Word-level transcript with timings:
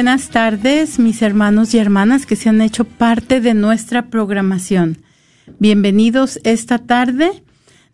buenas 0.00 0.30
tardes, 0.30 0.98
mis 0.98 1.20
hermanos 1.20 1.74
y 1.74 1.78
hermanas 1.78 2.24
que 2.24 2.34
se 2.34 2.48
han 2.48 2.62
hecho 2.62 2.86
parte 2.86 3.42
de 3.42 3.52
nuestra 3.52 4.06
programación. 4.06 4.96
Bienvenidos 5.58 6.40
esta 6.42 6.78
tarde 6.78 7.42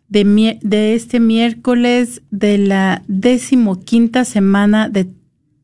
de, 0.08 0.94
este 0.94 1.18
miércoles 1.18 2.22
de 2.30 2.58
la 2.58 3.02
decimoquinta 3.08 4.24
semana 4.24 4.88
de 4.88 5.08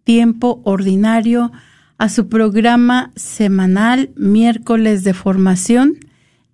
tiempo 0.02 0.60
ordinario 0.64 1.52
a 1.96 2.08
su 2.08 2.28
programa 2.28 3.12
semanal 3.14 4.10
miércoles 4.16 5.04
de 5.04 5.14
formación 5.14 5.94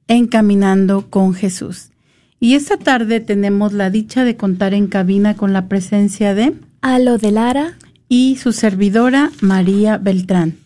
Encaminando 0.07 1.09
con 1.09 1.33
Jesús. 1.33 1.93
Y 2.41 2.57
esta 2.57 2.77
tarde 2.77 3.21
tenemos 3.21 3.73
la 3.73 3.89
dicha 3.89 4.25
de 4.25 4.37
contar 4.37 4.75
en 4.75 4.87
cabina 4.87 5.35
con 5.35 5.55
la 5.55 5.67
presencia 5.67 6.35
de 6.35 6.53
Alo 6.83 7.17
de 7.17 7.33
Lara, 7.33 7.79
y 8.09 8.37
su 8.37 8.53
servidora 8.53 9.31
María 9.41 9.99
Beltrán. 9.99 10.57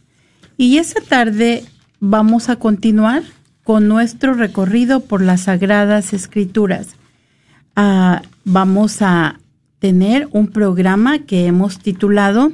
Y 0.56 0.78
esta 0.78 1.00
tarde 1.00 1.64
vamos 2.00 2.48
a 2.48 2.56
continuar 2.56 3.22
con 3.64 3.88
nuestro 3.88 4.34
recorrido 4.34 5.00
por 5.00 5.22
las 5.22 5.42
Sagradas 5.42 6.12
Escrituras. 6.12 6.96
Ah, 7.76 8.22
vamos 8.44 9.02
a 9.02 9.40
tener 9.78 10.28
un 10.32 10.48
programa 10.48 11.20
que 11.20 11.46
hemos 11.46 11.78
titulado 11.78 12.52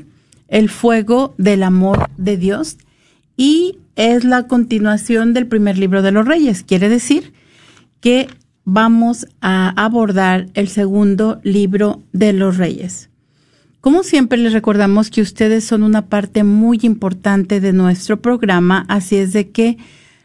El 0.48 0.69
fuego 0.69 1.34
del 1.39 1.62
amor 1.62 2.08
de 2.17 2.36
Dios 2.36 2.78
y 3.36 3.78
es 3.97 4.25
la 4.25 4.47
continuación 4.47 5.34
del 5.34 5.47
primer 5.47 5.77
libro 5.77 6.02
de 6.02 6.12
los 6.12 6.27
reyes. 6.27 6.62
Quiere 6.62 6.89
decir 6.89 7.33
que 8.00 8.28
vamos 8.64 9.27
a 9.41 9.70
abordar 9.83 10.47
el 10.55 10.69
segundo 10.69 11.41
libro 11.42 12.02
de 12.12 12.33
los 12.33 12.56
reyes. 12.58 13.11
Como 13.80 14.02
siempre 14.02 14.39
les 14.39 14.52
recordamos 14.52 15.08
que 15.08 15.22
ustedes 15.22 15.64
son 15.64 15.84
una 15.84 16.06
parte 16.06 16.42
muy 16.42 16.80
importante 16.83 17.61
de 17.61 17.72
nuestro 17.72 18.20
programa, 18.20 18.84
así 18.89 19.16
es 19.16 19.33
de 19.33 19.50
que 19.50 19.78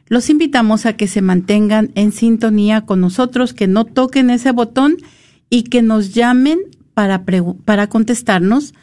los 0.08 0.30
invitamos 0.30 0.86
a 0.86 0.94
que 0.94 1.08
se 1.08 1.22
mantengan 1.22 1.92
en 1.96 2.12
sintonía 2.12 2.82
con 2.82 3.00
nosotros, 3.00 3.54
que 3.54 3.68
no 3.68 3.86
toquen 3.86 4.32
ese 4.32 4.52
botón 4.52 4.98
y 5.50 5.64
que 5.64 5.82
nos 5.82 6.14
llamen 6.14 6.60
para, 6.94 7.24
para 7.66 7.88
contestarnos 7.88 8.74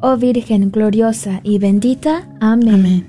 oh 0.00 0.16
Virgen 0.16 0.70
gloriosa 0.70 1.40
y 1.42 1.58
bendita. 1.58 2.28
Amén. 2.40 2.74
Amén. 2.74 3.06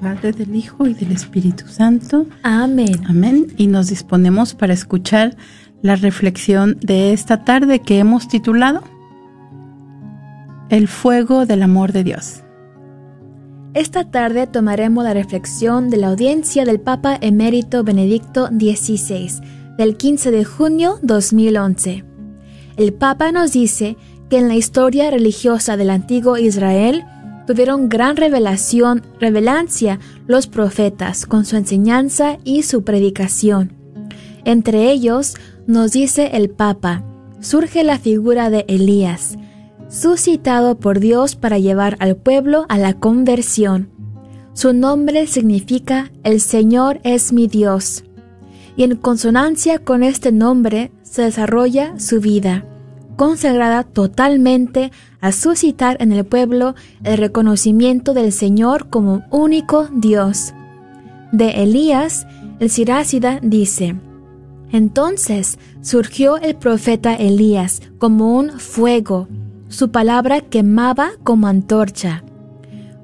Padre 0.00 0.32
del 0.32 0.56
Hijo 0.56 0.86
y 0.86 0.94
del 0.94 1.12
Espíritu 1.12 1.68
Santo. 1.68 2.26
Amén. 2.42 3.04
Amén. 3.08 3.46
Y 3.56 3.68
nos 3.68 3.88
disponemos 3.88 4.54
para 4.54 4.72
escuchar 4.72 5.36
la 5.80 5.96
reflexión 5.96 6.76
de 6.80 7.12
esta 7.12 7.44
tarde 7.44 7.80
que 7.80 7.98
hemos 7.98 8.28
titulado 8.28 8.82
El 10.70 10.88
fuego 10.88 11.46
del 11.46 11.62
amor 11.62 11.92
de 11.92 12.04
Dios. 12.04 12.42
Esta 13.74 14.10
tarde 14.10 14.46
tomaremos 14.46 15.02
la 15.04 15.14
reflexión 15.14 15.88
de 15.88 15.96
la 15.96 16.08
audiencia 16.08 16.64
del 16.64 16.80
Papa 16.80 17.16
Emérito 17.20 17.84
Benedicto 17.84 18.48
XVI 18.48 19.40
del 19.78 19.96
15 19.96 20.30
de 20.30 20.44
junio 20.44 20.98
2011. 21.02 22.04
El 22.76 22.92
Papa 22.92 23.32
nos 23.32 23.52
dice 23.52 23.96
que 23.96 24.11
en 24.36 24.48
la 24.48 24.56
historia 24.56 25.10
religiosa 25.10 25.76
del 25.76 25.90
antiguo 25.90 26.38
Israel 26.38 27.04
tuvieron 27.46 27.88
gran 27.88 28.16
revelación, 28.16 29.02
revelancia 29.20 29.98
los 30.26 30.46
profetas 30.46 31.26
con 31.26 31.44
su 31.44 31.56
enseñanza 31.56 32.38
y 32.44 32.62
su 32.62 32.84
predicación. 32.84 33.72
Entre 34.44 34.90
ellos, 34.90 35.34
nos 35.66 35.92
dice 35.92 36.30
el 36.34 36.50
Papa, 36.50 37.04
surge 37.40 37.84
la 37.84 37.98
figura 37.98 38.50
de 38.50 38.64
Elías, 38.68 39.36
suscitado 39.88 40.78
por 40.78 41.00
Dios 41.00 41.36
para 41.36 41.58
llevar 41.58 41.96
al 42.00 42.16
pueblo 42.16 42.66
a 42.68 42.78
la 42.78 42.94
conversión. 42.94 43.90
Su 44.54 44.72
nombre 44.72 45.26
significa 45.26 46.10
El 46.24 46.40
Señor 46.40 47.00
es 47.04 47.32
mi 47.32 47.46
Dios. 47.46 48.04
Y 48.76 48.84
en 48.84 48.96
consonancia 48.96 49.78
con 49.78 50.02
este 50.02 50.32
nombre 50.32 50.92
se 51.02 51.22
desarrolla 51.22 51.98
su 51.98 52.20
vida, 52.20 52.64
consagrada 53.16 53.84
totalmente 53.84 54.90
a 55.20 55.32
suscitar 55.32 55.96
en 56.00 56.12
el 56.12 56.24
pueblo 56.24 56.74
el 57.04 57.18
reconocimiento 57.18 58.14
del 58.14 58.32
Señor 58.32 58.88
como 58.88 59.22
único 59.30 59.88
Dios. 59.92 60.54
De 61.32 61.62
Elías, 61.62 62.26
el 62.60 62.70
Sirácida 62.70 63.38
dice, 63.42 63.96
Entonces 64.70 65.58
surgió 65.80 66.36
el 66.38 66.56
profeta 66.56 67.14
Elías 67.14 67.80
como 67.98 68.36
un 68.36 68.58
fuego, 68.58 69.28
su 69.68 69.90
palabra 69.90 70.42
quemaba 70.42 71.12
como 71.24 71.46
antorcha. 71.46 72.22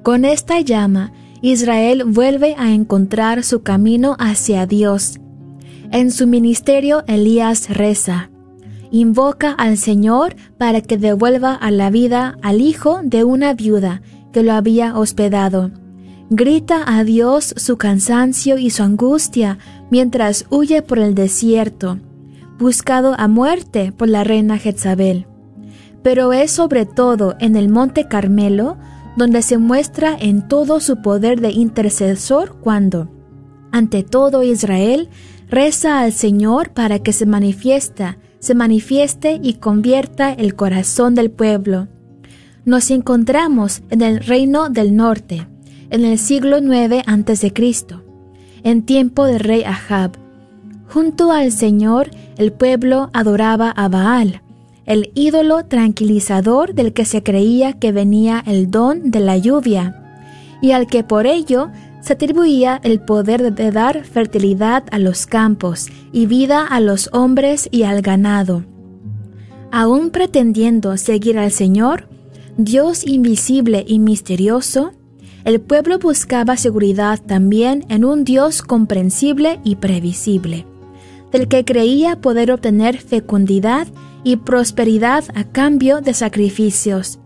Con 0.03 0.23
esta 0.23 0.61
llama, 0.61 1.11
Israel 1.41 2.03
vuelve 2.05 2.55
a 2.57 2.71
encontrar 2.71 3.43
su 3.43 3.63
camino 3.63 4.15
hacia 4.19 4.65
Dios. 4.65 5.19
En 5.91 6.11
su 6.11 6.27
ministerio 6.27 7.03
Elías 7.07 7.69
reza, 7.69 8.29
invoca 8.91 9.51
al 9.51 9.77
Señor 9.77 10.35
para 10.57 10.81
que 10.81 10.97
devuelva 10.97 11.53
a 11.53 11.71
la 11.71 11.89
vida 11.89 12.37
al 12.41 12.61
hijo 12.61 13.01
de 13.03 13.23
una 13.23 13.53
viuda 13.53 14.01
que 14.33 14.43
lo 14.43 14.53
había 14.53 14.97
hospedado. 14.97 15.71
Grita 16.29 16.83
a 16.85 17.03
Dios 17.03 17.53
su 17.57 17.77
cansancio 17.77 18.57
y 18.57 18.69
su 18.69 18.83
angustia 18.83 19.57
mientras 19.89 20.45
huye 20.49 20.81
por 20.81 20.99
el 20.99 21.15
desierto, 21.15 21.97
buscado 22.59 23.15
a 23.17 23.27
muerte 23.27 23.91
por 23.91 24.09
la 24.09 24.23
reina 24.23 24.57
Jezabel 24.57 25.25
pero 26.01 26.33
es 26.33 26.51
sobre 26.51 26.85
todo 26.85 27.35
en 27.39 27.55
el 27.55 27.69
Monte 27.69 28.07
Carmelo 28.07 28.77
donde 29.15 29.41
se 29.41 29.57
muestra 29.57 30.15
en 30.19 30.47
todo 30.47 30.79
su 30.79 31.01
poder 31.01 31.41
de 31.41 31.51
intercesor 31.51 32.55
cuando, 32.61 33.09
ante 33.71 34.03
todo 34.03 34.43
Israel, 34.43 35.09
reza 35.49 35.99
al 35.99 36.13
Señor 36.13 36.71
para 36.71 36.99
que 36.99 37.11
se 37.11 37.25
manifiesta, 37.25 38.17
se 38.39 38.55
manifieste 38.55 39.39
y 39.41 39.55
convierta 39.55 40.31
el 40.33 40.55
corazón 40.55 41.15
del 41.15 41.29
pueblo. 41.29 41.87
Nos 42.65 42.91
encontramos 42.91 43.81
en 43.89 44.01
el 44.01 44.19
reino 44.19 44.69
del 44.69 44.95
norte, 44.95 45.47
en 45.89 46.05
el 46.05 46.17
siglo 46.17 46.57
IX 46.59 47.03
a.C., 47.05 47.53
en 48.63 48.83
tiempo 48.83 49.25
del 49.25 49.39
rey 49.39 49.63
Ahab. 49.63 50.11
Junto 50.87 51.31
al 51.31 51.51
Señor, 51.51 52.11
el 52.37 52.51
pueblo 52.51 53.09
adoraba 53.13 53.69
a 53.71 53.87
Baal, 53.87 54.41
el 54.85 55.11
ídolo 55.13 55.65
tranquilizador 55.65 56.73
del 56.73 56.93
que 56.93 57.05
se 57.05 57.21
creía 57.21 57.73
que 57.73 57.91
venía 57.91 58.43
el 58.45 58.71
don 58.71 59.11
de 59.11 59.19
la 59.19 59.37
lluvia, 59.37 59.95
y 60.61 60.71
al 60.71 60.87
que 60.87 61.03
por 61.03 61.27
ello 61.27 61.69
se 62.09 62.13
atribuía 62.13 62.81
el 62.83 62.99
poder 63.01 63.53
de 63.53 63.71
dar 63.71 64.03
fertilidad 64.03 64.83
a 64.89 64.97
los 64.97 65.27
campos 65.27 65.89
y 66.11 66.25
vida 66.25 66.65
a 66.65 66.79
los 66.79 67.07
hombres 67.13 67.69
y 67.71 67.83
al 67.83 68.01
ganado. 68.01 68.65
Aún 69.71 70.09
pretendiendo 70.09 70.97
seguir 70.97 71.37
al 71.37 71.51
Señor, 71.51 72.09
Dios 72.57 73.05
invisible 73.05 73.85
y 73.87 73.99
misterioso, 73.99 74.93
el 75.45 75.61
pueblo 75.61 75.99
buscaba 75.99 76.57
seguridad 76.57 77.21
también 77.23 77.85
en 77.89 78.03
un 78.03 78.23
Dios 78.23 78.63
comprensible 78.63 79.59
y 79.63 79.75
previsible, 79.75 80.65
del 81.31 81.47
que 81.47 81.63
creía 81.63 82.19
poder 82.19 82.51
obtener 82.51 82.97
fecundidad 82.97 83.87
y 84.23 84.37
prosperidad 84.37 85.25
a 85.35 85.43
cambio 85.43 86.01
de 86.01 86.15
sacrificios. 86.15 87.19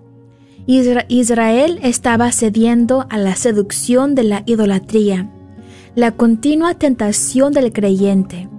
Israel 0.66 1.80
estaba 1.82 2.32
cediendo 2.32 3.06
a 3.10 3.18
la 3.18 3.36
seducción 3.36 4.16
de 4.16 4.24
la 4.24 4.44
idolatría, 4.46 5.30
la 5.96 6.12
continua 6.12 6.74
tentación 6.76 7.54
del 7.54 7.74
creyente, 7.74 8.50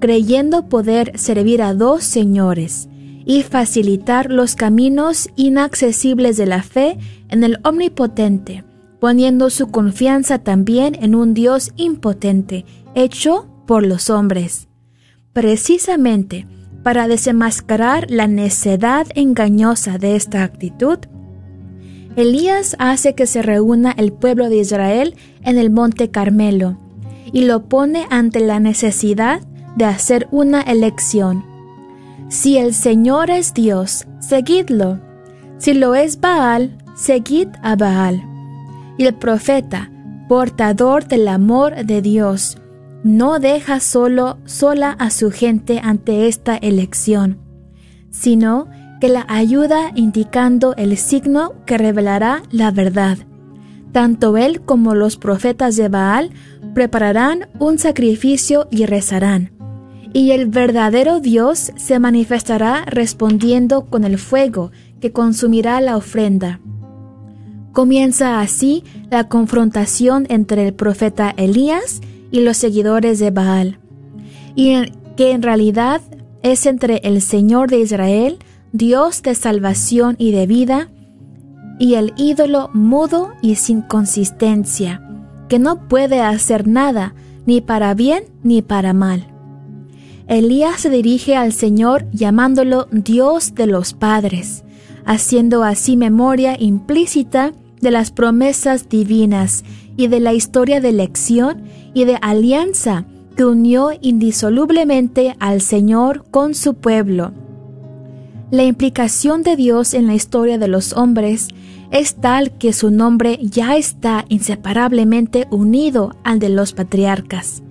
creyendo 0.00 0.68
poder 0.68 1.18
servir 1.18 1.62
a 1.62 1.74
dos 1.74 2.04
señores 2.04 2.88
y 3.24 3.42
facilitar 3.42 4.30
los 4.30 4.56
caminos 4.56 5.28
inaccesibles 5.36 6.36
de 6.36 6.46
la 6.46 6.62
fe 6.62 6.98
en 7.28 7.44
el 7.44 7.58
Omnipotente, 7.62 8.64
poniendo 8.98 9.50
su 9.50 9.70
confianza 9.70 10.38
también 10.38 10.96
en 11.00 11.14
un 11.14 11.34
Dios 11.34 11.72
impotente, 11.76 12.64
hecho 12.94 13.46
por 13.66 13.86
los 13.86 14.10
hombres. 14.10 14.68
Precisamente, 15.32 16.46
para 16.82 17.06
desenmascarar 17.08 18.10
la 18.10 18.26
necedad 18.26 19.06
engañosa 19.14 19.98
de 19.98 20.16
esta 20.16 20.42
actitud, 20.42 20.98
Elías 22.16 22.76
hace 22.78 23.14
que 23.14 23.26
se 23.26 23.42
reúna 23.42 23.94
el 23.96 24.12
pueblo 24.12 24.48
de 24.48 24.56
Israel 24.56 25.16
en 25.42 25.58
el 25.58 25.70
monte 25.70 26.10
Carmelo 26.10 26.78
y 27.32 27.42
lo 27.42 27.68
pone 27.68 28.06
ante 28.10 28.40
la 28.40 28.60
necesidad 28.60 29.40
de 29.76 29.86
hacer 29.86 30.28
una 30.30 30.60
elección. 30.60 31.44
Si 32.28 32.58
el 32.58 32.74
Señor 32.74 33.30
es 33.30 33.54
Dios, 33.54 34.06
seguidlo. 34.20 35.00
Si 35.58 35.74
lo 35.74 35.94
es 35.94 36.20
Baal, 36.20 36.76
seguid 36.94 37.48
a 37.62 37.76
Baal. 37.76 38.22
Y 38.98 39.06
el 39.06 39.14
profeta, 39.14 39.90
portador 40.28 41.06
del 41.06 41.28
amor 41.28 41.86
de 41.86 42.02
Dios, 42.02 42.58
no 43.02 43.38
deja 43.38 43.80
solo 43.80 44.38
sola 44.44 44.92
a 44.92 45.10
su 45.10 45.30
gente 45.30 45.80
ante 45.82 46.28
esta 46.28 46.56
elección, 46.56 47.38
sino 48.10 48.68
que 49.02 49.08
la 49.08 49.26
ayuda 49.28 49.90
indicando 49.96 50.76
el 50.76 50.96
signo 50.96 51.54
que 51.66 51.76
revelará 51.76 52.44
la 52.52 52.70
verdad. 52.70 53.18
Tanto 53.90 54.36
él 54.36 54.60
como 54.60 54.94
los 54.94 55.16
profetas 55.16 55.74
de 55.74 55.88
Baal 55.88 56.30
prepararán 56.72 57.48
un 57.58 57.80
sacrificio 57.80 58.68
y 58.70 58.86
rezarán. 58.86 59.50
Y 60.12 60.30
el 60.30 60.46
verdadero 60.46 61.18
Dios 61.18 61.72
se 61.74 61.98
manifestará 61.98 62.84
respondiendo 62.84 63.86
con 63.86 64.04
el 64.04 64.18
fuego 64.18 64.70
que 65.00 65.10
consumirá 65.10 65.80
la 65.80 65.96
ofrenda. 65.96 66.60
Comienza 67.72 68.38
así 68.38 68.84
la 69.10 69.28
confrontación 69.28 70.26
entre 70.28 70.68
el 70.68 70.74
profeta 70.74 71.34
Elías 71.36 72.02
y 72.30 72.42
los 72.42 72.56
seguidores 72.56 73.18
de 73.18 73.32
Baal, 73.32 73.80
y 74.54 74.76
que 75.16 75.32
en 75.32 75.42
realidad 75.42 76.02
es 76.44 76.66
entre 76.66 76.98
el 77.02 77.20
Señor 77.20 77.68
de 77.68 77.80
Israel, 77.80 78.38
Dios 78.72 79.22
de 79.22 79.34
salvación 79.34 80.16
y 80.18 80.32
de 80.32 80.46
vida, 80.46 80.88
y 81.78 81.94
el 81.94 82.14
ídolo 82.16 82.70
mudo 82.72 83.32
y 83.42 83.56
sin 83.56 83.82
consistencia, 83.82 85.06
que 85.48 85.58
no 85.58 85.88
puede 85.88 86.22
hacer 86.22 86.66
nada, 86.66 87.14
ni 87.44 87.60
para 87.60 87.92
bien 87.92 88.24
ni 88.42 88.62
para 88.62 88.94
mal. 88.94 89.26
Elías 90.26 90.80
se 90.80 90.88
dirige 90.88 91.36
al 91.36 91.52
Señor 91.52 92.06
llamándolo 92.12 92.88
Dios 92.90 93.54
de 93.54 93.66
los 93.66 93.92
padres, 93.92 94.64
haciendo 95.04 95.64
así 95.64 95.98
memoria 95.98 96.56
implícita 96.58 97.52
de 97.82 97.90
las 97.90 98.10
promesas 98.10 98.88
divinas 98.88 99.64
y 99.98 100.06
de 100.06 100.20
la 100.20 100.32
historia 100.32 100.80
de 100.80 100.88
elección 100.88 101.64
y 101.92 102.04
de 102.04 102.16
alianza 102.22 103.04
que 103.36 103.44
unió 103.44 103.90
indisolublemente 104.00 105.36
al 105.40 105.60
Señor 105.60 106.24
con 106.30 106.54
su 106.54 106.74
pueblo. 106.74 107.32
La 108.52 108.64
implicación 108.64 109.42
de 109.42 109.56
Dios 109.56 109.94
en 109.94 110.06
la 110.06 110.12
historia 110.12 110.58
de 110.58 110.68
los 110.68 110.92
hombres 110.92 111.48
es 111.90 112.16
tal 112.16 112.50
que 112.58 112.74
su 112.74 112.90
nombre 112.90 113.38
ya 113.40 113.76
está 113.76 114.26
inseparablemente 114.28 115.46
unido 115.50 116.14
al 116.22 116.38
de 116.38 116.50
los 116.50 116.74
patriarcas, 116.74 117.62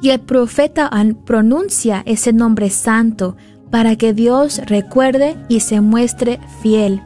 y 0.00 0.10
el 0.10 0.20
profeta 0.20 0.92
pronuncia 1.24 2.04
ese 2.06 2.32
nombre 2.32 2.70
santo 2.70 3.36
para 3.72 3.96
que 3.96 4.14
Dios 4.14 4.60
recuerde 4.66 5.36
y 5.48 5.58
se 5.58 5.80
muestre 5.80 6.38
fiel, 6.62 7.02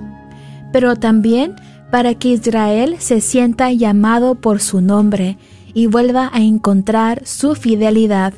pero 0.71 0.97
también 0.97 1.57
para 1.91 2.15
que 2.15 2.29
Israel 2.29 2.97
se 2.99 3.23
sienta 3.23 3.73
llamado 3.73 4.35
por 4.35 4.61
su 4.61 4.83
nombre 4.83 5.39
y 5.73 5.87
vuelva 5.87 6.29
a 6.35 6.43
encontrar 6.43 7.23
su 7.25 7.55
fidelidad. 7.55 8.35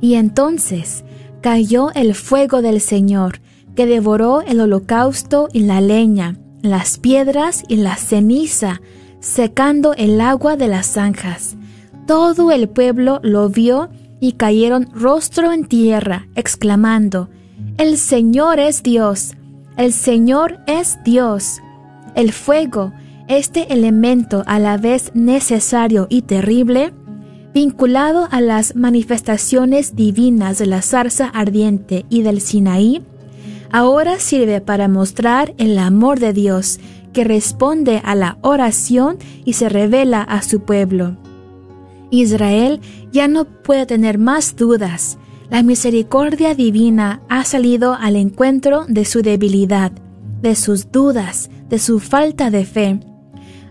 Y 0.00 0.14
entonces 0.14 1.04
cayó 1.40 1.92
el 1.92 2.16
fuego 2.16 2.62
del 2.62 2.80
Señor, 2.80 3.40
que 3.74 3.86
devoró 3.86 4.42
el 4.42 4.60
holocausto 4.60 5.48
y 5.52 5.60
la 5.60 5.80
leña, 5.80 6.36
las 6.62 6.98
piedras 6.98 7.62
y 7.68 7.76
la 7.76 7.96
ceniza, 7.96 8.80
secando 9.20 9.94
el 9.94 10.20
agua 10.20 10.56
de 10.56 10.68
las 10.68 10.86
zanjas. 10.86 11.56
Todo 12.06 12.50
el 12.50 12.68
pueblo 12.68 13.20
lo 13.22 13.48
vio 13.48 13.90
y 14.20 14.32
cayeron 14.32 14.88
rostro 14.92 15.52
en 15.52 15.64
tierra, 15.64 16.26
exclamando, 16.34 17.28
El 17.78 17.96
Señor 17.96 18.58
es 18.58 18.82
Dios, 18.82 19.34
El 19.76 19.92
Señor 19.92 20.58
es 20.66 20.98
Dios. 21.04 21.60
El 22.14 22.32
fuego, 22.32 22.92
este 23.28 23.72
elemento 23.72 24.42
a 24.46 24.58
la 24.58 24.76
vez 24.76 25.12
necesario 25.14 26.06
y 26.10 26.22
terrible, 26.22 26.92
vinculado 27.54 28.28
a 28.30 28.40
las 28.40 28.76
manifestaciones 28.76 29.96
divinas 29.96 30.58
de 30.58 30.66
la 30.66 30.82
zarza 30.82 31.26
ardiente 31.26 32.04
y 32.10 32.22
del 32.22 32.40
Sinaí, 32.40 33.02
ahora 33.72 34.18
sirve 34.18 34.60
para 34.60 34.88
mostrar 34.88 35.54
el 35.58 35.78
amor 35.78 36.18
de 36.18 36.32
Dios 36.32 36.80
que 37.12 37.24
responde 37.24 38.00
a 38.04 38.14
la 38.14 38.38
oración 38.42 39.18
y 39.44 39.54
se 39.54 39.68
revela 39.68 40.22
a 40.22 40.42
su 40.42 40.60
pueblo. 40.60 41.16
Israel 42.10 42.80
ya 43.12 43.28
no 43.28 43.44
puede 43.44 43.86
tener 43.86 44.18
más 44.18 44.56
dudas. 44.56 45.18
La 45.48 45.62
misericordia 45.62 46.54
divina 46.54 47.22
ha 47.28 47.44
salido 47.44 47.94
al 47.94 48.16
encuentro 48.16 48.84
de 48.88 49.04
su 49.04 49.22
debilidad, 49.22 49.92
de 50.42 50.54
sus 50.54 50.90
dudas, 50.90 51.50
de 51.68 51.78
su 51.78 52.00
falta 52.00 52.50
de 52.50 52.64
fe. 52.64 53.00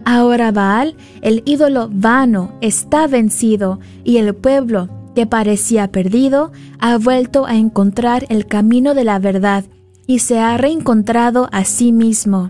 Ahora 0.05 0.51
Baal, 0.51 0.95
el 1.21 1.43
ídolo 1.45 1.89
vano, 1.91 2.53
está 2.61 3.07
vencido 3.07 3.79
y 4.03 4.17
el 4.17 4.33
pueblo, 4.33 4.89
que 5.15 5.25
parecía 5.25 5.91
perdido, 5.91 6.51
ha 6.79 6.97
vuelto 6.97 7.45
a 7.45 7.55
encontrar 7.55 8.25
el 8.29 8.45
camino 8.45 8.93
de 8.93 9.03
la 9.03 9.19
verdad 9.19 9.65
y 10.09 10.17
se 10.17 10.39
ha 10.39 10.57
reencontrado 10.57 11.47
a 11.51 11.65
sí 11.65 11.91
mismo. 11.91 12.49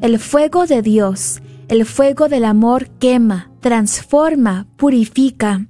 El 0.00 0.18
fuego 0.18 0.64
de 0.64 0.80
Dios, 0.80 1.42
el 1.68 1.84
fuego 1.84 2.30
del 2.30 2.42
amor 2.46 2.88
quema, 2.98 3.50
transforma, 3.60 4.66
purifica, 4.78 5.66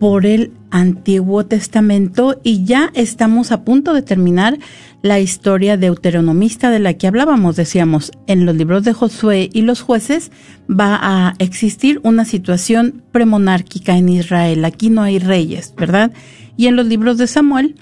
por 0.00 0.24
el 0.24 0.50
Antiguo 0.70 1.44
Testamento 1.44 2.40
y 2.42 2.64
ya 2.64 2.90
estamos 2.94 3.52
a 3.52 3.64
punto 3.64 3.92
de 3.92 4.00
terminar 4.00 4.58
la 5.02 5.20
historia 5.20 5.76
deuteronomista 5.76 6.70
de 6.70 6.78
la 6.78 6.94
que 6.94 7.06
hablábamos. 7.06 7.56
Decíamos, 7.56 8.10
en 8.26 8.46
los 8.46 8.56
libros 8.56 8.82
de 8.84 8.94
Josué 8.94 9.50
y 9.52 9.60
los 9.60 9.82
jueces 9.82 10.32
va 10.68 10.98
a 11.02 11.34
existir 11.38 12.00
una 12.02 12.24
situación 12.24 13.02
premonárquica 13.12 13.98
en 13.98 14.08
Israel. 14.08 14.64
Aquí 14.64 14.88
no 14.88 15.02
hay 15.02 15.18
reyes, 15.18 15.74
¿verdad? 15.76 16.12
Y 16.56 16.66
en 16.66 16.76
los 16.76 16.86
libros 16.86 17.18
de 17.18 17.26
Samuel 17.26 17.76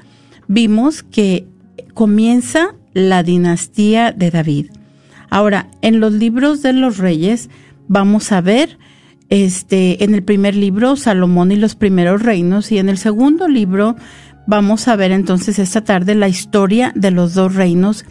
vimos 0.48 1.04
que 1.04 1.46
comienza 1.94 2.74
la 2.94 3.22
dinastía 3.22 4.10
de 4.10 4.32
David. 4.32 4.70
Ahora, 5.30 5.68
en 5.82 6.00
los 6.00 6.12
libros 6.12 6.62
de 6.62 6.72
los 6.72 6.98
reyes 6.98 7.48
vamos 7.86 8.32
a 8.32 8.40
ver 8.40 8.76
este, 9.30 10.02
en 10.04 10.14
el 10.14 10.22
primer 10.22 10.54
libro, 10.54 10.96
Salomón 10.96 11.52
y 11.52 11.56
los 11.56 11.74
primeros 11.74 12.22
reinos, 12.22 12.72
y 12.72 12.78
en 12.78 12.88
el 12.88 12.98
segundo 12.98 13.48
libro 13.48 13.96
vamos 14.46 14.88
a 14.88 14.96
ver 14.96 15.12
entonces 15.12 15.58
esta 15.58 15.82
tarde 15.82 16.14
la 16.14 16.28
historia 16.28 16.92
de 16.94 17.10
los 17.10 17.34
dos 17.34 17.54
reinos 17.54 18.06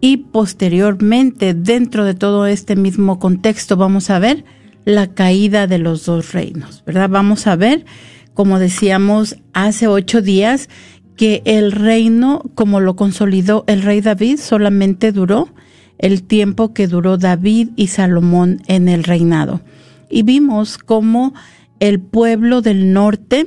y 0.00 0.18
posteriormente, 0.18 1.54
dentro 1.54 2.04
de 2.04 2.14
todo 2.14 2.46
este 2.46 2.76
mismo 2.76 3.18
contexto, 3.18 3.76
vamos 3.76 4.10
a 4.10 4.18
ver 4.18 4.44
la 4.84 5.08
caída 5.08 5.66
de 5.66 5.78
los 5.78 6.04
dos 6.04 6.32
reinos, 6.32 6.82
¿verdad? 6.84 7.08
Vamos 7.08 7.46
a 7.46 7.56
ver, 7.56 7.84
como 8.34 8.58
decíamos 8.58 9.36
hace 9.52 9.86
ocho 9.86 10.20
días, 10.20 10.68
que 11.16 11.42
el 11.44 11.70
reino, 11.72 12.42
como 12.54 12.80
lo 12.80 12.96
consolidó 12.96 13.64
el 13.68 13.82
rey 13.82 14.00
David, 14.00 14.38
solamente 14.38 15.12
duró 15.12 15.48
el 15.98 16.24
tiempo 16.24 16.74
que 16.74 16.88
duró 16.88 17.16
David 17.16 17.68
y 17.76 17.88
Salomón 17.88 18.60
en 18.66 18.88
el 18.88 19.04
reinado 19.04 19.60
y 20.12 20.22
vimos 20.22 20.78
cómo 20.78 21.34
el 21.80 21.98
pueblo 21.98 22.60
del 22.60 22.92
norte, 22.92 23.46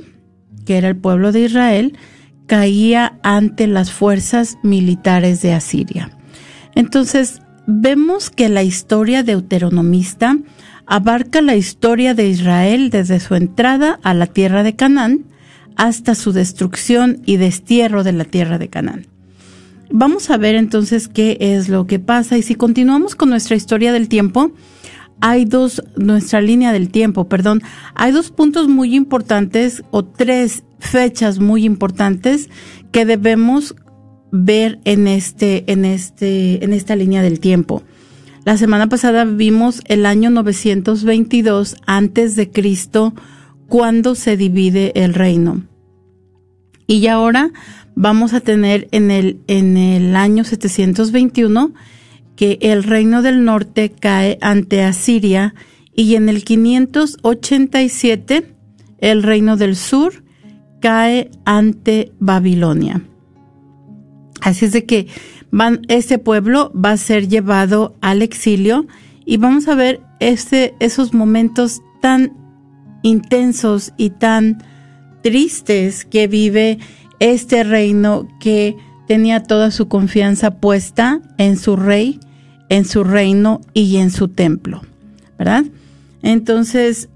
que 0.66 0.76
era 0.76 0.88
el 0.88 0.96
pueblo 0.96 1.32
de 1.32 1.42
Israel, 1.42 1.96
caía 2.46 3.18
ante 3.22 3.66
las 3.66 3.92
fuerzas 3.92 4.58
militares 4.62 5.40
de 5.40 5.52
Asiria. 5.52 6.10
Entonces, 6.74 7.40
vemos 7.66 8.30
que 8.30 8.48
la 8.48 8.62
historia 8.62 9.22
deuteronomista 9.22 10.36
abarca 10.86 11.40
la 11.40 11.56
historia 11.56 12.14
de 12.14 12.28
Israel 12.28 12.90
desde 12.90 13.20
su 13.20 13.36
entrada 13.36 13.98
a 14.02 14.12
la 14.12 14.26
tierra 14.26 14.62
de 14.62 14.76
Canaán 14.76 15.24
hasta 15.76 16.14
su 16.14 16.32
destrucción 16.32 17.22
y 17.26 17.36
destierro 17.36 18.02
de 18.02 18.12
la 18.12 18.24
tierra 18.24 18.58
de 18.58 18.68
Canaán. 18.68 19.06
Vamos 19.90 20.30
a 20.30 20.36
ver 20.36 20.56
entonces 20.56 21.06
qué 21.06 21.36
es 21.40 21.68
lo 21.68 21.86
que 21.86 22.00
pasa 22.00 22.36
y 22.36 22.42
si 22.42 22.56
continuamos 22.56 23.14
con 23.14 23.30
nuestra 23.30 23.56
historia 23.56 23.92
del 23.92 24.08
tiempo, 24.08 24.52
hay 25.20 25.44
dos, 25.44 25.82
nuestra 25.96 26.40
línea 26.40 26.72
del 26.72 26.90
tiempo, 26.90 27.28
perdón, 27.28 27.62
hay 27.94 28.12
dos 28.12 28.30
puntos 28.30 28.68
muy 28.68 28.94
importantes 28.94 29.82
o 29.90 30.04
tres 30.04 30.64
fechas 30.78 31.38
muy 31.38 31.64
importantes 31.64 32.50
que 32.92 33.04
debemos 33.04 33.74
ver 34.30 34.78
en 34.84 35.06
este, 35.08 35.70
en 35.72 35.84
este, 35.84 36.64
en 36.64 36.72
esta 36.72 36.96
línea 36.96 37.22
del 37.22 37.40
tiempo. 37.40 37.82
La 38.44 38.56
semana 38.56 38.88
pasada 38.88 39.24
vimos 39.24 39.82
el 39.86 40.06
año 40.06 40.30
922 40.30 41.76
antes 41.86 42.36
de 42.36 42.50
Cristo 42.50 43.14
cuando 43.66 44.14
se 44.14 44.36
divide 44.36 44.92
el 44.94 45.14
reino. 45.14 45.62
Y 46.86 47.06
ahora 47.08 47.50
vamos 47.96 48.34
a 48.34 48.40
tener 48.40 48.86
en 48.92 49.10
el, 49.10 49.40
en 49.48 49.76
el 49.76 50.14
año 50.14 50.44
721 50.44 51.72
que 52.36 52.58
el 52.60 52.84
reino 52.84 53.22
del 53.22 53.44
norte 53.44 53.90
cae 53.90 54.38
ante 54.40 54.82
Asiria 54.82 55.54
y 55.94 56.14
en 56.14 56.28
el 56.28 56.44
587 56.44 58.54
el 58.98 59.22
reino 59.22 59.56
del 59.56 59.76
sur 59.76 60.24
cae 60.80 61.30
ante 61.44 62.12
Babilonia. 62.18 63.02
Así 64.42 64.66
es 64.66 64.72
de 64.72 64.84
que 64.84 65.06
este 65.88 66.18
pueblo 66.18 66.70
va 66.72 66.92
a 66.92 66.98
ser 66.98 67.28
llevado 67.28 67.96
al 68.00 68.22
exilio 68.22 68.86
y 69.24 69.38
vamos 69.38 69.66
a 69.68 69.74
ver 69.74 70.00
este, 70.20 70.74
esos 70.78 71.14
momentos 71.14 71.80
tan 72.00 72.32
intensos 73.02 73.92
y 73.96 74.10
tan 74.10 74.62
tristes 75.22 76.04
que 76.04 76.28
vive 76.28 76.78
este 77.18 77.64
reino 77.64 78.28
que 78.38 78.76
tenía 79.08 79.42
toda 79.42 79.70
su 79.70 79.88
confianza 79.88 80.60
puesta 80.60 81.22
en 81.38 81.56
su 81.56 81.76
rey 81.76 82.20
en 82.68 82.84
su 82.84 83.04
reino 83.04 83.60
y 83.74 83.96
en 83.96 84.10
su 84.10 84.28
templo, 84.28 84.82
¿verdad? 85.38 85.64
Entonces, 86.22 87.08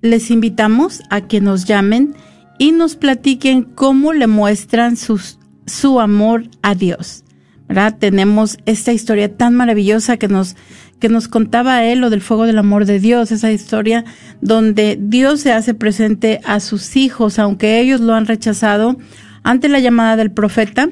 les 0.00 0.30
invitamos 0.30 1.02
a 1.10 1.22
que 1.22 1.40
nos 1.40 1.64
llamen 1.64 2.14
y 2.58 2.72
nos 2.72 2.96
platiquen 2.96 3.62
cómo 3.62 4.12
le 4.12 4.26
muestran 4.26 4.96
su 4.96 6.00
amor 6.00 6.44
a 6.62 6.74
Dios, 6.74 7.24
¿verdad? 7.68 7.96
Tenemos 7.98 8.58
esta 8.66 8.92
historia 8.92 9.34
tan 9.36 9.54
maravillosa 9.54 10.16
que 10.16 10.28
nos, 10.28 10.56
que 11.00 11.08
nos 11.08 11.28
contaba 11.28 11.84
él, 11.84 12.00
lo 12.00 12.10
del 12.10 12.20
fuego 12.20 12.46
del 12.46 12.58
amor 12.58 12.86
de 12.86 13.00
Dios, 13.00 13.32
esa 13.32 13.50
historia 13.50 14.04
donde 14.40 14.98
Dios 15.00 15.40
se 15.40 15.52
hace 15.52 15.74
presente 15.74 16.40
a 16.44 16.60
sus 16.60 16.96
hijos, 16.96 17.38
aunque 17.38 17.80
ellos 17.80 18.00
lo 18.00 18.14
han 18.14 18.26
rechazado, 18.26 18.96
ante 19.42 19.68
la 19.68 19.80
llamada 19.80 20.16
del 20.16 20.30
profeta, 20.30 20.88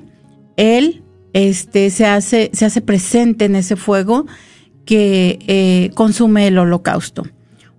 él 0.56 1.01
este, 1.32 1.90
se 1.90 2.06
hace, 2.06 2.50
se 2.52 2.64
hace 2.64 2.80
presente 2.80 3.46
en 3.46 3.56
ese 3.56 3.74
fuego 3.76 4.26
que 4.84 5.38
eh, 5.46 5.90
consume 5.94 6.48
el 6.48 6.58
holocausto. 6.58 7.22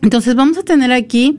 Entonces 0.01 0.35
vamos 0.35 0.57
a 0.57 0.63
tener 0.63 0.91
aquí 0.91 1.37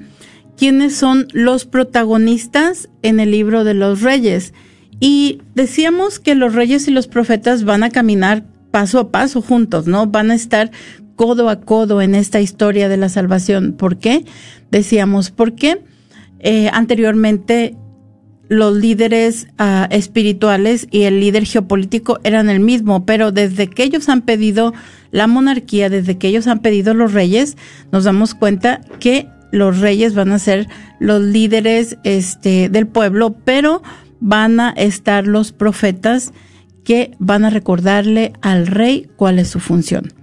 quiénes 0.56 0.96
son 0.96 1.28
los 1.32 1.66
protagonistas 1.66 2.88
en 3.02 3.20
el 3.20 3.30
libro 3.30 3.62
de 3.64 3.75
los 3.75 4.00
reyes. 4.00 4.54
Y 5.01 5.41
decíamos 5.55 6.21
que 6.21 6.35
los 6.35 6.55
reyes 6.55 6.89
y 6.89 6.91
los 6.91 7.07
profetas 7.07 7.65
van 7.65 7.83
a 7.83 7.91
caminar 7.91 8.45
paso 8.71 8.99
a 8.99 9.11
paso 9.11 9.43
juntos, 9.43 9.87
¿no? 9.87 10.07
Van 10.07 10.31
a 10.31 10.35
estar 10.35 10.71
codo 11.17 11.49
a 11.49 11.61
codo 11.61 12.03
en 12.03 12.15
esta 12.15 12.41
historia 12.41 12.89
de 12.89 12.97
la 12.97 13.09
salvación. 13.09 13.73
¿Por 13.73 13.99
qué? 13.99 14.25
Decíamos, 14.71 15.31
porque 15.31 15.83
eh, 16.41 16.69
anteriormente 16.73 17.77
los 18.49 18.77
líderes 18.77 19.49
ah, 19.59 19.89
espirituales 19.91 20.87
y 20.91 21.03
el 21.03 21.21
líder 21.21 21.47
geopolítico 21.47 22.21
eran 22.25 22.51
el 22.51 22.61
mismo, 22.61 23.07
pero 23.07 23.33
desde 23.33 23.69
que 23.69 23.85
ellos 23.85 24.09
han 24.09 24.23
pedido 24.23 24.75
la 25.11 25.27
monarquía, 25.27 25.89
desde 25.89 26.19
que 26.19 26.29
ellos 26.29 26.47
han 26.47 26.61
pedido 26.61 26.95
los 26.95 27.13
reyes, 27.13 27.57
nos 27.93 28.05
damos 28.05 28.35
cuenta 28.35 28.81
que 29.01 29.29
los 29.51 29.79
reyes 29.81 30.15
van 30.15 30.33
a 30.33 30.39
ser 30.39 30.69
los 30.99 31.23
líderes 31.23 31.97
este, 32.03 32.69
del 32.69 32.87
pueblo, 32.87 33.37
pero 33.45 33.83
van 34.25 34.59
a 34.59 34.71
estar 34.71 35.26
los 35.26 35.52
profetas 35.52 36.33
que 36.83 37.14
van 37.19 37.45
a 37.45 37.50
recordarle 37.50 38.33
al 38.40 38.66
rey 38.66 39.11
cuál 39.16 39.38
es 39.38 39.49
su 39.49 39.61
función. 39.61 40.14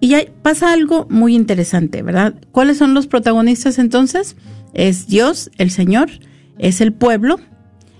Y 0.00 0.14
pasa 0.42 0.72
algo 0.72 1.06
muy 1.10 1.34
interesante, 1.34 2.02
¿verdad? 2.02 2.34
¿Cuáles 2.50 2.78
son 2.78 2.94
los 2.94 3.06
protagonistas 3.06 3.78
entonces? 3.78 4.36
Es 4.72 5.06
Dios, 5.06 5.50
el 5.58 5.70
Señor, 5.70 6.08
es 6.56 6.80
el 6.80 6.94
pueblo, 6.94 7.38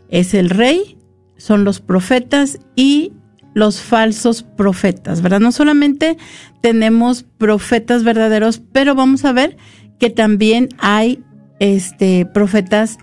es 0.09 0.33
el 0.33 0.49
rey, 0.49 0.97
son 1.37 1.64
los 1.64 1.81
profetas 1.81 2.59
y 2.75 3.12
los 3.52 3.81
falsos 3.81 4.43
profetas, 4.43 5.21
¿verdad? 5.21 5.40
No 5.40 5.52
solamente 5.52 6.16
tenemos 6.62 7.25
profetas 7.25 8.05
verdaderos, 8.05 8.62
pero 8.73 8.95
vamos 8.95 9.26
a 9.26 9.33
ver 9.33 9.59
que 9.99 10.09
también 10.09 10.71
hay 10.78 11.23
este 11.61 12.25
profetas 12.25 12.97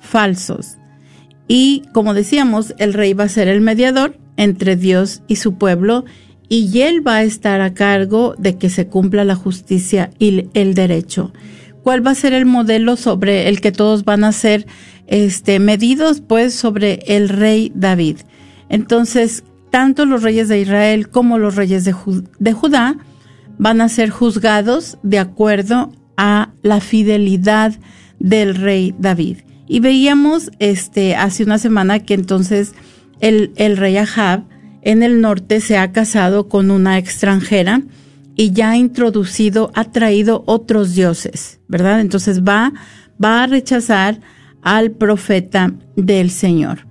falsos. 0.00 0.78
Y 1.48 1.82
como 1.92 2.14
decíamos, 2.14 2.74
el 2.78 2.94
rey 2.94 3.12
va 3.12 3.24
a 3.24 3.28
ser 3.28 3.48
el 3.48 3.60
mediador 3.60 4.18
entre 4.36 4.76
Dios 4.76 5.22
y 5.28 5.36
su 5.36 5.56
pueblo 5.56 6.04
y 6.48 6.80
él 6.82 7.06
va 7.06 7.16
a 7.16 7.22
estar 7.22 7.60
a 7.60 7.74
cargo 7.74 8.34
de 8.38 8.56
que 8.58 8.70
se 8.70 8.86
cumpla 8.86 9.24
la 9.24 9.34
justicia 9.34 10.10
y 10.18 10.48
el 10.54 10.74
derecho. 10.74 11.32
¿Cuál 11.82 12.06
va 12.06 12.12
a 12.12 12.14
ser 12.14 12.32
el 12.32 12.46
modelo 12.46 12.96
sobre 12.96 13.48
el 13.48 13.60
que 13.60 13.72
todos 13.72 14.04
van 14.04 14.24
a 14.24 14.32
ser 14.32 14.66
este, 15.06 15.58
medidos? 15.58 16.20
Pues 16.20 16.54
sobre 16.54 17.00
el 17.06 17.28
rey 17.28 17.72
David. 17.74 18.18
Entonces, 18.68 19.44
tanto 19.70 20.06
los 20.06 20.22
reyes 20.22 20.48
de 20.48 20.60
Israel 20.60 21.08
como 21.08 21.38
los 21.38 21.56
reyes 21.56 21.84
de, 21.84 21.94
de 22.38 22.52
Judá 22.52 22.96
van 23.58 23.80
a 23.80 23.88
ser 23.88 24.10
juzgados 24.10 24.98
de 25.02 25.18
acuerdo 25.18 25.92
a 26.16 26.52
la 26.62 26.80
fidelidad 26.80 27.74
del 28.18 28.54
rey 28.54 28.94
David. 28.98 29.38
Y 29.66 29.80
veíamos 29.80 30.50
este 30.58 31.16
hace 31.16 31.44
una 31.44 31.58
semana 31.58 32.00
que 32.00 32.14
entonces 32.14 32.74
el, 33.20 33.52
el 33.56 33.76
rey 33.76 33.96
Ahab 33.96 34.44
en 34.82 35.02
el 35.02 35.20
norte 35.20 35.60
se 35.60 35.78
ha 35.78 35.92
casado 35.92 36.48
con 36.48 36.70
una 36.70 36.98
extranjera 36.98 37.82
y 38.36 38.52
ya 38.52 38.70
ha 38.70 38.76
introducido, 38.76 39.70
ha 39.74 39.84
traído 39.84 40.42
otros 40.46 40.94
dioses, 40.94 41.60
¿verdad? 41.68 42.00
Entonces 42.00 42.42
va, 42.42 42.72
va 43.22 43.42
a 43.42 43.46
rechazar 43.46 44.20
al 44.62 44.90
profeta 44.90 45.72
del 45.96 46.30
Señor. 46.30 46.86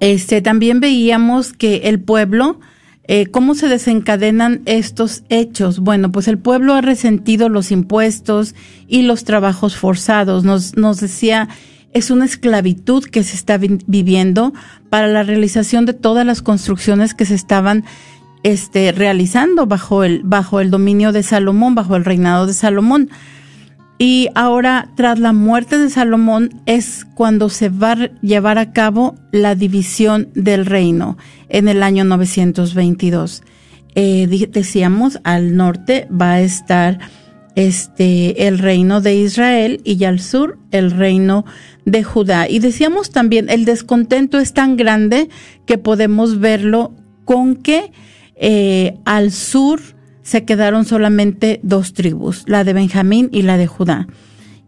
Este, 0.00 0.42
también 0.42 0.80
veíamos 0.80 1.52
que 1.52 1.76
el 1.84 2.00
pueblo, 2.00 2.60
eh, 3.06 3.26
¿Cómo 3.26 3.54
se 3.54 3.68
desencadenan 3.68 4.62
estos 4.64 5.24
hechos? 5.28 5.80
Bueno, 5.80 6.10
pues 6.10 6.26
el 6.26 6.38
pueblo 6.38 6.74
ha 6.74 6.80
resentido 6.80 7.50
los 7.50 7.70
impuestos 7.70 8.54
y 8.88 9.02
los 9.02 9.24
trabajos 9.24 9.76
forzados. 9.76 10.44
Nos, 10.44 10.76
nos 10.76 11.00
decía, 11.00 11.48
es 11.92 12.10
una 12.10 12.24
esclavitud 12.24 13.04
que 13.04 13.22
se 13.22 13.36
está 13.36 13.58
viviendo 13.58 14.54
para 14.88 15.08
la 15.08 15.22
realización 15.22 15.84
de 15.84 15.92
todas 15.92 16.24
las 16.24 16.40
construcciones 16.40 17.12
que 17.12 17.26
se 17.26 17.34
estaban 17.34 17.84
este, 18.42 18.90
realizando 18.92 19.66
bajo 19.66 20.02
el, 20.02 20.22
bajo 20.24 20.60
el 20.60 20.70
dominio 20.70 21.12
de 21.12 21.22
Salomón, 21.22 21.74
bajo 21.74 21.96
el 21.96 22.06
reinado 22.06 22.46
de 22.46 22.54
Salomón. 22.54 23.10
Y 23.98 24.28
ahora, 24.34 24.90
tras 24.96 25.20
la 25.20 25.32
muerte 25.32 25.78
de 25.78 25.88
Salomón, 25.88 26.62
es 26.66 27.06
cuando 27.14 27.48
se 27.48 27.68
va 27.68 27.92
a 27.92 28.10
llevar 28.22 28.58
a 28.58 28.72
cabo 28.72 29.14
la 29.30 29.54
división 29.54 30.28
del 30.34 30.66
reino 30.66 31.16
en 31.48 31.68
el 31.68 31.82
año 31.82 32.04
922. 32.04 33.42
Eh, 33.94 34.48
decíamos, 34.50 35.20
al 35.22 35.56
norte 35.56 36.08
va 36.10 36.32
a 36.32 36.40
estar 36.40 36.98
este 37.54 38.48
el 38.48 38.58
reino 38.58 39.00
de 39.00 39.14
Israel 39.14 39.80
y 39.84 40.02
al 40.02 40.18
sur 40.18 40.58
el 40.72 40.90
reino 40.90 41.44
de 41.84 42.02
Judá. 42.02 42.48
Y 42.48 42.58
decíamos 42.58 43.10
también, 43.10 43.48
el 43.48 43.64
descontento 43.64 44.40
es 44.40 44.52
tan 44.52 44.76
grande 44.76 45.28
que 45.66 45.78
podemos 45.78 46.40
verlo 46.40 46.92
con 47.24 47.54
que 47.54 47.92
eh, 48.34 48.98
al 49.04 49.30
sur 49.30 49.80
se 50.24 50.44
quedaron 50.44 50.84
solamente 50.84 51.60
dos 51.62 51.92
tribus, 51.92 52.44
la 52.48 52.64
de 52.64 52.72
Benjamín 52.72 53.28
y 53.30 53.42
la 53.42 53.56
de 53.56 53.68
Judá. 53.68 54.08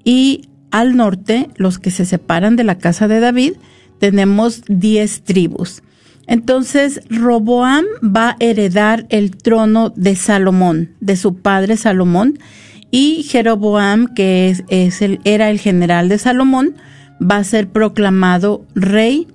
Y 0.05 0.42
al 0.71 0.97
norte, 0.97 1.49
los 1.57 1.79
que 1.79 1.90
se 1.90 2.05
separan 2.05 2.55
de 2.55 2.62
la 2.62 2.79
casa 2.79 3.09
de 3.09 3.19
David, 3.19 3.55
tenemos 3.99 4.62
diez 4.69 5.23
tribus. 5.23 5.83
Entonces, 6.27 7.01
Roboam 7.09 7.85
va 8.05 8.31
a 8.31 8.37
heredar 8.40 9.07
el 9.09 9.37
trono 9.37 9.90
de 9.90 10.14
Salomón, 10.14 10.90
de 11.01 11.16
su 11.16 11.37
padre 11.37 11.77
Salomón, 11.77 12.38
y 12.90 13.23
Jeroboam, 13.23 14.12
que 14.14 14.51
es, 14.69 15.03
el, 15.03 15.21
era 15.25 15.51
el 15.51 15.59
general 15.59 16.09
de 16.09 16.19
Salomón, 16.19 16.77
va 17.21 17.38
a 17.38 17.45
ser 17.45 17.69
proclamado 17.69 18.66
rey 18.75 19.27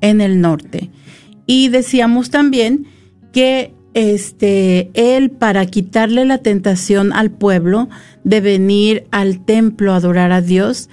en 0.00 0.22
el 0.22 0.40
norte. 0.40 0.90
Y 1.46 1.68
decíamos 1.68 2.30
también 2.30 2.86
que 3.32 3.75
este, 3.96 4.90
él 4.92 5.30
para 5.30 5.64
quitarle 5.64 6.26
la 6.26 6.36
tentación 6.36 7.14
al 7.14 7.30
pueblo 7.30 7.88
de 8.24 8.42
venir 8.42 9.06
al 9.10 9.42
templo 9.42 9.92
a 9.92 9.96
adorar 9.96 10.32
a 10.32 10.42
Dios, 10.42 10.90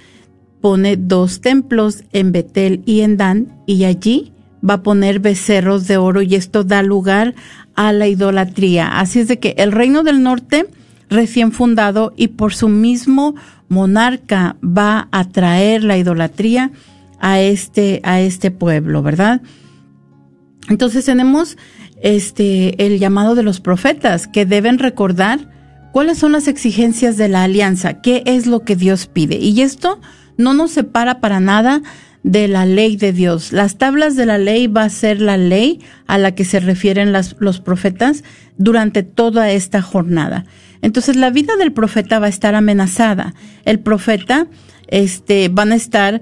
pone 0.62 0.96
dos 0.96 1.42
templos 1.42 2.04
en 2.12 2.32
Betel 2.32 2.82
y 2.86 3.02
en 3.02 3.18
Dan 3.18 3.52
y 3.66 3.84
allí 3.84 4.32
va 4.66 4.74
a 4.74 4.82
poner 4.82 5.18
becerros 5.20 5.86
de 5.86 5.98
oro 5.98 6.22
y 6.22 6.34
esto 6.34 6.64
da 6.64 6.82
lugar 6.82 7.34
a 7.74 7.92
la 7.92 8.08
idolatría. 8.08 8.98
Así 8.98 9.20
es 9.20 9.28
de 9.28 9.38
que 9.38 9.54
el 9.58 9.72
reino 9.72 10.02
del 10.02 10.22
norte 10.22 10.66
recién 11.10 11.52
fundado 11.52 12.14
y 12.16 12.28
por 12.28 12.54
su 12.54 12.70
mismo 12.70 13.34
monarca 13.68 14.56
va 14.64 15.08
a 15.12 15.28
traer 15.28 15.84
la 15.84 15.98
idolatría 15.98 16.70
a 17.20 17.38
este 17.42 18.00
a 18.02 18.22
este 18.22 18.50
pueblo, 18.50 19.02
¿verdad? 19.02 19.42
Entonces 20.70 21.04
tenemos 21.04 21.58
este, 22.04 22.84
el 22.84 22.98
llamado 22.98 23.34
de 23.34 23.42
los 23.42 23.60
profetas, 23.60 24.28
que 24.28 24.44
deben 24.44 24.78
recordar 24.78 25.48
cuáles 25.90 26.18
son 26.18 26.32
las 26.32 26.48
exigencias 26.48 27.16
de 27.16 27.28
la 27.28 27.44
alianza, 27.44 28.02
qué 28.02 28.22
es 28.26 28.46
lo 28.46 28.60
que 28.60 28.76
Dios 28.76 29.06
pide. 29.06 29.36
Y 29.36 29.62
esto 29.62 30.00
no 30.36 30.52
nos 30.52 30.72
separa 30.72 31.20
para 31.20 31.40
nada 31.40 31.80
de 32.22 32.46
la 32.46 32.66
ley 32.66 32.96
de 32.96 33.14
Dios. 33.14 33.52
Las 33.52 33.78
tablas 33.78 34.16
de 34.16 34.26
la 34.26 34.36
ley 34.36 34.66
va 34.66 34.82
a 34.82 34.90
ser 34.90 35.22
la 35.22 35.38
ley 35.38 35.80
a 36.06 36.18
la 36.18 36.34
que 36.34 36.44
se 36.44 36.60
refieren 36.60 37.10
los 37.38 37.60
profetas 37.60 38.22
durante 38.58 39.02
toda 39.02 39.50
esta 39.50 39.80
jornada. 39.80 40.44
Entonces 40.82 41.16
la 41.16 41.30
vida 41.30 41.56
del 41.56 41.72
profeta 41.72 42.18
va 42.18 42.26
a 42.26 42.30
estar 42.30 42.54
amenazada. 42.54 43.34
El 43.64 43.80
profeta, 43.80 44.46
este, 44.88 45.48
van 45.48 45.72
a 45.72 45.76
estar 45.76 46.20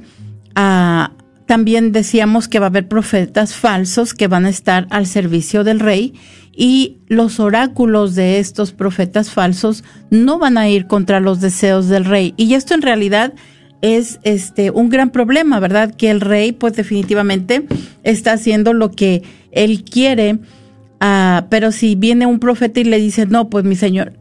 a, 0.55 1.13
ah, 1.13 1.22
también 1.53 1.93
decíamos 1.93 2.49
que 2.49 2.61
va 2.61 2.65
a 2.65 2.69
haber 2.71 2.89
profetas 2.89 3.55
falsos 3.55 4.15
que 4.15 4.27
van 4.27 4.47
a 4.47 4.49
estar 4.49 4.87
al 4.89 5.07
servicio 5.07 5.65
del 5.65 5.81
rey 5.81 6.15
y 6.57 6.97
los 7.09 7.41
oráculos 7.41 8.15
de 8.15 8.39
estos 8.39 8.73
profetas 8.73 9.31
falsos 9.31 9.85
no 10.09 10.39
van 10.39 10.57
a 10.57 10.71
ir 10.71 10.87
contra 10.87 11.21
los 11.21 11.43
deseos 11.43 11.89
del 11.89 12.07
rey. 12.07 12.33
Y 12.39 12.55
esto 12.55 12.73
en 12.73 12.81
realidad 12.81 13.35
es 13.83 14.19
este 14.23 14.71
un 14.71 14.89
gran 14.89 15.11
problema, 15.11 15.61
¿verdad? 15.61 15.95
Que 15.95 16.09
el 16.09 16.23
rey 16.23 16.53
pues 16.53 16.73
definitivamente 16.73 17.67
está 18.03 18.33
haciendo 18.33 18.73
lo 18.73 18.91
que 18.91 19.23
él 19.51 19.85
quiere 19.85 20.39
Ah, 21.05 21.47
pero 21.49 21.73
si 21.73 21.97
viene 21.97 22.27
un 22.27 22.39
profeta 22.39 22.79
y 22.79 22.85
le 22.85 22.97
dice, 22.97 23.27
no, 23.27 23.51
pues 23.51 23.65
mi 23.65 23.75
señor, 23.75 24.13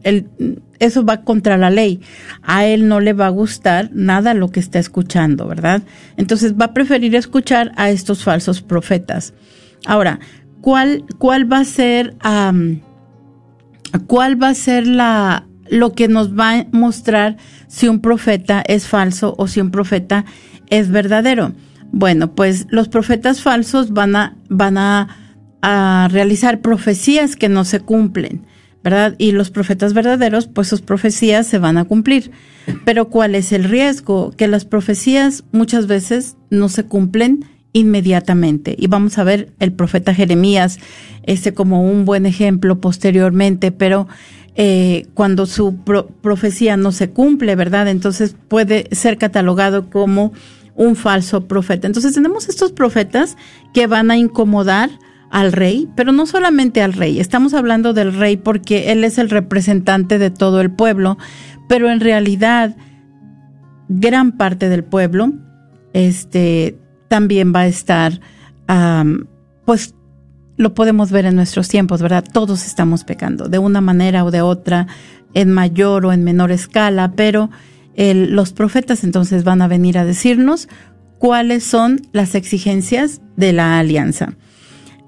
eso 0.80 1.04
va 1.04 1.22
contra 1.22 1.56
la 1.56 1.70
ley, 1.70 2.00
a 2.42 2.66
él 2.66 2.88
no 2.88 2.98
le 2.98 3.12
va 3.12 3.26
a 3.26 3.28
gustar 3.28 3.90
nada 3.92 4.34
lo 4.34 4.50
que 4.50 4.58
está 4.58 4.80
escuchando, 4.80 5.46
¿verdad? 5.46 5.82
Entonces 6.16 6.54
va 6.60 6.64
a 6.64 6.74
preferir 6.74 7.14
escuchar 7.14 7.70
a 7.76 7.90
estos 7.90 8.24
falsos 8.24 8.62
profetas. 8.62 9.32
Ahora, 9.86 10.18
¿cuál, 10.60 11.04
cuál 11.18 11.50
va 11.50 11.58
a 11.58 11.64
ser, 11.64 12.16
cuál 14.08 14.42
va 14.42 14.48
a 14.48 14.54
ser 14.54 14.88
la, 14.88 15.46
lo 15.70 15.92
que 15.92 16.08
nos 16.08 16.36
va 16.36 16.58
a 16.58 16.66
mostrar 16.72 17.36
si 17.68 17.86
un 17.86 18.00
profeta 18.00 18.64
es 18.66 18.88
falso 18.88 19.36
o 19.38 19.46
si 19.46 19.60
un 19.60 19.70
profeta 19.70 20.24
es 20.68 20.90
verdadero? 20.90 21.52
Bueno, 21.92 22.34
pues 22.34 22.66
los 22.70 22.88
profetas 22.88 23.40
falsos 23.40 23.92
van 23.92 24.16
a, 24.16 24.36
van 24.48 24.78
a 24.78 25.22
a 25.62 26.08
realizar 26.10 26.60
profecías 26.60 27.36
que 27.36 27.48
no 27.48 27.64
se 27.64 27.80
cumplen, 27.80 28.44
¿verdad? 28.82 29.14
Y 29.16 29.32
los 29.32 29.50
profetas 29.50 29.94
verdaderos, 29.94 30.48
pues 30.48 30.68
sus 30.68 30.82
profecías 30.82 31.46
se 31.46 31.58
van 31.58 31.78
a 31.78 31.84
cumplir. 31.84 32.32
Pero 32.84 33.08
¿cuál 33.08 33.34
es 33.34 33.52
el 33.52 33.64
riesgo? 33.64 34.32
Que 34.36 34.48
las 34.48 34.64
profecías 34.64 35.44
muchas 35.52 35.86
veces 35.86 36.36
no 36.50 36.68
se 36.68 36.84
cumplen 36.84 37.44
inmediatamente. 37.72 38.74
Y 38.78 38.88
vamos 38.88 39.18
a 39.18 39.24
ver 39.24 39.52
el 39.60 39.72
profeta 39.72 40.14
Jeremías, 40.14 40.78
este 41.22 41.54
como 41.54 41.88
un 41.88 42.04
buen 42.04 42.26
ejemplo 42.26 42.80
posteriormente, 42.80 43.72
pero 43.72 44.08
eh, 44.54 45.06
cuando 45.14 45.46
su 45.46 45.76
profecía 46.20 46.76
no 46.76 46.92
se 46.92 47.10
cumple, 47.10 47.54
¿verdad? 47.54 47.88
Entonces 47.88 48.36
puede 48.48 48.88
ser 48.92 49.16
catalogado 49.16 49.88
como 49.90 50.32
un 50.74 50.96
falso 50.96 51.46
profeta. 51.46 51.86
Entonces 51.86 52.14
tenemos 52.14 52.48
estos 52.48 52.72
profetas 52.72 53.36
que 53.72 53.86
van 53.86 54.10
a 54.10 54.16
incomodar 54.16 54.90
al 55.32 55.50
rey, 55.52 55.88
pero 55.96 56.12
no 56.12 56.26
solamente 56.26 56.82
al 56.82 56.92
rey, 56.92 57.18
estamos 57.18 57.54
hablando 57.54 57.94
del 57.94 58.14
rey 58.14 58.36
porque 58.36 58.92
él 58.92 59.02
es 59.02 59.16
el 59.16 59.30
representante 59.30 60.18
de 60.18 60.30
todo 60.30 60.60
el 60.60 60.70
pueblo, 60.70 61.16
pero 61.68 61.90
en 61.90 62.00
realidad 62.00 62.76
gran 63.88 64.32
parte 64.32 64.68
del 64.68 64.84
pueblo 64.84 65.32
este, 65.94 66.78
también 67.08 67.54
va 67.54 67.60
a 67.60 67.66
estar, 67.66 68.20
pues 69.64 69.94
lo 70.58 70.74
podemos 70.74 71.10
ver 71.10 71.24
en 71.24 71.34
nuestros 71.34 71.66
tiempos, 71.66 72.02
¿verdad? 72.02 72.24
Todos 72.30 72.66
estamos 72.66 73.04
pecando 73.04 73.48
de 73.48 73.58
una 73.58 73.80
manera 73.80 74.24
o 74.24 74.30
de 74.30 74.42
otra, 74.42 74.86
en 75.32 75.50
mayor 75.50 76.04
o 76.04 76.12
en 76.12 76.24
menor 76.24 76.52
escala, 76.52 77.12
pero 77.16 77.48
los 77.96 78.52
profetas 78.52 79.02
entonces 79.02 79.44
van 79.44 79.62
a 79.62 79.68
venir 79.68 79.96
a 79.96 80.04
decirnos 80.04 80.68
cuáles 81.18 81.64
son 81.64 82.02
las 82.12 82.34
exigencias 82.34 83.22
de 83.36 83.54
la 83.54 83.78
alianza. 83.78 84.34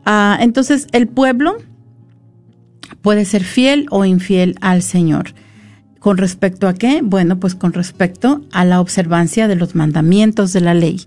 Ah, 0.04 0.38
entonces, 0.40 0.86
el 0.92 1.08
pueblo 1.08 1.56
puede 3.02 3.24
ser 3.24 3.44
fiel 3.44 3.86
o 3.90 4.04
infiel 4.04 4.56
al 4.60 4.82
Señor. 4.82 5.34
¿Con 5.98 6.18
respecto 6.18 6.68
a 6.68 6.74
qué? 6.74 7.00
Bueno, 7.02 7.40
pues 7.40 7.54
con 7.54 7.72
respecto 7.72 8.42
a 8.52 8.64
la 8.64 8.80
observancia 8.80 9.48
de 9.48 9.56
los 9.56 9.74
mandamientos 9.74 10.52
de 10.52 10.60
la 10.60 10.74
ley, 10.74 11.00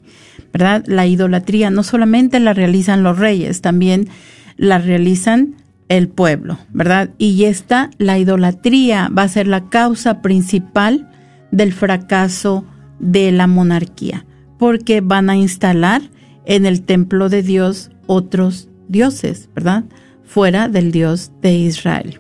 ¿verdad? 0.52 0.84
La 0.88 1.06
idolatría 1.06 1.70
no 1.70 1.84
solamente 1.84 2.40
la 2.40 2.54
realizan 2.54 3.04
los 3.04 3.20
reyes, 3.20 3.62
también 3.62 4.10
la 4.58 4.80
realizan 4.80 5.56
el 5.88 6.10
pueblo, 6.10 6.58
¿verdad? 6.74 7.12
Y 7.18 7.44
esta, 7.46 7.92
la 8.00 8.18
idolatría, 8.18 9.10
va 9.16 9.24
a 9.24 9.30
ser 9.30 9.48
la 9.48 9.70
causa 9.70 10.22
principal 10.22 11.10
del 11.52 11.74
fracaso 11.74 12.66
de 13.00 13.32
la 13.32 13.48
monarquía, 13.48 14.26
porque 14.58 15.02
van 15.02 15.30
a 15.30 15.36
instalar 15.36 16.02
en 16.46 16.66
el 16.66 16.82
templo 16.82 17.30
de 17.30 17.44
Dios 17.44 17.92
otros 18.08 18.70
dioses, 18.88 19.50
¿verdad? 19.56 19.86
Fuera 20.26 20.67
del 20.67 20.91
Dios 20.91 21.32
de 21.41 21.54
Israel. 21.54 22.19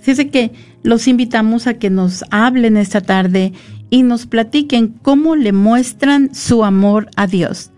Así 0.00 0.26
que 0.26 0.52
los 0.82 1.08
invitamos 1.08 1.66
a 1.66 1.74
que 1.74 1.90
nos 1.90 2.24
hablen 2.30 2.76
esta 2.76 3.00
tarde 3.00 3.52
y 3.90 4.02
nos 4.02 4.26
platiquen 4.26 4.88
cómo 5.02 5.36
le 5.36 5.52
muestran 5.52 6.34
su 6.34 6.64
amor 6.64 7.10
a 7.16 7.26
Dios. 7.26 7.70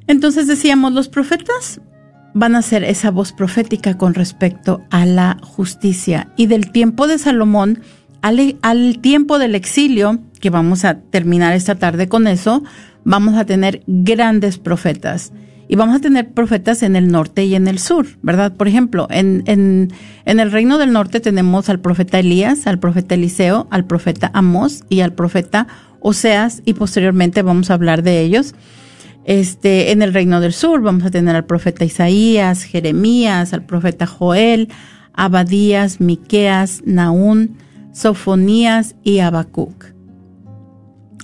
Entonces 0.09 0.48
decíamos, 0.48 0.92
los 0.92 1.09
profetas 1.09 1.81
van 2.35 2.57
a 2.57 2.62
ser 2.62 2.83
esa 2.83 3.12
voz 3.12 3.33
profética 3.33 3.96
con 3.96 4.14
respecto 4.14 4.83
a 4.90 5.07
la 5.07 5.37
justicia. 5.40 6.33
Y 6.37 6.46
del 6.46 6.72
tiempo 6.72 7.07
de 7.07 7.18
Salomón 7.18 7.81
al, 8.22 8.57
al 8.62 8.98
tiempo 9.00 9.38
del 9.38 9.55
exilio, 9.55 10.18
que 10.40 10.50
vamos 10.50 10.85
a 10.85 10.98
terminar 10.98 11.55
esta 11.55 11.76
tarde 11.76 12.09
con 12.09 12.26
eso, 12.26 12.64
vamos 13.05 13.37
a 13.37 13.45
tener 13.45 13.83
grandes 13.87 14.59
profetas. 14.59 15.33
Y 15.69 15.77
vamos 15.77 15.95
a 15.95 16.01
tener 16.01 16.33
profetas 16.33 16.83
en 16.83 16.97
el 16.97 17.13
norte 17.13 17.45
y 17.45 17.55
en 17.55 17.69
el 17.69 17.79
sur, 17.79 18.07
¿verdad? 18.23 18.57
Por 18.57 18.67
ejemplo, 18.67 19.07
en, 19.09 19.45
en, 19.47 19.93
en 20.25 20.41
el 20.41 20.51
reino 20.51 20.79
del 20.79 20.93
norte 20.93 21.21
tenemos 21.21 21.69
al 21.69 21.79
profeta 21.79 22.19
Elías, 22.19 22.67
al 22.67 22.81
profeta 22.81 23.15
Eliseo, 23.15 23.69
al 23.71 23.85
profeta 23.85 24.33
Amós 24.35 24.83
y 24.89 25.01
al 25.01 25.13
profeta 25.13 25.69
Oseas, 26.01 26.63
y 26.65 26.75
posteriormente 26.75 27.43
vamos 27.43 27.71
a 27.71 27.75
hablar 27.75 28.03
de 28.03 28.21
ellos. 28.21 28.57
Este, 29.25 29.93
en 29.93 30.03
el 30.03 30.13
reino 30.13 30.41
del 30.41 30.53
sur 30.53 30.81
vamos 30.81 31.05
a 31.05 31.11
tener 31.11 31.37
al 31.37 31.45
profeta 31.45 31.85
Isaías, 31.85 32.65
Jeremías, 32.65 33.53
al 33.53 33.65
profeta 33.65 34.07
Joel, 34.07 34.71
Abadías, 35.13 36.01
Miqueas, 36.01 36.83
Naún, 36.85 37.59
Sofonías 37.93 38.97
y 39.05 39.21
Habacuc. 39.21 40.00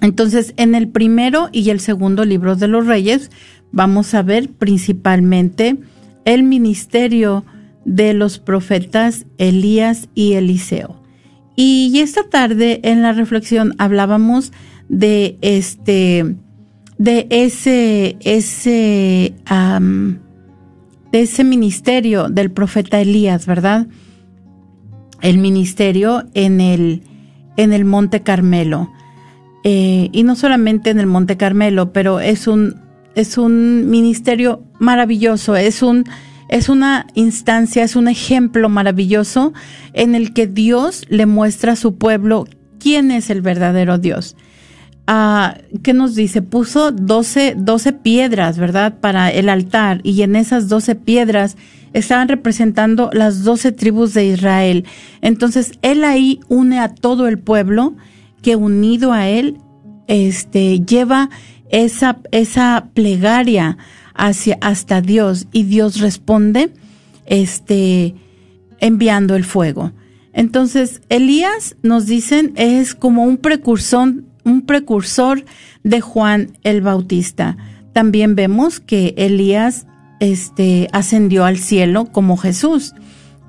Entonces, 0.00 0.54
en 0.56 0.74
el 0.74 0.88
primero 0.88 1.48
y 1.52 1.70
el 1.70 1.80
segundo 1.80 2.24
libro 2.24 2.56
de 2.56 2.68
los 2.68 2.86
reyes 2.86 3.30
vamos 3.72 4.14
a 4.14 4.22
ver 4.22 4.50
principalmente 4.50 5.76
el 6.24 6.42
ministerio 6.42 7.44
de 7.84 8.12
los 8.14 8.38
profetas 8.38 9.26
Elías 9.38 10.08
y 10.14 10.34
Eliseo. 10.34 11.00
Y 11.54 11.98
esta 12.00 12.28
tarde 12.28 12.80
en 12.82 13.00
la 13.00 13.12
reflexión 13.12 13.74
hablábamos 13.78 14.52
de 14.88 15.38
este, 15.40 16.36
de 16.98 17.26
ese, 17.30 18.16
ese, 18.20 19.34
de 21.12 21.20
ese 21.20 21.44
ministerio 21.44 22.28
del 22.28 22.50
profeta 22.50 23.00
Elías, 23.00 23.46
¿verdad? 23.46 23.86
El 25.22 25.38
ministerio 25.38 26.24
en 26.34 26.60
el, 26.60 27.02
en 27.56 27.72
el 27.72 27.84
Monte 27.84 28.22
Carmelo. 28.22 28.90
Eh, 29.68 30.10
y 30.12 30.22
no 30.22 30.36
solamente 30.36 30.90
en 30.90 31.00
el 31.00 31.08
Monte 31.08 31.36
Carmelo, 31.36 31.92
pero 31.92 32.20
es 32.20 32.46
un, 32.46 32.76
es 33.16 33.36
un 33.36 33.90
ministerio 33.90 34.62
maravilloso, 34.78 35.56
es 35.56 35.82
un, 35.82 36.04
es 36.48 36.68
una 36.68 37.08
instancia, 37.14 37.82
es 37.82 37.96
un 37.96 38.06
ejemplo 38.06 38.68
maravilloso 38.68 39.52
en 39.92 40.14
el 40.14 40.32
que 40.32 40.46
Dios 40.46 41.04
le 41.08 41.26
muestra 41.26 41.72
a 41.72 41.76
su 41.76 41.96
pueblo 41.96 42.46
quién 42.78 43.10
es 43.10 43.28
el 43.28 43.42
verdadero 43.42 43.98
Dios. 43.98 44.36
Ah, 45.08 45.58
¿Qué 45.82 45.94
nos 45.94 46.14
dice? 46.14 46.42
Puso 46.42 46.92
12, 46.92 47.56
12 47.58 47.92
piedras, 47.92 48.58
¿verdad? 48.58 49.00
Para 49.00 49.32
el 49.32 49.48
altar 49.48 49.98
y 50.04 50.22
en 50.22 50.36
esas 50.36 50.68
12 50.68 50.94
piedras 50.94 51.56
estaban 51.92 52.28
representando 52.28 53.10
las 53.12 53.42
12 53.42 53.72
tribus 53.72 54.14
de 54.14 54.26
Israel. 54.26 54.84
Entonces, 55.22 55.72
Él 55.82 56.04
ahí 56.04 56.38
une 56.46 56.78
a 56.78 56.94
todo 56.94 57.26
el 57.26 57.40
pueblo 57.40 57.96
que 58.46 58.54
unido 58.54 59.12
a 59.12 59.26
Él, 59.26 59.58
este, 60.06 60.78
lleva 60.78 61.30
esa, 61.68 62.20
esa 62.30 62.90
plegaria 62.94 63.76
hacia, 64.14 64.56
hasta 64.60 65.00
Dios 65.00 65.48
y 65.50 65.64
Dios 65.64 65.98
responde, 65.98 66.70
este, 67.24 68.14
enviando 68.78 69.34
el 69.34 69.42
fuego. 69.42 69.90
Entonces, 70.32 71.00
Elías, 71.08 71.74
nos 71.82 72.06
dicen, 72.06 72.52
es 72.54 72.94
como 72.94 73.24
un 73.24 73.38
precursor, 73.38 74.22
un 74.44 74.62
precursor 74.62 75.44
de 75.82 76.00
Juan 76.00 76.56
el 76.62 76.82
Bautista. 76.82 77.56
también 77.92 78.36
vemos 78.36 78.78
que 78.78 79.12
Elías 79.16 79.88
este, 80.20 80.86
ascendió 80.92 81.44
al 81.44 81.58
cielo 81.58 82.04
como 82.12 82.36
Jesús 82.36 82.94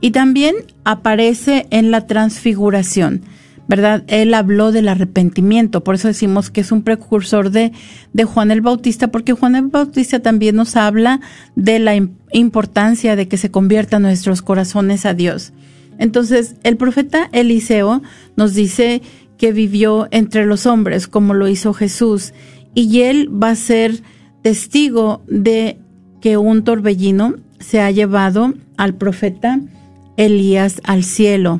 y 0.01 0.09
también 0.09 0.55
aparece 0.85 1.67
en 1.69 1.91
la 1.91 2.07
transfiguración. 2.07 3.21
¿Verdad? 3.67 4.03
Él 4.07 4.33
habló 4.33 4.71
del 4.71 4.87
arrepentimiento, 4.87 5.83
por 5.83 5.95
eso 5.95 6.07
decimos 6.07 6.49
que 6.49 6.61
es 6.61 6.71
un 6.71 6.83
precursor 6.83 7.51
de, 7.51 7.71
de 8.13 8.23
Juan 8.23 8.51
el 8.51 8.61
Bautista, 8.61 9.09
porque 9.09 9.33
Juan 9.33 9.55
el 9.55 9.67
Bautista 9.67 10.19
también 10.19 10.55
nos 10.55 10.75
habla 10.75 11.19
de 11.55 11.79
la 11.79 11.95
importancia 12.31 13.15
de 13.15 13.27
que 13.27 13.37
se 13.37 13.51
conviertan 13.51 14.03
nuestros 14.03 14.41
corazones 14.41 15.05
a 15.05 15.13
Dios. 15.13 15.53
Entonces, 15.99 16.55
el 16.63 16.77
profeta 16.77 17.29
Eliseo 17.31 18.01
nos 18.35 18.53
dice 18.53 19.01
que 19.37 19.51
vivió 19.51 20.07
entre 20.11 20.45
los 20.45 20.65
hombres, 20.65 21.07
como 21.07 21.33
lo 21.33 21.47
hizo 21.47 21.73
Jesús, 21.73 22.33
y 22.73 23.01
él 23.01 23.29
va 23.31 23.51
a 23.51 23.55
ser 23.55 24.01
testigo 24.43 25.23
de 25.27 25.79
que 26.21 26.37
un 26.37 26.63
torbellino 26.63 27.35
se 27.59 27.81
ha 27.81 27.91
llevado 27.91 28.53
al 28.77 28.95
profeta 28.95 29.59
Elías 30.15 30.81
al 30.83 31.03
cielo. 31.03 31.59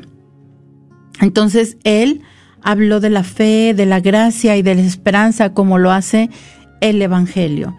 Entonces 1.20 1.76
él 1.84 2.22
habló 2.62 3.00
de 3.00 3.10
la 3.10 3.24
fe, 3.24 3.74
de 3.74 3.86
la 3.86 4.00
gracia 4.00 4.56
y 4.56 4.62
de 4.62 4.74
la 4.74 4.82
esperanza 4.82 5.52
como 5.54 5.78
lo 5.78 5.90
hace 5.90 6.30
el 6.80 7.00
Evangelio. 7.02 7.76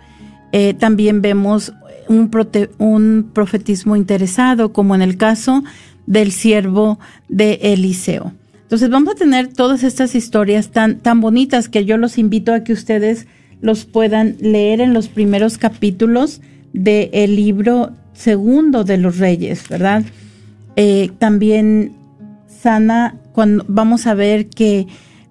Eh, 0.52 0.73
también 0.73 1.21
vemos 1.21 1.73
un, 2.08 3.30
profetismo 3.34 3.95
interesado 3.95 4.73
como 4.73 4.95
en 4.95 5.02
el 5.02 5.17
caso 5.17 5.63
del 6.08 6.32
siervo 6.32 6.99
de 7.28 7.60
Eliseo. 7.62 8.34
Entonces 8.63 8.89
vamos 8.89 9.13
a 9.13 9.17
tener 9.17 9.47
todas 9.54 9.84
estas 9.84 10.15
historias 10.15 10.69
tan, 10.69 10.99
tan 10.99 11.21
bonitas 11.21 11.69
que 11.69 11.86
yo 11.86 11.97
los 11.97 12.17
invito 12.17 12.54
a 12.54 12.63
que 12.63 12.73
ustedes 12.73 13.28
los 13.62 13.86
puedan 13.86 14.38
leer 14.39 14.82
en 14.82 14.93
los 14.93 15.08
primeros 15.08 15.58
capítulos 15.58 16.41
del 16.73 17.36
libro 17.36 17.91
segundo 18.13 18.84
de 18.84 18.97
los 18.97 19.17
reyes, 19.17 19.67
¿verdad? 19.69 20.04
Eh, 20.75 21.12
también 21.19 21.93
sana 22.47 23.15
cuando 23.39 23.63
vamos 23.69 24.06
a 24.06 24.15
ver 24.15 24.49
que 24.49 24.86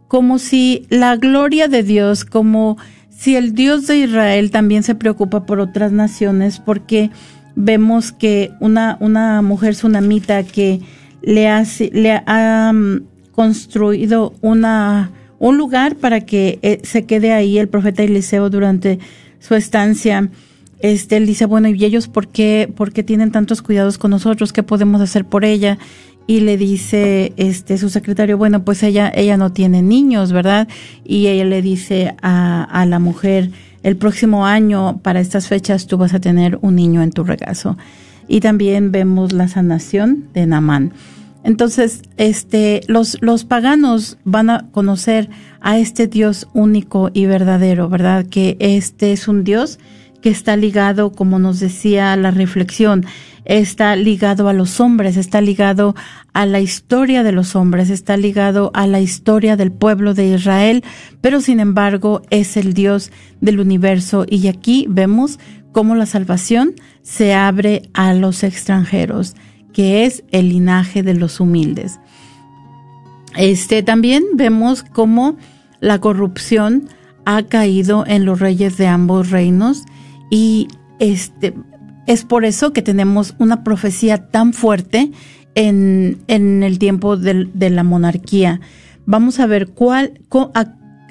como 0.06 0.38
si 0.38 0.86
la 0.88 1.16
gloria 1.16 1.68
de 1.68 1.82
Dios, 1.82 2.24
como 2.24 2.78
si 3.10 3.36
el 3.36 3.52
Dios 3.52 3.86
de 3.86 3.98
Israel 3.98 4.50
también 4.50 4.82
se 4.82 4.94
preocupa 4.94 5.44
por 5.44 5.60
otras 5.60 5.92
naciones, 5.92 6.58
porque 6.58 7.10
vemos 7.54 8.10
que 8.10 8.50
una, 8.60 8.96
una 9.00 9.42
mujer 9.42 9.74
tsunamita 9.74 10.42
que 10.42 10.80
le, 11.20 11.48
hace, 11.48 11.90
le 11.92 12.22
ha 12.24 12.72
mm, 12.72 13.02
construido 13.32 14.32
una, 14.40 15.10
un 15.38 15.58
lugar 15.58 15.94
para 15.96 16.22
que 16.22 16.60
eh, 16.62 16.80
se 16.84 17.04
quede 17.04 17.34
ahí 17.34 17.58
el 17.58 17.68
profeta 17.68 18.02
Eliseo 18.02 18.48
durante 18.48 19.00
su 19.38 19.54
estancia. 19.54 20.30
Este, 20.78 21.18
él 21.18 21.26
dice, 21.26 21.44
bueno, 21.44 21.68
¿y 21.68 21.84
ellos 21.84 22.08
por 22.08 22.28
qué, 22.28 22.72
por 22.74 22.90
qué 22.90 23.02
tienen 23.02 23.32
tantos 23.32 23.60
cuidados 23.60 23.98
con 23.98 24.12
nosotros? 24.12 24.54
¿Qué 24.54 24.62
podemos 24.62 25.02
hacer 25.02 25.26
por 25.26 25.44
ella? 25.44 25.78
Y 26.28 26.40
le 26.40 26.58
dice 26.58 27.32
este 27.38 27.78
su 27.78 27.88
secretario, 27.88 28.38
bueno, 28.38 28.62
pues 28.62 28.84
ella 28.84 29.10
ella 29.12 29.36
no 29.36 29.50
tiene 29.50 29.82
niños, 29.82 30.30
¿verdad? 30.30 30.68
Y 31.02 31.26
ella 31.26 31.46
le 31.46 31.62
dice 31.62 32.14
a, 32.22 32.62
a 32.64 32.86
la 32.86 32.98
mujer, 33.00 33.50
el 33.82 33.96
próximo 33.96 34.46
año 34.46 34.98
para 35.02 35.20
estas 35.20 35.48
fechas 35.48 35.86
tú 35.86 35.96
vas 35.96 36.12
a 36.12 36.20
tener 36.20 36.58
un 36.60 36.76
niño 36.76 37.02
en 37.02 37.10
tu 37.10 37.24
regazo. 37.24 37.78
Y 38.28 38.40
también 38.40 38.92
vemos 38.92 39.32
la 39.32 39.48
sanación 39.48 40.26
de 40.34 40.46
Namán. 40.46 40.92
Entonces, 41.44 42.02
este, 42.18 42.82
los, 42.88 43.16
los 43.22 43.44
paganos 43.44 44.18
van 44.24 44.50
a 44.50 44.66
conocer 44.70 45.30
a 45.62 45.78
este 45.78 46.08
Dios 46.08 46.46
único 46.52 47.10
y 47.14 47.24
verdadero, 47.24 47.88
¿verdad? 47.88 48.26
Que 48.26 48.58
este 48.60 49.12
es 49.12 49.28
un 49.28 49.44
Dios 49.44 49.78
que 50.20 50.30
está 50.30 50.56
ligado, 50.56 51.12
como 51.12 51.38
nos 51.38 51.60
decía 51.60 52.16
la 52.16 52.30
reflexión, 52.30 53.06
está 53.44 53.96
ligado 53.96 54.48
a 54.48 54.52
los 54.52 54.80
hombres, 54.80 55.16
está 55.16 55.40
ligado 55.40 55.94
a 56.34 56.44
la 56.44 56.60
historia 56.60 57.22
de 57.22 57.32
los 57.32 57.56
hombres, 57.56 57.88
está 57.88 58.16
ligado 58.16 58.70
a 58.74 58.86
la 58.86 59.00
historia 59.00 59.56
del 59.56 59.72
pueblo 59.72 60.14
de 60.14 60.34
Israel, 60.34 60.84
pero 61.20 61.40
sin 61.40 61.60
embargo 61.60 62.22
es 62.30 62.56
el 62.56 62.74
Dios 62.74 63.10
del 63.40 63.60
universo 63.60 64.26
y 64.28 64.48
aquí 64.48 64.86
vemos 64.88 65.38
cómo 65.72 65.94
la 65.94 66.06
salvación 66.06 66.74
se 67.02 67.34
abre 67.34 67.82
a 67.94 68.12
los 68.12 68.42
extranjeros, 68.42 69.34
que 69.72 70.04
es 70.04 70.24
el 70.30 70.50
linaje 70.50 71.02
de 71.02 71.14
los 71.14 71.40
humildes. 71.40 72.00
Este 73.36 73.82
también 73.82 74.24
vemos 74.34 74.82
cómo 74.82 75.36
la 75.80 76.00
corrupción 76.00 76.88
ha 77.24 77.44
caído 77.44 78.04
en 78.06 78.24
los 78.24 78.40
reyes 78.40 78.76
de 78.76 78.88
ambos 78.88 79.30
reinos 79.30 79.84
y 80.30 80.68
este 80.98 81.54
es 82.06 82.24
por 82.24 82.46
eso 82.46 82.72
que 82.72 82.80
tenemos 82.80 83.34
una 83.38 83.62
profecía 83.62 84.28
tan 84.30 84.54
fuerte 84.54 85.12
en, 85.54 86.22
en 86.26 86.62
el 86.62 86.78
tiempo 86.78 87.18
de, 87.18 87.70
la 87.70 87.82
monarquía. 87.82 88.60
Vamos 89.04 89.40
a 89.40 89.46
ver 89.46 89.68
cuál, 89.68 90.18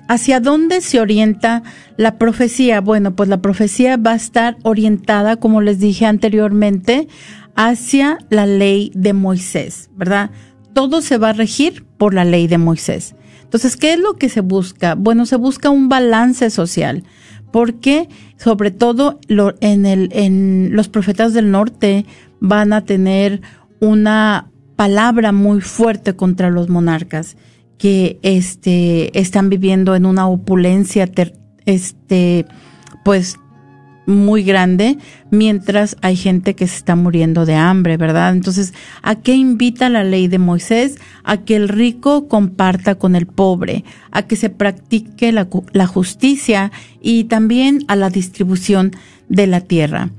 hacia 0.07 0.39
dónde 0.39 0.81
se 0.81 0.99
orienta 0.99 1.61
la 1.97 2.17
profecía. 2.17 2.81
Bueno, 2.81 3.15
pues 3.15 3.29
la 3.29 3.41
profecía 3.43 3.95
va 3.97 4.13
a 4.13 4.15
estar 4.15 4.57
orientada, 4.63 5.35
como 5.35 5.61
les 5.61 5.79
dije 5.79 6.07
anteriormente, 6.07 7.07
hacia 7.55 8.17
la 8.31 8.47
ley 8.47 8.91
de 8.95 9.13
Moisés, 9.13 9.91
¿verdad? 9.95 10.31
Todo 10.73 11.01
se 11.01 11.19
va 11.19 11.29
a 11.29 11.33
regir 11.33 11.85
por 11.97 12.15
la 12.15 12.25
ley 12.25 12.47
de 12.47 12.57
Moisés. 12.57 13.15
Entonces, 13.43 13.77
¿qué 13.77 13.93
es 13.93 13.99
lo 13.99 14.15
que 14.15 14.29
se 14.29 14.41
busca? 14.41 14.95
Bueno, 14.95 15.27
se 15.27 15.35
busca 15.35 15.69
un 15.69 15.89
balance 15.89 16.49
social 16.49 17.03
porque 17.57 18.07
sobre 18.35 18.69
todo 18.69 19.19
en, 19.61 19.87
el, 19.87 20.09
en 20.13 20.69
los 20.73 20.89
profetas 20.89 21.33
del 21.33 21.49
norte 21.49 22.05
van 22.39 22.71
a 22.71 22.85
tener 22.85 23.41
una 23.79 24.51
palabra 24.75 25.31
muy 25.31 25.61
fuerte 25.61 26.15
contra 26.15 26.51
los 26.51 26.69
monarcas 26.69 27.35
que 27.79 28.19
este, 28.21 29.19
están 29.19 29.49
viviendo 29.49 29.95
en 29.95 30.05
una 30.05 30.27
opulencia 30.27 31.09
este, 31.65 32.45
pues 33.03 33.39
muy 34.07 34.43
grande, 34.43 34.97
mientras 35.31 35.97
hay 36.01 36.15
gente 36.15 36.55
que 36.55 36.65
se 36.65 36.77
está 36.77 36.95
muriendo 36.95 37.45
de 37.45 37.55
hambre, 37.55 37.97
¿verdad? 37.97 38.31
Entonces, 38.31 38.73
¿a 39.03 39.15
qué 39.15 39.35
invita 39.35 39.89
la 39.89 40.05
ley 40.05 40.29
de 40.29 40.39
Moisés? 40.39 40.97
A 41.25 41.37
que 41.37 41.57
el 41.57 41.67
rico 41.67 42.29
comparta 42.29 42.95
con 42.95 43.17
el 43.17 43.27
pobre, 43.27 43.83
a 44.11 44.23
que 44.23 44.37
se 44.37 44.49
practique 44.49 45.33
la, 45.33 45.87
justicia 45.87 46.71
y 47.01 47.25
también 47.25 47.83
a 47.89 47.97
la 47.97 48.09
distribución 48.09 48.91
de 49.27 49.45
la 49.45 49.59
tierra. 49.59 50.09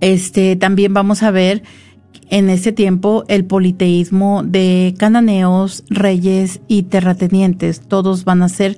Este, 0.00 0.54
también 0.56 0.92
vamos 0.92 1.22
a 1.22 1.30
ver 1.30 1.62
en 2.28 2.50
ese 2.50 2.72
tiempo 2.72 3.24
el 3.28 3.46
politeísmo 3.46 4.42
de 4.42 4.94
cananeos, 4.98 5.84
reyes 5.88 6.60
y 6.68 6.82
terratenientes. 6.82 7.80
Todos 7.80 8.24
van 8.24 8.42
a 8.42 8.50
ser 8.50 8.76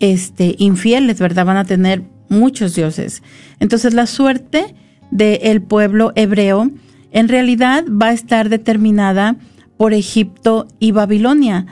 este, 0.00 0.56
infieles, 0.58 1.20
¿verdad? 1.20 1.46
Van 1.46 1.56
a 1.56 1.64
tener 1.64 2.17
muchos 2.28 2.74
dioses. 2.74 3.22
Entonces 3.60 3.94
la 3.94 4.06
suerte 4.06 4.74
del 5.10 5.62
pueblo 5.62 6.12
hebreo 6.14 6.70
en 7.10 7.28
realidad 7.28 7.84
va 7.88 8.08
a 8.08 8.12
estar 8.12 8.48
determinada 8.48 9.36
por 9.76 9.94
Egipto 9.94 10.68
y 10.78 10.92
Babilonia. 10.92 11.66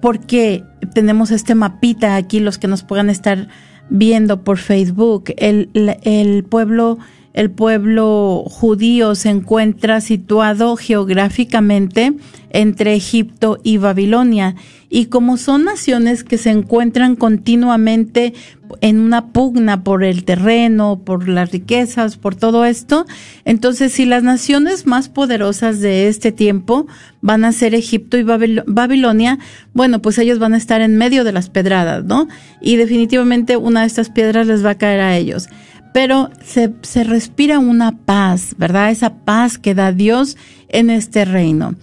porque 0.00 0.64
tenemos 0.94 1.30
este 1.30 1.54
mapita 1.54 2.16
aquí, 2.16 2.40
los 2.40 2.56
que 2.56 2.68
nos 2.68 2.82
puedan 2.82 3.10
estar 3.10 3.48
viendo 3.90 4.44
por 4.44 4.56
Facebook. 4.56 5.24
El, 5.36 6.46
pueblo 6.48 6.98
el 7.34 7.50
pueblo 7.50 8.44
judío 8.46 9.14
se 9.14 9.28
encuentra 9.28 10.00
situado 10.00 10.76
geográficamente 10.76 12.14
entre 12.48 12.94
Egipto 12.94 13.58
y 13.62 13.76
Babilonia. 13.76 14.54
Y 14.88 15.06
como 15.06 15.36
son 15.36 15.64
naciones 15.64 16.22
que 16.24 16.38
se 16.38 16.50
encuentran 16.50 17.16
continuamente 17.16 18.34
en 18.80 18.98
una 19.00 19.28
pugna 19.32 19.84
por 19.84 20.04
el 20.04 20.24
terreno, 20.24 21.00
por 21.04 21.28
las 21.28 21.52
riquezas, 21.52 22.16
por 22.16 22.34
todo 22.34 22.64
esto, 22.64 23.06
entonces 23.44 23.92
si 23.92 24.06
las 24.06 24.22
naciones 24.22 24.86
más 24.86 25.08
poderosas 25.08 25.80
de 25.80 26.08
este 26.08 26.32
tiempo 26.32 26.86
van 27.20 27.44
a 27.44 27.52
ser 27.52 27.74
Egipto 27.74 28.16
y 28.16 28.22
Babilonia, 28.22 29.38
bueno, 29.72 30.02
pues 30.02 30.18
ellos 30.18 30.38
van 30.38 30.54
a 30.54 30.56
estar 30.56 30.80
en 30.80 30.96
medio 30.96 31.24
de 31.24 31.32
las 31.32 31.48
pedradas, 31.50 32.04
¿no? 32.04 32.28
Y 32.60 32.76
definitivamente 32.76 33.56
una 33.56 33.82
de 33.82 33.86
estas 33.86 34.10
piedras 34.10 34.46
les 34.46 34.64
va 34.64 34.70
a 34.70 34.78
caer 34.78 35.00
a 35.00 35.16
ellos 35.16 35.48
pero 35.96 36.28
se, 36.44 37.04
respira 37.04 37.58
una 37.58 37.92
paz, 37.96 38.54
¿verdad? 38.58 38.90
Esa 38.90 39.14
paz 39.24 39.56
que 39.56 39.74
da 39.74 39.92
Dios 39.92 40.36
en 40.68 40.90
este 40.90 41.24
reino. 41.24 41.74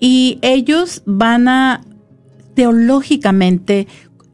Y 0.00 0.38
ellos 0.40 1.02
van 1.04 1.48
a 1.48 1.82
teológicamente, 2.54 3.86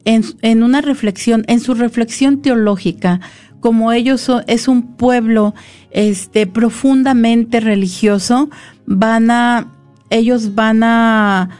en, 0.04 0.24
en, 0.42 0.62
una 0.62 0.80
reflexión, 0.80 1.44
en 1.48 1.60
su 1.60 1.74
reflexión 1.74 2.40
teológica, 2.40 3.20
como 3.60 3.92
ellos 3.92 4.20
son, 4.20 4.44
es 4.46 4.68
un 4.68 4.96
pueblo 4.96 5.54
este, 5.90 6.46
profundamente 6.46 7.60
religioso, 7.60 8.50
van 8.86 9.30
a, 9.30 9.72
ellos 10.10 10.54
van 10.54 10.82
a 10.82 11.50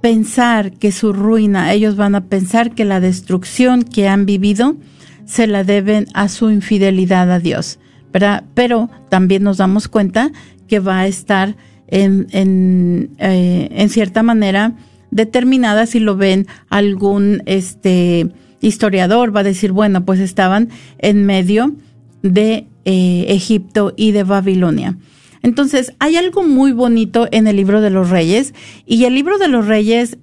pensar 0.00 0.72
que 0.72 0.92
su 0.92 1.12
ruina, 1.12 1.72
ellos 1.72 1.96
van 1.96 2.14
a 2.14 2.26
pensar 2.26 2.74
que 2.74 2.84
la 2.84 3.00
destrucción 3.00 3.82
que 3.82 4.08
han 4.08 4.26
vivido 4.26 4.76
se 5.24 5.46
la 5.46 5.64
deben 5.64 6.06
a 6.14 6.28
su 6.28 6.50
infidelidad 6.50 7.30
a 7.32 7.40
Dios, 7.40 7.78
¿verdad? 8.12 8.44
Pero 8.54 8.88
también 9.08 9.42
nos 9.42 9.56
damos 9.56 9.88
cuenta 9.88 10.30
que 10.68 10.78
va 10.78 11.00
a 11.00 11.06
estar 11.06 11.56
en, 11.88 12.26
en, 12.30 13.10
eh, 13.18 13.68
en 13.72 13.88
cierta 13.88 14.22
manera 14.22 14.74
determinada 15.16 15.86
si 15.86 15.98
lo 15.98 16.14
ven 16.14 16.46
algún 16.68 17.42
este 17.46 18.28
historiador 18.60 19.34
va 19.34 19.40
a 19.40 19.44
decir 19.44 19.72
bueno 19.72 20.04
pues 20.04 20.20
estaban 20.20 20.68
en 20.98 21.24
medio 21.24 21.74
de 22.22 22.66
eh, 22.84 23.24
Egipto 23.28 23.94
y 23.96 24.12
de 24.12 24.24
Babilonia 24.24 24.98
entonces 25.42 25.94
hay 26.00 26.16
algo 26.16 26.42
muy 26.42 26.72
bonito 26.72 27.28
en 27.32 27.46
el 27.46 27.56
libro 27.56 27.80
de 27.80 27.88
los 27.88 28.10
reyes 28.10 28.54
y 28.84 29.04
el 29.04 29.14
libro 29.14 29.38
de 29.38 29.48
los 29.48 29.66
reyes 29.66 30.18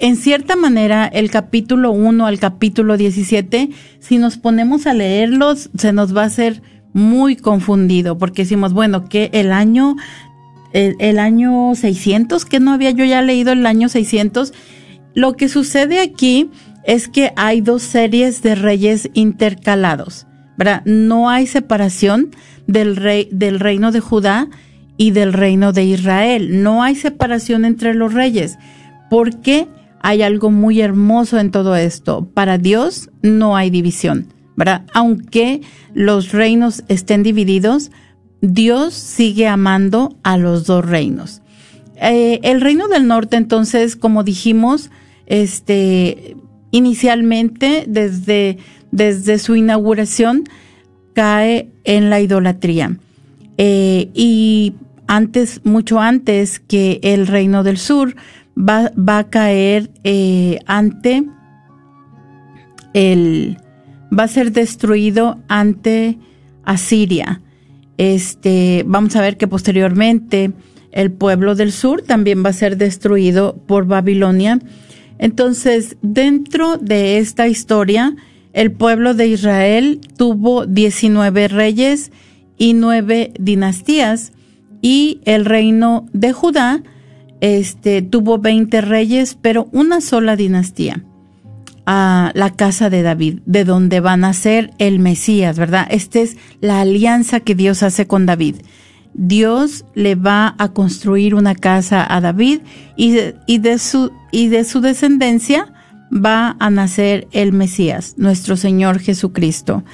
en 0.00 0.16
cierta 0.16 0.56
manera 0.56 1.06
el 1.06 1.30
capítulo 1.30 1.92
1 1.92 2.26
al 2.26 2.40
capítulo 2.40 2.96
17 2.96 3.70
si 4.00 4.18
nos 4.18 4.38
ponemos 4.38 4.88
a 4.88 4.94
leerlos 4.94 5.70
se 5.78 5.92
nos 5.92 6.16
va 6.16 6.22
a 6.22 6.26
hacer 6.26 6.62
muy 6.94 7.36
confundido 7.36 8.18
porque 8.18 8.42
decimos 8.42 8.72
bueno 8.72 9.08
que 9.08 9.30
el 9.32 9.52
año 9.52 9.94
el, 10.72 11.18
año 11.18 11.74
600, 11.74 12.44
que 12.44 12.60
no 12.60 12.72
había 12.72 12.90
yo 12.90 13.04
ya 13.04 13.22
leído 13.22 13.52
el 13.52 13.66
año 13.66 13.88
600. 13.88 14.52
Lo 15.14 15.34
que 15.34 15.48
sucede 15.48 16.00
aquí 16.00 16.50
es 16.84 17.08
que 17.08 17.32
hay 17.36 17.60
dos 17.60 17.82
series 17.82 18.42
de 18.42 18.54
reyes 18.54 19.10
intercalados, 19.14 20.26
¿verdad? 20.56 20.82
No 20.84 21.28
hay 21.28 21.46
separación 21.46 22.30
del, 22.66 22.96
rey, 22.96 23.28
del 23.30 23.60
reino 23.60 23.92
de 23.92 24.00
Judá 24.00 24.48
y 24.96 25.10
del 25.10 25.32
reino 25.32 25.72
de 25.72 25.84
Israel. 25.84 26.62
No 26.62 26.82
hay 26.82 26.94
separación 26.94 27.64
entre 27.64 27.94
los 27.94 28.14
reyes, 28.14 28.58
porque 29.10 29.68
hay 30.00 30.22
algo 30.22 30.50
muy 30.50 30.80
hermoso 30.80 31.38
en 31.38 31.50
todo 31.50 31.76
esto. 31.76 32.28
Para 32.34 32.58
Dios 32.58 33.10
no 33.22 33.56
hay 33.56 33.70
división, 33.70 34.32
¿verdad? 34.56 34.84
Aunque 34.92 35.60
los 35.94 36.32
reinos 36.32 36.82
estén 36.88 37.22
divididos, 37.22 37.90
Dios 38.42 38.92
sigue 38.92 39.46
amando 39.46 40.16
a 40.24 40.36
los 40.36 40.66
dos 40.66 40.84
reinos. 40.84 41.40
Eh, 41.96 42.40
el 42.42 42.60
reino 42.60 42.88
del 42.88 43.06
norte, 43.06 43.36
entonces, 43.36 43.94
como 43.96 44.24
dijimos, 44.24 44.90
este, 45.26 46.36
inicialmente, 46.72 47.84
desde, 47.86 48.58
desde 48.90 49.38
su 49.38 49.54
inauguración, 49.54 50.44
cae 51.14 51.70
en 51.84 52.10
la 52.10 52.20
idolatría. 52.20 52.98
Eh, 53.58 54.10
y 54.12 54.74
antes, 55.06 55.60
mucho 55.64 56.00
antes 56.00 56.58
que 56.58 56.98
el 57.02 57.28
reino 57.28 57.62
del 57.62 57.78
sur, 57.78 58.16
va, 58.58 58.90
va 58.98 59.18
a 59.18 59.30
caer 59.30 59.90
eh, 60.02 60.58
ante 60.66 61.24
el, 62.92 63.58
va 64.16 64.24
a 64.24 64.28
ser 64.28 64.50
destruido 64.50 65.38
ante 65.46 66.18
Asiria. 66.64 67.40
Este, 67.98 68.84
vamos 68.86 69.16
a 69.16 69.20
ver 69.20 69.36
que 69.36 69.48
posteriormente 69.48 70.52
el 70.90 71.10
pueblo 71.10 71.54
del 71.54 71.72
sur 71.72 72.02
también 72.02 72.44
va 72.44 72.50
a 72.50 72.54
ser 72.54 72.76
destruido 72.76 73.56
por 73.66 73.86
Babilonia. 73.86 74.58
Entonces, 75.18 75.96
dentro 76.02 76.78
de 76.78 77.18
esta 77.18 77.48
historia, 77.48 78.14
el 78.52 78.72
pueblo 78.72 79.14
de 79.14 79.28
Israel 79.28 80.00
tuvo 80.16 80.66
19 80.66 81.48
reyes 81.48 82.12
y 82.58 82.74
9 82.74 83.32
dinastías 83.38 84.32
y 84.82 85.20
el 85.24 85.44
reino 85.44 86.06
de 86.12 86.32
Judá 86.32 86.82
este, 87.40 88.02
tuvo 88.02 88.38
20 88.38 88.80
reyes, 88.82 89.38
pero 89.40 89.68
una 89.72 90.00
sola 90.00 90.36
dinastía 90.36 91.04
a 91.86 92.30
la 92.34 92.50
casa 92.50 92.90
de 92.90 93.02
David, 93.02 93.40
de 93.46 93.64
donde 93.64 94.00
van 94.00 94.24
a 94.24 94.32
ser 94.32 94.70
el 94.78 94.98
Mesías, 94.98 95.58
¿verdad? 95.58 95.86
Esta 95.90 96.20
es 96.20 96.36
la 96.60 96.80
alianza 96.80 97.40
que 97.40 97.54
Dios 97.54 97.82
hace 97.82 98.06
con 98.06 98.26
David. 98.26 98.56
Dios 99.14 99.84
le 99.94 100.14
va 100.14 100.54
a 100.58 100.72
construir 100.72 101.34
una 101.34 101.54
casa 101.54 102.06
a 102.08 102.20
David 102.20 102.60
y 102.96 103.12
de, 103.12 103.36
y 103.46 103.58
de, 103.58 103.78
su, 103.78 104.12
y 104.30 104.48
de 104.48 104.64
su 104.64 104.80
descendencia 104.80 105.72
va 106.12 106.56
a 106.60 106.70
nacer 106.70 107.26
el 107.32 107.52
Mesías, 107.52 108.14
nuestro 108.16 108.56
Señor 108.56 108.98
Jesucristo. 109.00 109.84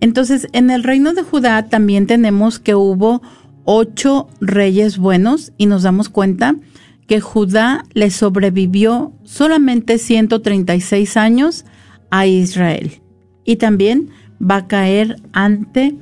Entonces, 0.00 0.48
en 0.52 0.70
el 0.70 0.84
reino 0.84 1.14
de 1.14 1.22
Judá 1.22 1.68
también 1.68 2.06
tenemos 2.06 2.58
que 2.58 2.74
hubo 2.74 3.22
ocho 3.64 4.28
reyes 4.40 4.98
buenos 4.98 5.52
y 5.58 5.66
nos 5.66 5.82
damos 5.82 6.08
cuenta 6.08 6.54
que 7.06 7.20
Judá 7.20 7.84
le 7.94 8.10
sobrevivió 8.10 9.12
solamente 9.24 9.98
136 9.98 11.16
años 11.16 11.64
a 12.10 12.26
Israel. 12.26 13.00
Y 13.44 13.56
también 13.56 14.10
va 14.40 14.56
a 14.56 14.66
caer 14.66 15.16
ante 15.32 15.96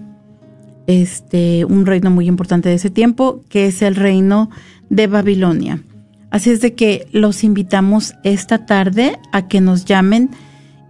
este 0.87 1.65
un 1.65 1.87
reino 1.87 2.11
muy 2.11 2.27
importante 2.27 2.69
de 2.69 2.75
ese 2.77 2.91
tiempo, 2.91 3.43
que 3.49 3.67
es 3.67 3.83
el 3.83 3.95
reino 3.97 4.51
de 4.91 5.07
Babilonia. 5.07 5.83
Así 6.31 6.51
es 6.51 6.61
de 6.61 6.75
que 6.75 7.07
los 7.13 7.45
invitamos 7.45 8.15
esta 8.25 8.67
tarde 8.67 9.19
a 9.33 9.47
que 9.47 9.61
nos 9.61 9.85
llamen 9.85 10.31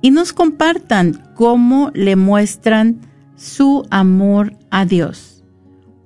y 0.01 0.11
nos 0.11 0.33
compartan 0.33 1.23
cómo 1.35 1.91
le 1.95 2.17
muestran 2.17 3.01
su 3.37 3.87
amor 3.91 4.57
a 4.71 4.87
Dios. 4.87 5.45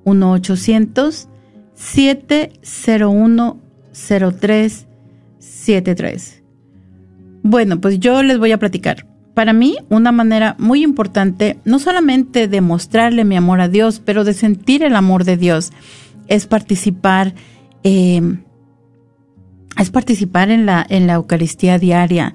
1 0.05 0.33
800 0.33 1.29
701 1.75 3.68
0373. 4.07 6.43
Bueno, 7.43 7.81
pues 7.81 7.99
yo 7.99 8.23
les 8.23 8.39
voy 8.39 8.53
a 8.53 8.59
platicar. 8.59 9.07
Para 9.35 9.53
mí, 9.53 9.77
una 9.89 10.13
manera 10.13 10.57
muy 10.59 10.83
importante, 10.83 11.59
no 11.65 11.79
solamente 11.79 12.49
de 12.49 12.61
mostrarle 12.61 13.25
mi 13.25 13.37
amor 13.37 13.61
a 13.61 13.69
Dios, 13.69 14.03
pero 14.05 14.25
de 14.25 14.35
sentir 14.35 14.83
el 14.83 14.97
amor 14.97 15.25
de 15.25 15.37
Dios, 15.37 15.73
es 16.27 16.47
participar, 16.47 17.35
em, 17.83 18.43
es 19.79 19.91
participar 19.91 20.51
en 20.51 20.67
la, 20.67 20.85
en 20.89 21.07
la 21.07 21.15
Eucaristía 21.15 21.79
diaria. 21.79 22.35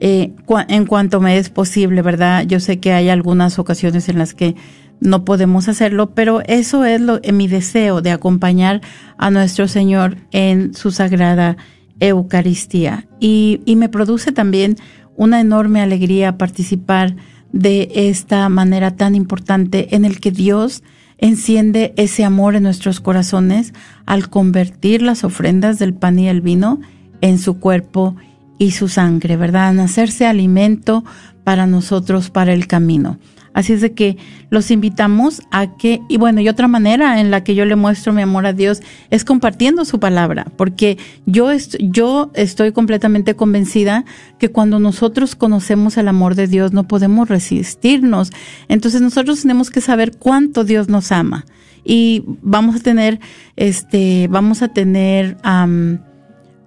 Eh, 0.00 0.34
en 0.68 0.86
cuanto 0.86 1.20
me 1.20 1.38
es 1.38 1.48
posible, 1.48 2.02
¿verdad? 2.02 2.44
Yo 2.46 2.60
sé 2.60 2.80
que 2.80 2.92
hay 2.92 3.08
algunas 3.08 3.58
ocasiones 3.58 4.08
en 4.08 4.18
las 4.18 4.34
que 4.34 4.56
no 5.02 5.24
podemos 5.24 5.68
hacerlo, 5.68 6.10
pero 6.10 6.40
eso 6.46 6.84
es 6.84 7.00
lo, 7.00 7.20
mi 7.32 7.48
deseo 7.48 8.02
de 8.02 8.12
acompañar 8.12 8.80
a 9.18 9.30
nuestro 9.30 9.68
Señor 9.68 10.16
en 10.30 10.74
su 10.74 10.90
sagrada 10.90 11.56
Eucaristía. 12.00 13.06
Y, 13.20 13.60
y 13.64 13.76
me 13.76 13.88
produce 13.88 14.32
también 14.32 14.76
una 15.16 15.40
enorme 15.40 15.80
alegría 15.80 16.38
participar 16.38 17.16
de 17.52 17.90
esta 17.94 18.48
manera 18.48 18.96
tan 18.96 19.14
importante 19.14 19.94
en 19.94 20.04
el 20.04 20.20
que 20.20 20.30
Dios 20.30 20.82
enciende 21.18 21.94
ese 21.96 22.24
amor 22.24 22.56
en 22.56 22.64
nuestros 22.64 23.00
corazones 23.00 23.72
al 24.06 24.28
convertir 24.28 25.02
las 25.02 25.22
ofrendas 25.22 25.78
del 25.78 25.94
pan 25.94 26.18
y 26.18 26.28
el 26.28 26.40
vino 26.40 26.80
en 27.20 27.38
su 27.38 27.60
cuerpo 27.60 28.16
y 28.58 28.72
su 28.72 28.88
sangre, 28.88 29.36
¿verdad? 29.36 29.78
hacerse 29.80 30.26
alimento 30.26 31.04
para 31.44 31.66
nosotros, 31.66 32.30
para 32.30 32.52
el 32.52 32.66
camino. 32.66 33.18
Así 33.54 33.74
es 33.74 33.80
de 33.80 33.92
que 33.92 34.16
los 34.50 34.70
invitamos 34.70 35.42
a 35.50 35.76
que, 35.76 36.00
y 36.08 36.16
bueno, 36.16 36.40
y 36.40 36.48
otra 36.48 36.68
manera 36.68 37.20
en 37.20 37.30
la 37.30 37.44
que 37.44 37.54
yo 37.54 37.64
le 37.64 37.76
muestro 37.76 38.12
mi 38.12 38.22
amor 38.22 38.46
a 38.46 38.52
Dios 38.52 38.80
es 39.10 39.24
compartiendo 39.24 39.84
su 39.84 40.00
palabra, 40.00 40.46
porque 40.56 40.98
yo, 41.26 41.48
yo 41.80 42.30
estoy 42.34 42.72
completamente 42.72 43.34
convencida 43.36 44.04
que 44.38 44.50
cuando 44.50 44.78
nosotros 44.78 45.34
conocemos 45.34 45.96
el 45.96 46.08
amor 46.08 46.34
de 46.34 46.46
Dios 46.46 46.72
no 46.72 46.88
podemos 46.88 47.28
resistirnos. 47.28 48.30
Entonces 48.68 49.00
nosotros 49.00 49.42
tenemos 49.42 49.70
que 49.70 49.80
saber 49.80 50.16
cuánto 50.16 50.64
Dios 50.64 50.88
nos 50.88 51.12
ama 51.12 51.44
y 51.84 52.24
vamos 52.42 52.76
a 52.76 52.80
tener, 52.80 53.20
este, 53.56 54.28
vamos 54.28 54.62
a 54.62 54.68
tener 54.68 55.36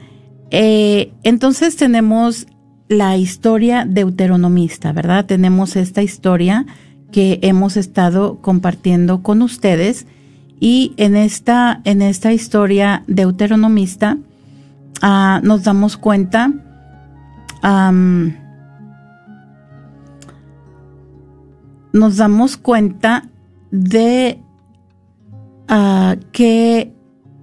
eh, 0.49 1.13
entonces 1.21 1.75
tenemos 1.75 2.47
la 2.89 3.17
historia 3.17 3.85
deuteronomista, 3.85 4.93
¿verdad? 4.93 5.27
Tenemos 5.27 5.75
esta 5.75 6.01
historia 6.01 6.65
que 7.11 7.37
hemos 7.43 7.77
estado 7.77 8.41
compartiendo 8.41 9.21
con 9.21 9.43
ustedes 9.43 10.07
y 10.61 10.93
en 10.97 11.17
esta, 11.17 11.81
en 11.83 12.03
esta 12.03 12.31
historia 12.31 13.03
deuteronomista 13.07 14.17
uh, 15.03 15.43
nos 15.43 15.63
damos 15.63 15.97
cuenta 15.97 16.53
nos 21.93 22.17
damos 22.17 22.57
cuenta 22.57 23.29
de 23.71 24.39
uh, 25.69 26.15
que 26.31 26.93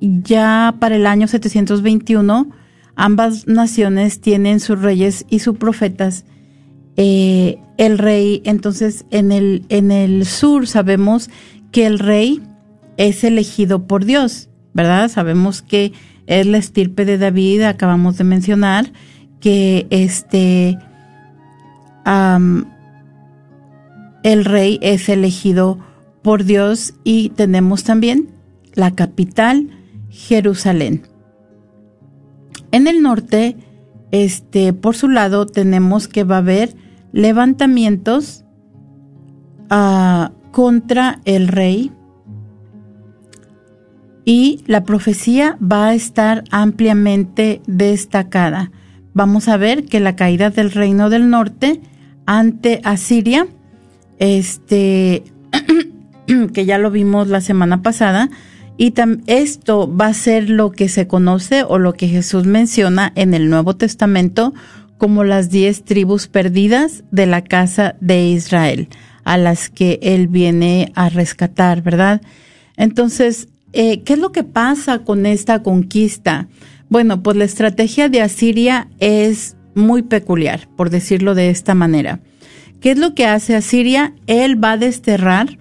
ya 0.00 0.74
para 0.78 0.96
el 0.96 1.06
año 1.06 1.28
721 1.28 2.48
ambas 2.94 3.46
naciones 3.46 4.20
tienen 4.20 4.60
sus 4.60 4.80
reyes 4.80 5.24
y 5.28 5.38
sus 5.38 5.56
profetas. 5.56 6.24
Eh, 6.96 7.60
el 7.76 7.96
rey, 7.96 8.42
entonces 8.44 9.06
en 9.10 9.30
el, 9.30 9.64
en 9.68 9.92
el 9.92 10.26
sur 10.26 10.66
sabemos 10.66 11.30
que 11.70 11.86
el 11.86 12.00
rey 12.00 12.42
es 12.98 13.24
elegido 13.24 13.86
por 13.86 14.04
Dios, 14.04 14.50
¿verdad? 14.74 15.08
Sabemos 15.08 15.62
que 15.62 15.92
es 16.26 16.46
la 16.46 16.58
estirpe 16.58 17.06
de 17.06 17.16
David, 17.16 17.62
acabamos 17.62 18.18
de 18.18 18.24
mencionar, 18.24 18.92
que 19.40 19.86
este 19.88 20.76
el 24.22 24.44
rey 24.44 24.78
es 24.80 25.08
elegido 25.08 25.78
por 26.22 26.44
Dios 26.44 26.94
y 27.04 27.30
tenemos 27.30 27.84
también 27.84 28.30
la 28.74 28.92
capital, 28.92 29.68
Jerusalén. 30.08 31.02
En 32.72 32.86
el 32.86 33.02
norte, 33.02 33.56
este, 34.10 34.72
por 34.72 34.96
su 34.96 35.08
lado, 35.08 35.44
tenemos 35.46 36.08
que 36.08 36.24
va 36.24 36.36
a 36.36 36.38
haber 36.38 36.74
levantamientos 37.12 38.44
uh, 39.70 40.30
contra 40.50 41.20
el 41.24 41.48
rey 41.48 41.92
y 44.28 44.62
la 44.66 44.84
profecía 44.84 45.56
va 45.58 45.88
a 45.88 45.94
estar 45.94 46.44
ampliamente 46.50 47.62
destacada. 47.66 48.70
Vamos 49.14 49.48
a 49.48 49.56
ver 49.56 49.86
que 49.86 50.00
la 50.00 50.16
caída 50.16 50.50
del 50.50 50.70
reino 50.70 51.08
del 51.08 51.30
norte 51.30 51.80
ante 52.26 52.82
Asiria, 52.84 53.46
este, 54.18 55.24
que 56.52 56.66
ya 56.66 56.76
lo 56.76 56.90
vimos 56.90 57.28
la 57.28 57.40
semana 57.40 57.80
pasada, 57.80 58.28
y 58.76 58.92
esto 59.28 59.90
va 59.96 60.08
a 60.08 60.12
ser 60.14 60.50
lo 60.50 60.72
que 60.72 60.90
se 60.90 61.06
conoce 61.06 61.62
o 61.62 61.78
lo 61.78 61.94
que 61.94 62.08
Jesús 62.08 62.44
menciona 62.44 63.14
en 63.14 63.32
el 63.32 63.48
Nuevo 63.48 63.76
Testamento 63.76 64.52
como 64.98 65.24
las 65.24 65.48
diez 65.48 65.84
tribus 65.84 66.28
perdidas 66.28 67.02
de 67.10 67.24
la 67.24 67.44
casa 67.44 67.96
de 68.02 68.28
Israel, 68.28 68.88
a 69.24 69.38
las 69.38 69.70
que 69.70 69.98
él 70.02 70.28
viene 70.28 70.92
a 70.94 71.08
rescatar, 71.08 71.80
¿verdad? 71.80 72.20
Entonces, 72.76 73.48
eh, 73.72 74.02
¿qué 74.02 74.14
es 74.14 74.18
lo 74.18 74.32
que 74.32 74.44
pasa 74.44 75.00
con 75.00 75.26
esta 75.26 75.62
conquista? 75.62 76.48
Bueno, 76.88 77.22
pues 77.22 77.36
la 77.36 77.44
estrategia 77.44 78.08
de 78.08 78.22
Asiria 78.22 78.88
es 78.98 79.56
muy 79.74 80.02
peculiar, 80.02 80.68
por 80.76 80.90
decirlo 80.90 81.34
de 81.34 81.50
esta 81.50 81.74
manera. 81.74 82.20
¿Qué 82.80 82.92
es 82.92 82.98
lo 82.98 83.14
que 83.14 83.26
hace 83.26 83.54
Asiria? 83.54 84.14
Él 84.26 84.62
va 84.62 84.72
a 84.72 84.76
desterrar 84.76 85.58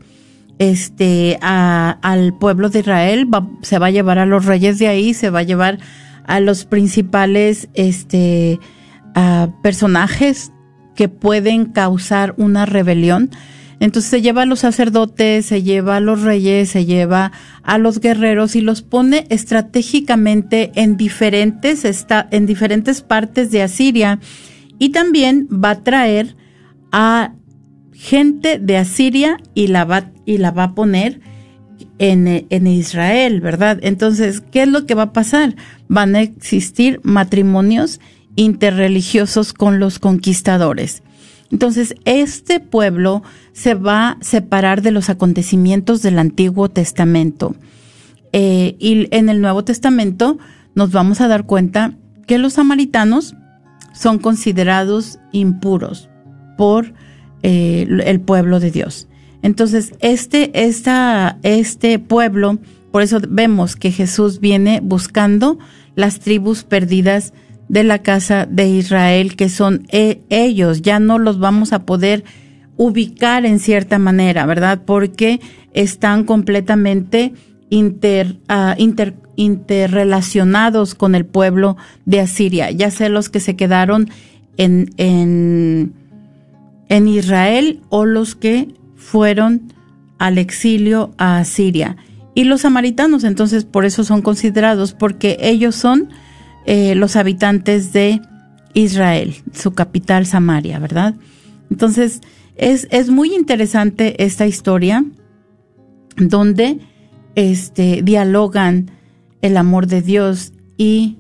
este 0.60 1.38
al 1.42 2.38
pueblo 2.40 2.70
de 2.70 2.80
Israel, 2.80 3.28
se 3.62 3.80
va 3.80 3.88
a 3.88 3.92
llevar 3.92 4.20
a 4.20 4.26
los 4.26 4.46
reyes 4.46 4.80
de 4.80 4.88
ahí, 4.88 5.14
se 5.14 5.30
va 5.30 5.40
a 5.40 5.44
llevar 5.44 5.80
a 6.26 6.40
los 6.40 6.66
principales 6.66 7.70
este 7.74 8.60
personajes 9.64 10.52
que 10.96 11.10
pueden 11.10 11.66
causar 11.66 12.34
una 12.38 12.66
rebelión. 12.66 13.30
Entonces 13.80 14.10
se 14.10 14.22
lleva 14.22 14.42
a 14.42 14.46
los 14.46 14.60
sacerdotes, 14.60 15.46
se 15.46 15.62
lleva 15.62 15.98
a 15.98 16.00
los 16.00 16.22
reyes, 16.22 16.70
se 16.70 16.86
lleva 16.86 17.32
a 17.64 17.78
los 17.78 18.00
guerreros 18.00 18.56
y 18.56 18.62
los 18.62 18.82
pone 18.82 19.28
estratégicamente 19.30 20.72
en 20.76 20.98
diferentes, 20.98 21.86
en 22.32 22.46
diferentes 22.46 23.02
partes 23.02 23.52
de 23.52 23.62
Asiria 23.62 24.20
y 24.80 24.90
también 24.90 25.48
va 25.52 25.72
a 25.72 25.84
traer 25.84 26.36
a 26.92 27.34
gente 27.94 28.60
de 28.60 28.78
Asiria 28.78 29.38
y 29.54 29.68
la 29.68 29.86
va, 29.86 30.12
y 30.26 30.38
la 30.38 30.52
va 30.52 30.64
a 30.64 30.76
poner 30.76 31.20
en, 32.00 32.46
en, 32.50 32.68
Israel, 32.68 33.42
¿verdad? 33.42 33.80
Entonces, 33.82 34.42
¿qué 34.42 34.64
es 34.64 34.68
lo 34.68 34.86
que 34.86 34.94
va 34.94 35.04
a 35.04 35.14
pasar? 35.14 35.56
Van 35.88 36.16
a 36.16 36.22
existir 36.22 37.00
matrimonios 37.04 38.00
interreligiosos 38.36 39.54
con 39.54 39.80
los 39.80 39.98
conquistadores. 39.98 41.02
Entonces, 41.52 41.96
este 42.06 42.60
pueblo 42.60 43.24
se 43.54 43.74
va 43.74 44.10
a 44.10 44.18
separar 44.22 44.82
de 44.82 44.92
los 44.92 45.10
acontecimientos 45.10 46.02
del 46.02 46.20
Antiguo 46.20 46.70
Testamento. 46.70 47.56
Eh, 48.34 48.76
y 48.80 49.08
en 49.16 49.30
el 49.30 49.42
Nuevo 49.42 49.64
Testamento 49.64 50.38
nos 50.76 50.92
vamos 50.92 51.22
a 51.22 51.28
dar 51.28 51.46
cuenta 51.46 51.94
que 52.26 52.38
los 52.38 52.54
samaritanos 52.54 53.36
son 53.94 54.20
considerados 54.20 55.20
impuros 55.32 56.10
por 56.58 56.94
eh, 57.44 57.88
el 58.06 58.20
pueblo 58.20 58.60
de 58.60 58.72
Dios. 58.72 59.08
Entonces, 59.42 59.94
este, 60.02 60.52
este 60.54 62.00
pueblo, 62.00 62.60
por 62.92 63.02
eso 63.02 63.20
vemos 63.30 63.76
que 63.76 63.92
Jesús 63.92 64.40
viene 64.40 64.82
buscando 64.84 65.58
las 65.96 66.20
tribus 66.20 66.64
perdidas 66.64 67.34
de 67.70 67.84
la 67.84 68.00
casa 68.00 68.46
de 68.46 68.68
Israel, 68.70 69.36
que 69.36 69.50
son 69.50 69.86
e, 69.90 70.22
ellos, 70.30 70.82
ya 70.82 71.00
no 71.00 71.20
los 71.20 71.40
vamos 71.40 71.74
a 71.74 71.84
poder 71.84 72.24
ubicar 72.78 73.46
en 73.46 73.60
cierta 73.60 74.00
manera, 74.00 74.46
¿verdad? 74.46 74.82
Porque 74.86 75.42
están 75.74 76.24
completamente 76.24 77.34
inter, 77.70 78.38
uh, 78.50 78.80
inter, 78.80 79.16
interrelacionados 79.36 80.96
con 80.96 81.16
el 81.16 81.26
pueblo 81.26 81.78
de 82.06 82.22
Asiria, 82.22 82.72
ya 82.72 82.92
sea 82.92 83.10
los 83.10 83.30
que 83.30 83.40
se 83.40 83.56
quedaron 83.56 84.10
en, 84.58 84.92
en 84.98 85.94
en 86.90 87.08
Israel 87.08 87.82
o 87.90 88.06
los 88.06 88.36
que 88.36 88.74
fueron 88.96 89.74
al 90.18 90.38
exilio 90.38 91.14
a 91.18 91.44
Siria. 91.44 91.98
Y 92.34 92.44
los 92.44 92.62
samaritanos 92.62 93.24
entonces 93.24 93.66
por 93.66 93.86
eso 93.86 94.04
son 94.04 94.22
considerados, 94.22 94.94
porque 94.94 95.38
ellos 95.42 95.76
son 95.76 96.10
eh, 96.68 96.96
los 96.96 97.16
habitantes 97.16 97.94
de 97.94 98.22
Israel, 98.74 99.36
su 99.54 99.72
capital 99.72 100.26
Samaria, 100.26 100.80
¿verdad? 100.80 101.16
Entonces 101.72 102.22
es, 102.58 102.88
es 102.92 103.10
muy 103.10 103.34
interesante 103.34 104.22
esta 104.24 104.46
historia 104.46 105.06
donde 106.18 106.80
este, 107.36 108.02
dialogan 108.04 108.92
el 109.42 109.56
amor 109.56 109.88
de 109.88 110.02
Dios 110.02 110.52
y 110.78 111.18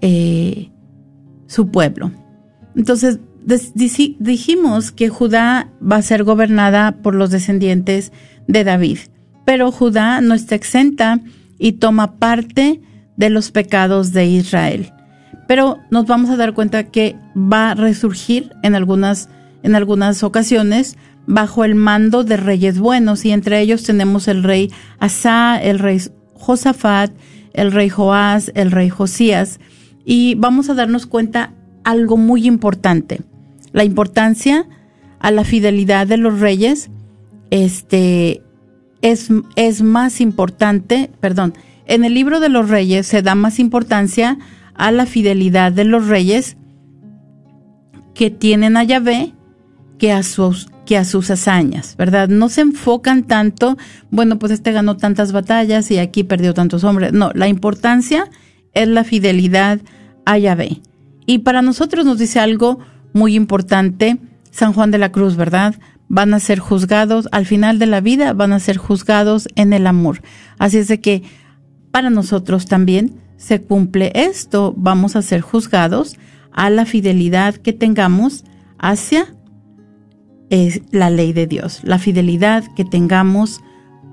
eh, 0.00 0.70
su 1.46 1.70
pueblo. 1.70 2.10
Entonces 2.74 3.20
dijimos 4.18 4.92
que 4.92 5.10
Judá 5.10 5.70
va 5.80 5.96
a 5.96 6.02
ser 6.02 6.24
gobernada 6.24 6.92
por 7.02 7.14
los 7.14 7.30
descendientes 7.30 8.12
de 8.46 8.64
David, 8.64 8.98
pero 9.44 9.72
Judá 9.72 10.22
no 10.22 10.34
está 10.34 10.54
exenta 10.54 11.20
y 11.58 11.72
toma 11.72 12.16
parte 12.16 12.80
de 13.20 13.28
los 13.30 13.50
pecados 13.50 14.12
de 14.12 14.24
Israel. 14.24 14.92
Pero 15.46 15.76
nos 15.90 16.06
vamos 16.06 16.30
a 16.30 16.36
dar 16.36 16.54
cuenta 16.54 16.84
que 16.84 17.16
va 17.36 17.70
a 17.70 17.74
resurgir 17.74 18.50
en 18.62 18.74
algunas, 18.74 19.28
en 19.62 19.74
algunas 19.74 20.22
ocasiones 20.22 20.96
bajo 21.26 21.64
el 21.64 21.74
mando 21.74 22.24
de 22.24 22.38
reyes 22.38 22.78
buenos 22.78 23.26
y 23.26 23.30
entre 23.30 23.60
ellos 23.60 23.82
tenemos 23.82 24.26
el 24.26 24.42
rey 24.42 24.72
Asa, 24.98 25.60
el 25.62 25.78
rey 25.78 26.00
Josafat, 26.32 27.12
el 27.52 27.72
rey 27.72 27.90
Joás, 27.90 28.50
el 28.54 28.70
rey 28.70 28.88
Josías 28.88 29.60
y 30.04 30.34
vamos 30.36 30.70
a 30.70 30.74
darnos 30.74 31.06
cuenta 31.06 31.52
algo 31.84 32.16
muy 32.16 32.46
importante 32.46 33.20
la 33.72 33.84
importancia 33.84 34.66
a 35.18 35.30
la 35.30 35.44
fidelidad 35.44 36.06
de 36.06 36.16
los 36.16 36.40
reyes 36.40 36.90
este, 37.50 38.42
es, 39.02 39.28
es 39.56 39.82
más 39.82 40.20
importante, 40.20 41.10
perdón, 41.20 41.54
en 41.86 42.04
el 42.04 42.14
libro 42.14 42.40
de 42.40 42.48
los 42.48 42.68
reyes 42.68 43.06
se 43.06 43.22
da 43.22 43.34
más 43.34 43.58
importancia 43.58 44.38
a 44.74 44.90
la 44.90 45.06
fidelidad 45.06 45.72
de 45.72 45.84
los 45.84 46.08
reyes 46.08 46.56
que 48.14 48.30
tienen 48.30 48.76
a 48.76 48.84
Yahvé 48.84 49.34
que 49.98 50.12
a 50.12 50.22
sus 50.22 50.68
que 50.86 50.96
a 50.96 51.04
sus 51.04 51.30
hazañas, 51.30 51.94
¿verdad? 51.96 52.28
No 52.28 52.48
se 52.48 52.62
enfocan 52.62 53.22
tanto, 53.22 53.78
bueno, 54.10 54.40
pues 54.40 54.50
este 54.50 54.72
ganó 54.72 54.96
tantas 54.96 55.30
batallas 55.30 55.88
y 55.92 55.98
aquí 55.98 56.24
perdió 56.24 56.52
tantos 56.52 56.82
hombres. 56.82 57.12
No, 57.12 57.30
la 57.32 57.46
importancia 57.46 58.28
es 58.74 58.88
la 58.88 59.04
fidelidad 59.04 59.78
a 60.26 60.36
Yahvé. 60.38 60.80
Y 61.26 61.38
para 61.40 61.62
nosotros 61.62 62.04
nos 62.04 62.18
dice 62.18 62.40
algo 62.40 62.80
muy 63.12 63.36
importante 63.36 64.18
San 64.50 64.72
Juan 64.72 64.90
de 64.90 64.98
la 64.98 65.12
Cruz, 65.12 65.36
¿verdad? 65.36 65.76
van 66.10 66.34
a 66.34 66.40
ser 66.40 66.58
juzgados, 66.58 67.28
al 67.30 67.46
final 67.46 67.78
de 67.78 67.86
la 67.86 68.00
vida 68.00 68.32
van 68.32 68.52
a 68.52 68.58
ser 68.58 68.78
juzgados 68.78 69.48
en 69.54 69.72
el 69.72 69.86
amor. 69.86 70.22
Así 70.58 70.78
es 70.78 70.88
de 70.88 71.00
que 71.00 71.22
para 71.90 72.10
nosotros 72.10 72.66
también 72.66 73.20
se 73.36 73.62
cumple 73.62 74.12
esto, 74.14 74.74
vamos 74.76 75.16
a 75.16 75.22
ser 75.22 75.40
juzgados 75.40 76.16
a 76.52 76.68
la 76.70 76.84
fidelidad 76.84 77.54
que 77.54 77.72
tengamos 77.72 78.44
hacia 78.78 79.34
eh, 80.50 80.82
la 80.90 81.10
ley 81.10 81.32
de 81.32 81.46
Dios, 81.46 81.80
la 81.84 81.98
fidelidad 81.98 82.64
que 82.74 82.84
tengamos 82.84 83.60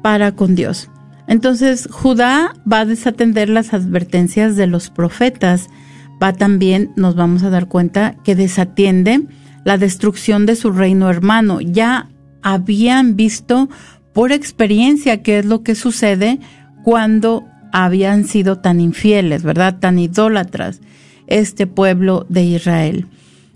para 0.01 0.34
con 0.34 0.55
Dios. 0.55 0.89
Entonces 1.28 1.89
Judá 1.91 2.53
va 2.71 2.82
a 2.82 2.86
desatender 2.86 3.49
las 3.49 3.73
advertencias 3.73 4.55
de 4.55 4.67
los 4.67 4.89
profetas, 4.89 5.67
va 6.21 6.34
también, 6.34 6.91
nos 6.95 7.15
vamos 7.15 7.43
a 7.43 7.49
dar 7.49 7.67
cuenta, 7.67 8.15
que 8.23 8.36
desatiende 8.36 9.25
la 9.65 9.78
destrucción 9.78 10.45
de 10.45 10.55
su 10.55 10.71
reino 10.71 11.09
hermano. 11.09 11.59
Ya 11.59 12.07
habían 12.41 13.17
visto 13.17 13.69
por 14.13 14.32
experiencia 14.32 15.21
qué 15.21 15.39
es 15.39 15.45
lo 15.45 15.63
que 15.63 15.75
sucede 15.75 16.39
cuando 16.84 17.45
habían 17.72 18.26
sido 18.26 18.59
tan 18.59 18.80
infieles, 18.80 19.43
¿verdad? 19.43 19.78
Tan 19.80 19.99
idólatras 19.99 20.82
este 21.28 21.68
pueblo 21.68 22.26
de 22.30 22.43
Israel. 22.43 23.07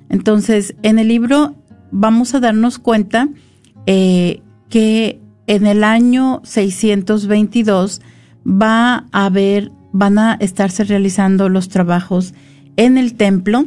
Entonces, 0.10 0.76
en 0.84 1.00
el 1.00 1.08
libro 1.08 1.56
vamos 1.92 2.34
a 2.34 2.40
darnos 2.40 2.80
cuenta 2.80 3.30
eh, 3.86 4.42
que 4.70 5.20
en 5.48 5.66
el 5.66 5.84
año 5.84 6.42
622 6.44 8.02
va 8.46 9.06
a 9.12 9.26
haber, 9.26 9.72
van 9.92 10.18
a 10.20 10.38
estarse 10.40 10.84
realizando 10.84 11.50
los 11.50 11.70
trabajos 11.70 12.34
en 12.78 12.98
el 12.98 13.16
templo 13.16 13.66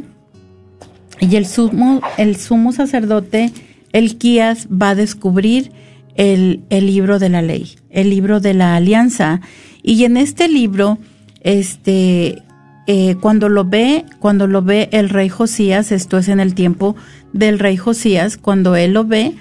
y 1.21 1.37
el 1.37 1.47
sumo, 1.47 2.01
el 2.19 2.37
sumo 2.37 2.73
sacerdote 2.73 3.53
Elquías 3.93 4.67
va 4.71 4.91
a 4.91 4.95
descubrir 4.95 5.71
el, 6.17 6.63
el, 6.71 6.87
libro 6.87 7.19
de 7.19 7.29
la 7.29 7.43
ley, 7.43 7.77
el 7.91 8.11
libro 8.11 8.41
de 8.41 8.55
la 8.55 8.77
alianza. 8.77 9.41
Y 9.87 10.05
en 10.05 10.17
este 10.17 10.49
libro, 10.49 10.99
este, 11.43 12.43
eh, 12.87 13.17
cuando 13.21 13.51
lo 13.51 13.67
ve, 13.67 14.07
cuando 14.19 14.47
lo 14.47 14.63
ve 14.63 14.89
el 14.93 15.11
rey 15.11 15.29
Josías, 15.29 15.93
esto 15.93 16.17
es 16.17 16.29
en 16.29 16.41
el 16.41 16.55
tiempo 16.55 16.97
del 17.35 17.59
rey 17.59 17.77
Josías, 17.77 18.39
cuando 18.39 18.77
él 18.77 18.95
lo 18.95 19.05
ve, 19.05 19.35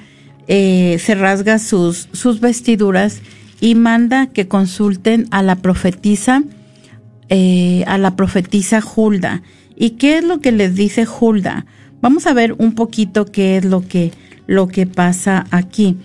eh, 0.49 0.97
se 0.99 1.15
rasga 1.15 1.59
sus, 1.59 2.09
sus 2.11 2.41
vestiduras 2.41 3.21
y 3.61 3.75
manda 3.75 4.27
que 4.27 4.49
consulten 4.49 5.27
a 5.31 5.41
la 5.43 5.55
profetisa, 5.55 6.43
eh, 7.29 7.85
a 7.87 7.97
la 7.97 8.17
profetisa 8.17 8.83
Hulda. 8.83 9.43
¿Y 9.77 9.91
qué 9.91 10.17
es 10.17 10.25
lo 10.25 10.41
que 10.41 10.51
les 10.51 10.75
dice 10.75 11.07
Hulda? 11.07 11.65
Vamos 12.01 12.27
a 12.27 12.33
ver 12.33 12.53
un 12.57 12.75
poquito 12.75 13.25
qué 13.25 13.55
es 13.55 13.63
lo 13.63 13.87
que, 13.87 14.11
lo 14.45 14.67
que 14.67 14.87
pasa 14.87 15.45
aquí. 15.51 15.95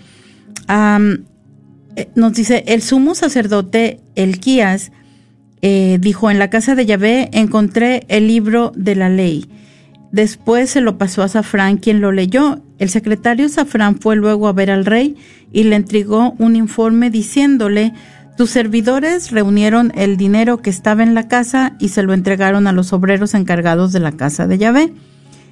Nos 2.15 2.33
dice, 2.33 2.63
el 2.67 2.81
sumo 2.81 3.15
sacerdote 3.15 3.99
Elquías 4.15 4.91
eh, 5.61 5.97
dijo, 5.99 6.31
en 6.31 6.39
la 6.39 6.49
casa 6.49 6.75
de 6.75 6.85
Yahvé 6.85 7.29
encontré 7.33 8.05
el 8.07 8.27
libro 8.27 8.71
de 8.75 8.95
la 8.95 9.09
ley. 9.09 9.49
Después 10.11 10.71
se 10.71 10.81
lo 10.81 10.97
pasó 10.97 11.21
a 11.21 11.27
Safrán, 11.27 11.77
quien 11.77 12.01
lo 12.01 12.11
leyó. 12.11 12.63
El 12.79 12.89
secretario 12.89 13.47
Safrán 13.49 13.99
fue 13.99 14.15
luego 14.15 14.47
a 14.47 14.53
ver 14.53 14.71
al 14.71 14.85
rey 14.85 15.15
y 15.51 15.63
le 15.63 15.75
entregó 15.75 16.33
un 16.39 16.55
informe 16.55 17.09
diciéndole, 17.09 17.93
tus 18.37 18.51
servidores 18.51 19.31
reunieron 19.31 19.91
el 19.95 20.15
dinero 20.15 20.61
que 20.61 20.69
estaba 20.69 21.03
en 21.03 21.13
la 21.13 21.27
casa 21.27 21.75
y 21.79 21.89
se 21.89 22.03
lo 22.03 22.13
entregaron 22.13 22.67
a 22.67 22.71
los 22.71 22.93
obreros 22.93 23.33
encargados 23.33 23.91
de 23.91 23.99
la 23.99 24.13
casa 24.13 24.47
de 24.47 24.57
Yahvé. 24.57 24.93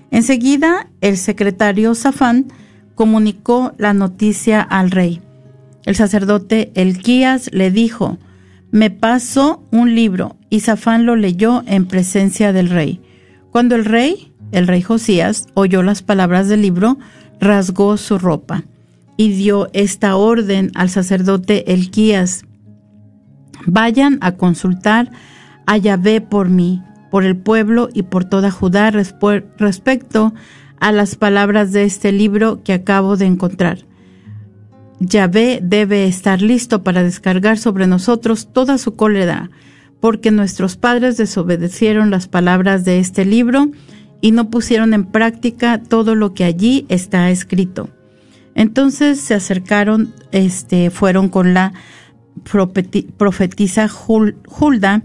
Enseguida, 0.10 0.88
el 1.02 1.18
secretario 1.18 1.94
Safán 1.96 2.46
comunicó 2.96 3.74
la 3.78 3.94
noticia 3.94 4.62
al 4.62 4.90
rey. 4.90 5.22
El 5.88 5.96
sacerdote 5.96 6.74
Elquías 6.76 7.50
le 7.54 7.72
dijo, 7.72 8.18
me 8.72 8.92
pasó 8.92 9.64
un 9.72 9.96
libro, 9.96 10.36
y 10.50 10.60
Safán 10.60 11.06
lo 11.06 11.16
leyó 11.16 11.64
en 11.66 11.86
presencia 11.86 12.52
del 12.52 12.70
rey. 12.70 13.00
Cuando 13.52 13.76
el 13.76 13.86
rey, 13.86 14.34
el 14.52 14.68
rey 14.68 14.82
Josías, 14.82 15.48
oyó 15.54 15.84
las 15.84 16.04
palabras 16.04 16.50
del 16.50 16.62
libro, 16.62 16.98
rasgó 17.40 17.96
su 17.96 18.20
ropa 18.20 18.66
y 19.16 19.32
dio 19.32 19.70
esta 19.72 20.18
orden 20.18 20.72
al 20.76 20.90
sacerdote 20.90 21.72
Elquías 21.72 22.44
Vayan 23.66 24.18
a 24.20 24.34
consultar 24.34 25.10
a 25.68 25.78
Yahvé 25.78 26.20
por 26.20 26.50
mí, 26.50 26.84
por 27.10 27.24
el 27.24 27.38
pueblo 27.38 27.88
y 27.94 28.04
por 28.04 28.26
toda 28.26 28.52
Judá 28.52 28.92
respecto 28.92 30.34
a 30.82 30.92
las 30.92 31.16
palabras 31.16 31.72
de 31.72 31.86
este 31.86 32.12
libro 32.12 32.62
que 32.62 32.74
acabo 32.74 33.16
de 33.16 33.26
encontrar. 33.26 33.87
Yahvé 35.00 35.60
debe 35.62 36.08
estar 36.08 36.42
listo 36.42 36.84
para 36.84 37.04
descargar 37.04 37.58
sobre 37.58 37.88
nosotros 37.88 38.50
toda 38.52 38.78
su 38.78 38.96
cólera, 38.96 39.50
porque 40.00 40.32
nuestros 40.32 40.76
padres 40.76 41.18
desobedecieron 41.18 42.10
las 42.10 42.28
palabras 42.28 42.86
de 42.86 43.00
este 43.00 43.26
libro 43.26 43.72
y 44.22 44.32
no 44.32 44.50
pusieron 44.50 44.94
en 44.94 45.06
práctica 45.06 45.82
todo 45.82 46.16
lo 46.16 46.34
que 46.34 46.44
allí 46.44 46.86
está 46.90 47.30
escrito. 47.30 47.90
Entonces 48.56 49.20
se 49.20 49.36
acercaron, 49.36 50.14
este, 50.32 50.90
fueron 50.90 51.30
con 51.30 51.54
la 51.54 51.74
profetiza 53.18 53.90
Hulda 54.08 55.04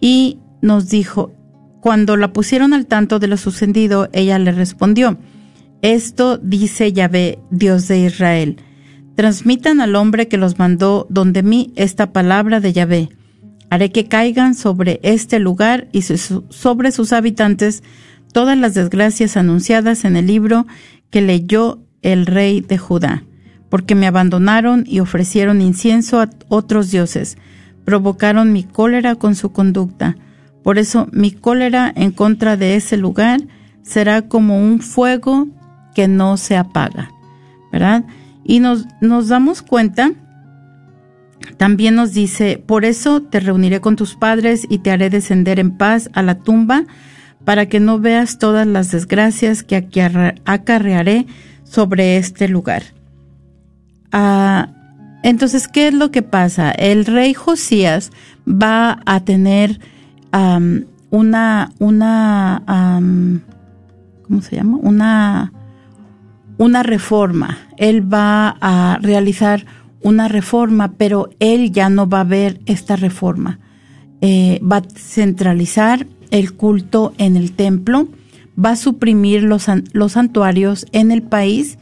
y 0.00 0.38
nos 0.60 0.90
dijo, 0.90 1.32
cuando 1.80 2.16
la 2.16 2.32
pusieron 2.32 2.74
al 2.74 2.86
tanto 2.86 3.18
de 3.18 3.28
lo 3.28 3.36
sucedido, 3.38 4.08
ella 4.12 4.38
le 4.38 4.52
respondió, 4.52 5.18
esto 5.80 6.36
dice 6.36 6.92
Yahvé, 6.92 7.38
Dios 7.50 7.88
de 7.88 8.00
Israel, 8.00 8.56
transmitan 9.16 9.80
al 9.80 9.96
hombre 9.96 10.28
que 10.28 10.38
los 10.38 10.58
mandó 10.58 11.06
donde 11.10 11.42
mí 11.42 11.72
esta 11.76 12.12
palabra 12.12 12.60
de 12.60 12.72
Yahvé. 12.72 13.08
Haré 13.70 13.90
que 13.90 14.06
caigan 14.06 14.54
sobre 14.54 15.00
este 15.02 15.38
lugar 15.38 15.88
y 15.92 16.02
sobre 16.02 16.92
sus 16.92 17.12
habitantes 17.12 17.82
todas 18.32 18.56
las 18.58 18.74
desgracias 18.74 19.36
anunciadas 19.36 20.04
en 20.04 20.16
el 20.16 20.26
libro 20.26 20.66
que 21.10 21.22
leyó 21.22 21.80
el 22.02 22.26
rey 22.26 22.60
de 22.60 22.78
Judá 22.78 23.24
porque 23.72 23.94
me 23.94 24.06
abandonaron 24.06 24.84
y 24.86 25.00
ofrecieron 25.00 25.62
incienso 25.62 26.20
a 26.20 26.28
otros 26.48 26.90
dioses, 26.90 27.38
provocaron 27.86 28.52
mi 28.52 28.64
cólera 28.64 29.14
con 29.14 29.34
su 29.34 29.50
conducta. 29.50 30.14
Por 30.62 30.76
eso 30.76 31.08
mi 31.10 31.30
cólera 31.30 31.90
en 31.96 32.10
contra 32.10 32.58
de 32.58 32.76
ese 32.76 32.98
lugar 32.98 33.40
será 33.80 34.28
como 34.28 34.58
un 34.58 34.80
fuego 34.80 35.48
que 35.94 36.06
no 36.06 36.36
se 36.36 36.58
apaga, 36.58 37.12
¿verdad? 37.72 38.04
Y 38.44 38.60
nos, 38.60 38.86
nos 39.00 39.28
damos 39.28 39.62
cuenta, 39.62 40.12
también 41.56 41.94
nos 41.94 42.12
dice, 42.12 42.62
por 42.64 42.84
eso 42.84 43.22
te 43.22 43.40
reuniré 43.40 43.80
con 43.80 43.96
tus 43.96 44.14
padres 44.14 44.66
y 44.68 44.78
te 44.78 44.90
haré 44.90 45.10
descender 45.10 45.58
en 45.58 45.76
paz 45.76 46.10
a 46.12 46.22
la 46.22 46.36
tumba, 46.36 46.84
para 47.44 47.66
que 47.66 47.80
no 47.80 47.98
veas 47.98 48.38
todas 48.38 48.66
las 48.66 48.90
desgracias 48.90 49.62
que 49.62 49.76
acarrearé 50.44 51.26
sobre 51.64 52.16
este 52.16 52.48
lugar. 52.48 52.84
Ah, 54.12 54.68
entonces, 55.22 55.68
¿qué 55.68 55.88
es 55.88 55.94
lo 55.94 56.10
que 56.10 56.22
pasa? 56.22 56.70
El 56.70 57.04
rey 57.04 57.34
Josías 57.34 58.10
va 58.46 59.00
a 59.06 59.24
tener 59.24 59.80
una, 61.10 61.70
una, 61.78 62.62
¿cómo 64.22 64.42
se 64.42 64.56
llama? 64.56 64.78
Una, 64.82 65.52
una 66.62 66.84
reforma. 66.84 67.58
Él 67.76 68.12
va 68.12 68.56
a 68.60 68.98
realizar 69.02 69.66
una 70.00 70.28
reforma, 70.28 70.92
pero 70.96 71.30
él 71.40 71.72
ya 71.72 71.88
no 71.88 72.08
va 72.08 72.20
a 72.20 72.24
ver 72.24 72.60
esta 72.66 72.94
reforma. 72.94 73.58
Eh, 74.20 74.60
va 74.62 74.76
a 74.76 74.82
centralizar 74.94 76.06
el 76.30 76.54
culto 76.54 77.14
en 77.18 77.36
el 77.36 77.52
templo, 77.52 78.06
va 78.56 78.70
a 78.70 78.76
suprimir 78.76 79.42
los, 79.42 79.66
los 79.92 80.12
santuarios 80.12 80.86
en 80.92 81.10
el 81.10 81.22
país 81.22 81.78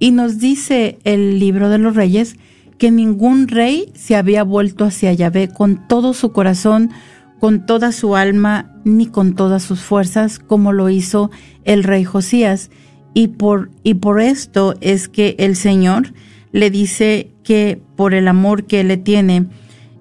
y 0.00 0.10
nos 0.10 0.38
dice 0.38 0.98
el 1.04 1.38
libro 1.38 1.68
de 1.68 1.78
los 1.78 1.94
reyes 1.94 2.36
que 2.76 2.90
ningún 2.90 3.46
rey 3.46 3.92
se 3.94 4.16
había 4.16 4.42
vuelto 4.42 4.84
hacia 4.84 5.12
Yahvé 5.12 5.48
con 5.48 5.86
todo 5.86 6.12
su 6.12 6.32
corazón, 6.32 6.90
con 7.38 7.66
toda 7.66 7.92
su 7.92 8.16
alma, 8.16 8.72
ni 8.84 9.06
con 9.06 9.34
todas 9.34 9.62
sus 9.62 9.80
fuerzas, 9.80 10.40
como 10.40 10.72
lo 10.72 10.90
hizo 10.90 11.30
el 11.62 11.84
rey 11.84 12.02
Josías. 12.02 12.70
Y 13.14 13.28
por, 13.28 13.70
y 13.84 13.94
por 13.94 14.20
esto 14.20 14.74
es 14.80 15.08
que 15.08 15.36
el 15.38 15.56
Señor 15.56 16.12
le 16.52 16.70
dice 16.70 17.30
que 17.44 17.80
por 17.96 18.12
el 18.12 18.28
amor 18.28 18.64
que 18.64 18.82
le 18.84 18.96
tiene, 18.96 19.46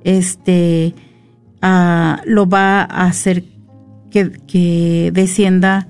este, 0.03 0.95
ah, 1.61 2.21
lo 2.25 2.49
va 2.49 2.81
a 2.81 3.05
hacer 3.05 3.43
que, 4.09 4.31
que 4.47 5.11
descienda 5.13 5.87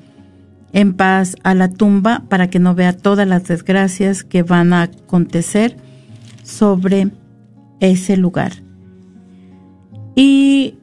en 0.73 0.93
paz 0.93 1.35
a 1.43 1.53
la 1.53 1.69
tumba 1.69 2.23
para 2.27 2.49
que 2.49 2.59
no 2.59 2.75
vea 2.75 2.97
todas 2.97 3.27
las 3.27 3.45
desgracias 3.45 4.23
que 4.23 4.43
van 4.43 4.73
a 4.73 4.83
acontecer 4.83 5.77
sobre 6.43 7.09
ese 7.79 8.17
lugar. 8.17 8.53
Y 10.15 10.75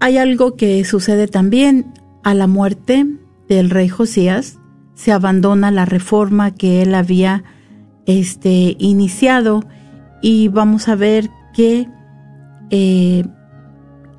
hay 0.00 0.18
algo 0.18 0.56
que 0.56 0.84
sucede 0.84 1.28
también 1.28 1.92
a 2.22 2.34
la 2.34 2.46
muerte 2.46 3.06
del 3.48 3.70
rey 3.70 3.88
Josías, 3.88 4.58
se 5.02 5.10
abandona 5.10 5.72
la 5.72 5.84
reforma 5.84 6.54
que 6.54 6.80
él 6.80 6.94
había 6.94 7.42
este, 8.06 8.76
iniciado 8.78 9.64
y 10.22 10.46
vamos 10.46 10.86
a 10.86 10.94
ver 10.94 11.28
qué, 11.52 11.88
eh, 12.70 13.24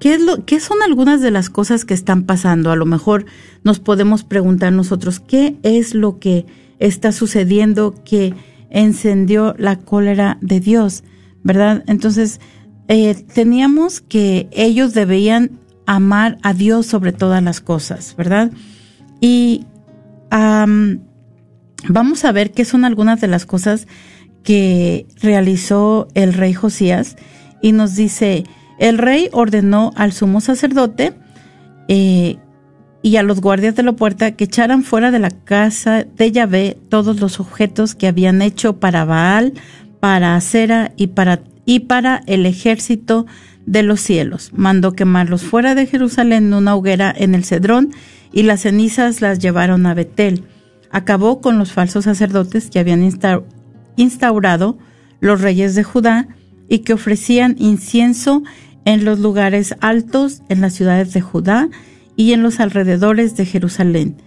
qué, 0.01 0.15
es 0.15 0.21
lo, 0.21 0.43
qué 0.43 0.59
son 0.59 0.79
algunas 0.83 1.21
de 1.21 1.31
las 1.31 1.49
cosas 1.49 1.85
que 1.85 1.93
están 1.93 2.23
pasando. 2.23 2.69
A 2.69 2.75
lo 2.75 2.85
mejor 2.85 3.25
nos 3.63 3.79
podemos 3.79 4.25
preguntar 4.25 4.73
nosotros 4.73 5.21
qué 5.21 5.55
es 5.63 5.95
lo 5.95 6.19
que 6.19 6.45
está 6.79 7.13
sucediendo 7.13 7.95
que 8.03 8.33
encendió 8.69 9.55
la 9.57 9.77
cólera 9.77 10.37
de 10.41 10.59
Dios, 10.59 11.05
¿verdad? 11.43 11.85
Entonces, 11.87 12.41
eh, 12.89 13.15
teníamos 13.33 14.01
que 14.01 14.49
ellos 14.51 14.93
debían 14.93 15.51
amar 15.85 16.39
a 16.43 16.53
Dios 16.53 16.87
sobre 16.87 17.13
todas 17.13 17.41
las 17.41 17.61
cosas, 17.61 18.15
¿verdad? 18.17 18.51
Y 19.21 19.65
vamos 21.89 22.25
a 22.25 22.31
ver 22.31 22.51
qué 22.51 22.65
son 22.65 22.85
algunas 22.85 23.21
de 23.21 23.27
las 23.27 23.45
cosas 23.45 23.87
que 24.43 25.05
realizó 25.21 26.07
el 26.15 26.33
rey 26.33 26.53
Josías 26.53 27.15
y 27.61 27.71
nos 27.71 27.95
dice, 27.95 28.43
el 28.79 28.97
rey 28.97 29.29
ordenó 29.31 29.91
al 29.95 30.11
sumo 30.11 30.41
sacerdote 30.41 31.13
eh, 31.87 32.37
y 33.01 33.17
a 33.17 33.23
los 33.23 33.41
guardias 33.41 33.75
de 33.75 33.83
la 33.83 33.93
puerta 33.93 34.31
que 34.31 34.45
echaran 34.45 34.83
fuera 34.83 35.11
de 35.11 35.19
la 35.19 35.31
casa 35.31 36.03
de 36.03 36.31
Yahvé 36.31 36.77
todos 36.89 37.19
los 37.19 37.39
objetos 37.39 37.95
que 37.95 38.07
habían 38.07 38.41
hecho 38.41 38.79
para 38.79 39.05
Baal, 39.05 39.53
para 39.99 40.35
Acera 40.35 40.91
y 40.97 41.07
para, 41.07 41.41
y 41.65 41.81
para 41.81 42.23
el 42.27 42.45
ejército 42.45 43.25
de 43.65 43.83
los 43.83 44.01
cielos. 44.01 44.51
Mandó 44.53 44.93
quemarlos 44.93 45.43
fuera 45.43 45.75
de 45.75 45.85
Jerusalén 45.85 46.47
en 46.47 46.53
una 46.53 46.75
hoguera 46.75 47.13
en 47.15 47.35
el 47.35 47.45
Cedrón 47.45 47.93
y 48.33 48.43
las 48.43 48.61
cenizas 48.61 49.21
las 49.21 49.39
llevaron 49.39 49.85
a 49.85 49.93
Betel. 49.93 50.43
Acabó 50.91 51.39
con 51.39 51.57
los 51.57 51.71
falsos 51.71 52.03
sacerdotes 52.03 52.69
que 52.69 52.79
habían 52.79 53.09
instaurado 53.95 54.77
los 55.21 55.41
reyes 55.41 55.75
de 55.75 55.83
Judá 55.83 56.27
y 56.67 56.79
que 56.79 56.93
ofrecían 56.93 57.55
incienso 57.59 58.43
en 58.85 59.05
los 59.05 59.19
lugares 59.19 59.75
altos 59.79 60.41
en 60.49 60.59
las 60.59 60.73
ciudades 60.73 61.13
de 61.13 61.21
Judá 61.21 61.69
y 62.15 62.33
en 62.33 62.43
los 62.43 62.59
alrededores 62.59 63.35
de 63.37 63.45
Jerusalén. 63.45 64.17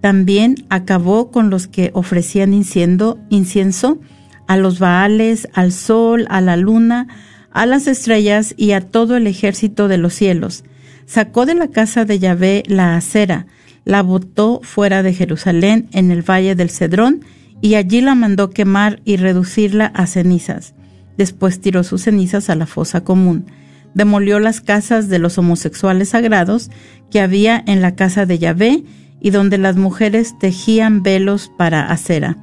También 0.00 0.66
acabó 0.68 1.30
con 1.30 1.50
los 1.50 1.66
que 1.66 1.90
ofrecían 1.92 2.54
incienso, 2.54 4.00
a 4.46 4.56
los 4.56 4.78
Baales, 4.78 5.48
al 5.54 5.72
sol, 5.72 6.26
a 6.30 6.40
la 6.40 6.56
luna, 6.56 7.08
a 7.50 7.66
las 7.66 7.88
estrellas 7.88 8.54
y 8.56 8.72
a 8.72 8.80
todo 8.80 9.16
el 9.16 9.26
ejército 9.26 9.88
de 9.88 9.98
los 9.98 10.14
cielos. 10.14 10.62
Sacó 11.06 11.46
de 11.46 11.54
la 11.54 11.68
casa 11.68 12.04
de 12.04 12.18
Yahvé 12.18 12.62
la 12.66 12.96
acera, 12.96 13.46
la 13.86 14.02
botó 14.02 14.60
fuera 14.64 15.02
de 15.02 15.14
Jerusalén 15.14 15.88
en 15.92 16.10
el 16.10 16.28
valle 16.28 16.56
del 16.56 16.70
Cedrón, 16.70 17.24
y 17.62 17.76
allí 17.76 18.02
la 18.02 18.14
mandó 18.14 18.50
quemar 18.50 19.00
y 19.04 19.16
reducirla 19.16 19.86
a 19.86 20.06
cenizas. 20.06 20.74
Después 21.16 21.60
tiró 21.60 21.84
sus 21.84 22.02
cenizas 22.02 22.50
a 22.50 22.56
la 22.56 22.66
fosa 22.66 23.02
común. 23.02 23.46
Demolió 23.94 24.40
las 24.40 24.60
casas 24.60 25.08
de 25.08 25.20
los 25.20 25.38
homosexuales 25.38 26.10
sagrados 26.10 26.68
que 27.10 27.20
había 27.20 27.62
en 27.66 27.80
la 27.80 27.94
casa 27.94 28.26
de 28.26 28.38
Yahvé 28.38 28.84
y 29.20 29.30
donde 29.30 29.56
las 29.56 29.76
mujeres 29.76 30.38
tejían 30.38 31.02
velos 31.02 31.50
para 31.56 31.86
acera. 31.90 32.36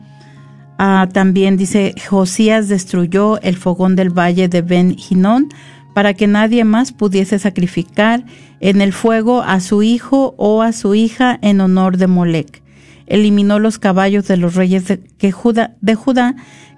Ah, 0.80 1.10
también 1.12 1.58
dice, 1.58 1.94
Josías 2.10 2.70
destruyó 2.70 3.40
el 3.42 3.58
fogón 3.58 3.96
del 3.96 4.18
valle 4.18 4.48
de 4.48 4.62
Ben 4.62 4.96
Hinón 4.98 5.50
para 5.94 6.14
que 6.14 6.28
nadie 6.28 6.64
más 6.64 6.92
pudiese 6.92 7.40
sacrificar 7.40 8.26
en 8.60 8.82
el 8.82 8.94
fuego 8.94 9.42
a 9.42 9.60
su 9.60 9.84
hijo 9.84 10.34
o 10.38 10.62
a 10.62 10.72
su 10.72 10.96
hija 10.96 11.38
en 11.42 11.62
honor 11.62 11.98
de 11.98 12.08
Molec. 12.08 12.62
Eliminó 13.06 13.60
los 13.60 13.80
caballos 13.80 14.28
de 14.28 14.38
los 14.38 14.56
reyes 14.56 14.86
de, 14.88 15.32
Judá, 15.32 16.36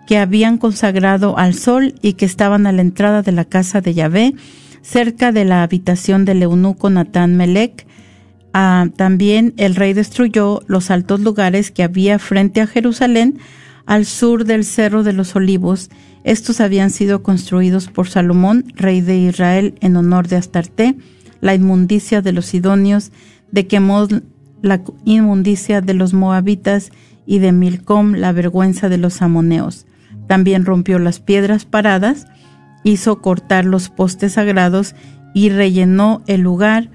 que 0.08 0.18
habían 0.18 0.58
consagrado 0.58 1.38
al 1.38 1.54
sol 1.54 1.96
y 2.02 2.14
que 2.14 2.26
estaban 2.26 2.68
a 2.68 2.72
la 2.72 2.82
entrada 2.82 3.22
de 3.22 3.32
la 3.32 3.46
casa 3.46 3.82
de 3.82 3.94
Yahvé, 3.94 4.34
cerca 4.82 5.32
de 5.32 5.46
la 5.46 5.64
habitación 5.64 6.26
del 6.26 6.44
eunuco 6.44 6.90
Natán 6.90 7.38
Melech. 7.38 7.88
Ah, 8.54 8.88
también 8.96 9.54
el 9.58 9.76
rey 9.76 9.94
destruyó 9.94 10.62
los 10.68 10.92
altos 10.92 11.20
lugares 11.20 11.72
que 11.72 11.84
había 11.84 12.20
frente 12.20 12.62
a 12.62 12.68
Jerusalén, 12.68 13.40
al 13.86 14.06
sur 14.06 14.46
del 14.46 14.64
Cerro 14.66 15.04
de 15.04 15.14
los 15.14 15.36
Olivos. 15.36 15.90
Estos 16.24 16.62
habían 16.62 16.90
sido 16.90 17.24
construidos 17.24 17.88
por 17.88 18.08
Salomón, 18.08 18.66
rey 18.76 19.02
de 19.02 19.18
Israel, 19.18 19.76
en 19.82 19.96
honor 19.96 20.28
de 20.28 20.38
Astarte, 20.38 20.96
la 21.42 21.54
inmundicia 21.54 22.22
de 22.22 22.32
los 22.32 22.48
sidonios, 22.48 23.12
de 23.52 23.68
Quemón, 23.68 24.24
la 24.62 24.82
inmundicia 25.04 25.82
de 25.82 25.94
los 25.94 26.14
moabitas, 26.14 26.92
y 27.26 27.40
de 27.40 27.52
Milcom, 27.52 28.14
la 28.14 28.32
vergüenza 28.32 28.90
de 28.90 28.98
los 28.98 29.22
amoneos. 29.22 29.86
También 30.28 30.66
rompió 30.66 31.00
las 31.00 31.20
piedras 31.20 31.66
paradas, 31.66 32.28
hizo 32.84 33.22
cortar 33.22 33.66
los 33.66 33.90
postes 33.90 34.34
sagrados 34.34 34.96
y 35.34 35.50
rellenó 35.50 36.22
el 36.28 36.42
lugar 36.42 36.90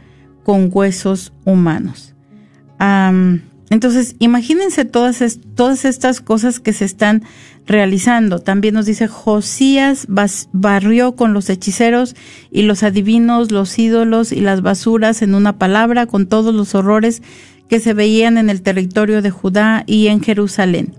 con 0.44 0.70
huesos 0.72 1.32
humanos. 1.44 2.14
Entonces, 3.70 4.16
imagínense 4.18 4.84
todas, 4.84 5.38
todas 5.54 5.84
estas 5.84 6.20
cosas 6.20 6.58
que 6.58 6.72
se 6.72 6.84
están 6.84 7.22
realizando. 7.66 8.40
También 8.40 8.74
nos 8.74 8.86
dice, 8.86 9.06
Josías 9.06 10.06
barrió 10.52 11.14
con 11.14 11.32
los 11.32 11.48
hechiceros 11.48 12.16
y 12.50 12.62
los 12.62 12.82
adivinos, 12.82 13.52
los 13.52 13.78
ídolos 13.78 14.32
y 14.32 14.40
las 14.40 14.60
basuras 14.60 15.22
en 15.22 15.36
una 15.36 15.56
palabra, 15.56 16.06
con 16.06 16.26
todos 16.26 16.52
los 16.52 16.74
horrores 16.74 17.22
que 17.68 17.78
se 17.78 17.94
veían 17.94 18.38
en 18.38 18.50
el 18.50 18.62
territorio 18.62 19.22
de 19.22 19.30
Judá 19.30 19.84
y 19.86 20.08
en 20.08 20.20
Jerusalén. 20.20 20.92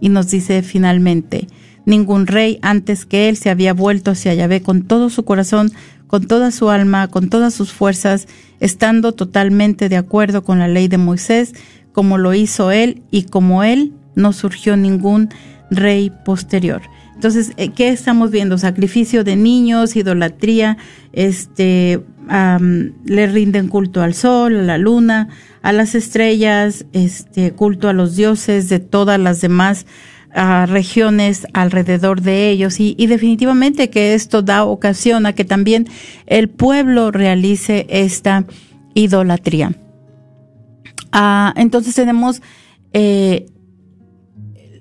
Y 0.00 0.08
nos 0.08 0.28
dice 0.28 0.62
finalmente, 0.62 1.46
ningún 1.86 2.26
rey 2.26 2.58
antes 2.62 3.06
que 3.06 3.28
él 3.28 3.36
se 3.36 3.50
había 3.50 3.72
vuelto 3.72 4.10
hacia 4.10 4.34
Yahvé 4.34 4.60
con 4.60 4.82
todo 4.82 5.08
su 5.08 5.24
corazón, 5.24 5.70
con 6.08 6.26
toda 6.26 6.50
su 6.50 6.68
alma, 6.68 7.06
con 7.06 7.30
todas 7.30 7.54
sus 7.54 7.72
fuerzas, 7.72 8.26
estando 8.58 9.12
totalmente 9.12 9.88
de 9.88 9.96
acuerdo 9.96 10.42
con 10.42 10.58
la 10.58 10.66
ley 10.66 10.88
de 10.88 10.98
Moisés, 10.98 11.54
como 11.98 12.16
lo 12.16 12.32
hizo 12.32 12.70
él 12.70 13.02
y 13.10 13.24
como 13.24 13.64
él 13.64 13.92
no 14.14 14.32
surgió 14.32 14.76
ningún 14.76 15.30
rey 15.68 16.12
posterior. 16.24 16.80
Entonces, 17.16 17.50
eh, 17.56 17.70
¿qué 17.70 17.88
estamos 17.88 18.30
viendo? 18.30 18.56
Sacrificio 18.56 19.24
de 19.24 19.34
niños, 19.34 19.96
idolatría, 19.96 20.76
este, 21.12 22.00
le 23.04 23.26
rinden 23.26 23.66
culto 23.66 24.00
al 24.00 24.14
sol, 24.14 24.58
a 24.58 24.62
la 24.62 24.78
luna, 24.78 25.28
a 25.60 25.72
las 25.72 25.96
estrellas, 25.96 26.86
este, 26.92 27.50
culto 27.50 27.88
a 27.88 27.92
los 27.92 28.14
dioses 28.14 28.68
de 28.68 28.78
todas 28.78 29.18
las 29.18 29.40
demás 29.40 29.84
ah, 30.32 30.66
regiones 30.68 31.48
alrededor 31.52 32.20
de 32.22 32.48
ellos 32.48 32.78
y, 32.78 32.94
definitivamente 33.08 33.90
que 33.90 34.14
esto 34.14 34.42
da 34.42 34.62
ocasión 34.62 35.26
a 35.26 35.32
que 35.32 35.44
también 35.44 35.88
el 36.26 36.48
pueblo 36.48 37.10
realice 37.10 37.88
esta 37.90 38.44
idolatría. 38.94 39.72
Ah, 41.12 41.52
entonces 41.56 41.94
tenemos 41.94 42.42
eh, 42.92 43.46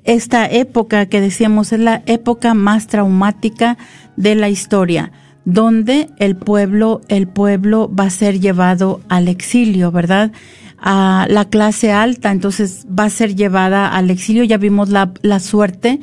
esta 0.04 0.50
época 0.50 1.08
que 1.08 1.22
decíamos 1.22 1.74
es 1.74 1.80
la 1.80 2.02
época 2.06 2.54
más 2.54 2.88
traumática 2.88 3.78
de 4.16 4.36
la 4.36 4.50
historia, 4.50 5.12
donde 5.46 6.10
el 6.18 6.38
pueblo, 6.38 7.02
el 7.10 7.28
pueblo 7.28 7.92
va 7.94 8.06
a 8.06 8.10
ser 8.10 8.40
llevado 8.40 9.02
al 9.10 9.28
exilio, 9.28 9.92
¿verdad? 9.92 10.32
A 10.80 11.28
la 11.30 11.46
clase 11.46 11.92
alta, 11.92 12.32
entonces 12.32 12.88
va 12.88 13.06
a 13.06 13.10
ser 13.10 13.36
llevada 13.36 13.90
al 13.90 14.10
exilio. 14.10 14.44
Ya 14.44 14.58
vimos 14.58 14.90
la, 14.90 15.12
la 15.22 15.40
suerte 15.40 16.00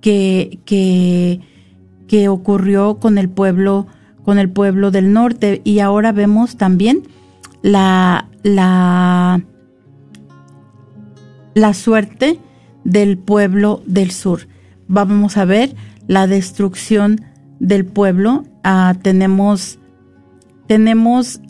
que, 0.00 0.60
que, 0.64 1.40
que 2.08 2.28
ocurrió 2.28 2.98
con 2.98 3.18
el 3.18 3.28
pueblo, 3.28 3.86
con 4.22 4.38
el 4.38 4.50
pueblo 4.50 4.90
del 4.90 5.12
norte. 5.12 5.62
Y 5.64 5.78
ahora 5.78 6.12
vemos 6.12 6.56
también 6.56 7.02
la, 7.62 8.28
la, 8.42 9.42
la 11.56 11.72
suerte 11.72 12.38
del 12.84 13.16
pueblo 13.16 13.82
del 13.86 14.10
sur. 14.10 14.46
Vamos 14.88 15.38
a 15.38 15.46
ver 15.46 15.74
la 16.06 16.26
destrucción 16.26 17.22
del 17.60 17.86
pueblo. 17.86 18.44
Ah, 18.62 18.94
tenemos, 19.00 19.78
tenemos, 20.66 21.40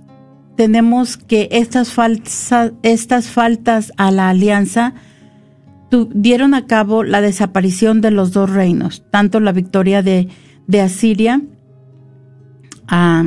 tenemos 0.57 1.17
que 1.17 1.49
estas, 1.51 1.91
faltas 1.93 2.53
a 3.97 4.11
la 4.13 4.29
alianza 4.29 4.95
dieron 6.15 6.55
a 6.55 6.67
cabo 6.67 7.03
la 7.03 7.21
desaparición 7.21 8.01
de 8.01 8.13
los 8.13 8.31
dos 8.31 8.49
reinos, 8.49 9.03
tanto 9.11 9.41
la 9.41 9.51
victoria 9.51 10.05
de, 10.05 10.29
Asiria 10.81 11.43
ah, 12.87 13.25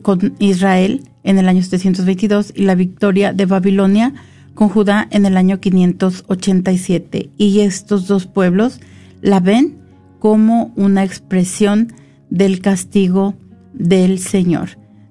con 0.00 0.34
Israel 0.38 1.02
en 1.24 1.38
el 1.38 1.46
año 1.46 1.62
722 1.62 2.54
y 2.56 2.62
la 2.62 2.74
victoria 2.74 3.34
de 3.34 3.44
Babilonia 3.44 4.14
con 4.56 4.68
Judá 4.68 5.06
en 5.12 5.24
el 5.26 5.36
año 5.36 5.60
587 5.60 7.30
y 7.36 7.60
estos 7.60 8.08
dos 8.08 8.26
pueblos 8.26 8.80
la 9.20 9.38
ven 9.38 9.78
como 10.18 10.72
una 10.74 11.04
expresión 11.04 11.92
del 12.30 12.60
castigo 12.60 13.34
del 13.72 14.18
Señor. 14.18 14.70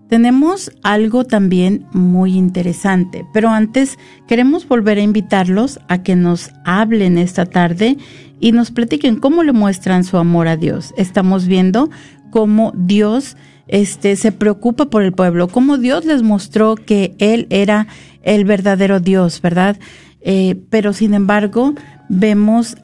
tenemos 0.09 0.71
algo 0.83 1.23
también 1.23 1.87
muy 1.91 2.35
interesante, 2.35 3.25
pero 3.33 3.49
antes 3.49 3.97
queremos 4.27 4.67
volver 4.67 4.97
a 4.97 5.01
invitarlos 5.01 5.79
a 5.87 6.03
que 6.03 6.15
nos 6.15 6.51
hablen 6.63 7.17
esta 7.17 7.45
tarde 7.45 7.97
y 8.39 8.51
nos 8.51 8.71
platiquen 8.71 9.15
cómo 9.15 9.43
le 9.43 9.51
muestran 9.51 10.03
su 10.03 10.17
amor 10.17 10.47
a 10.47 10.57
Dios. 10.57 10.93
Estamos 10.97 11.47
viendo 11.47 11.89
cómo 12.29 12.71
Dios 12.75 13.35
este, 13.67 14.15
se 14.15 14.31
preocupa 14.31 14.85
por 14.85 15.03
el 15.03 15.11
pueblo, 15.11 15.47
cómo 15.47 15.77
Dios 15.77 16.05
les 16.05 16.23
mostró 16.23 16.75
que 16.75 17.15
Él 17.19 17.47
era 17.49 17.87
el 18.21 18.45
verdadero 18.45 18.99
Dios, 18.99 19.41
¿verdad? 19.41 19.77
Eh, 20.21 20.55
pero 20.69 20.93
sin 20.93 21.13
embargo, 21.13 21.73
vemos 22.09 22.75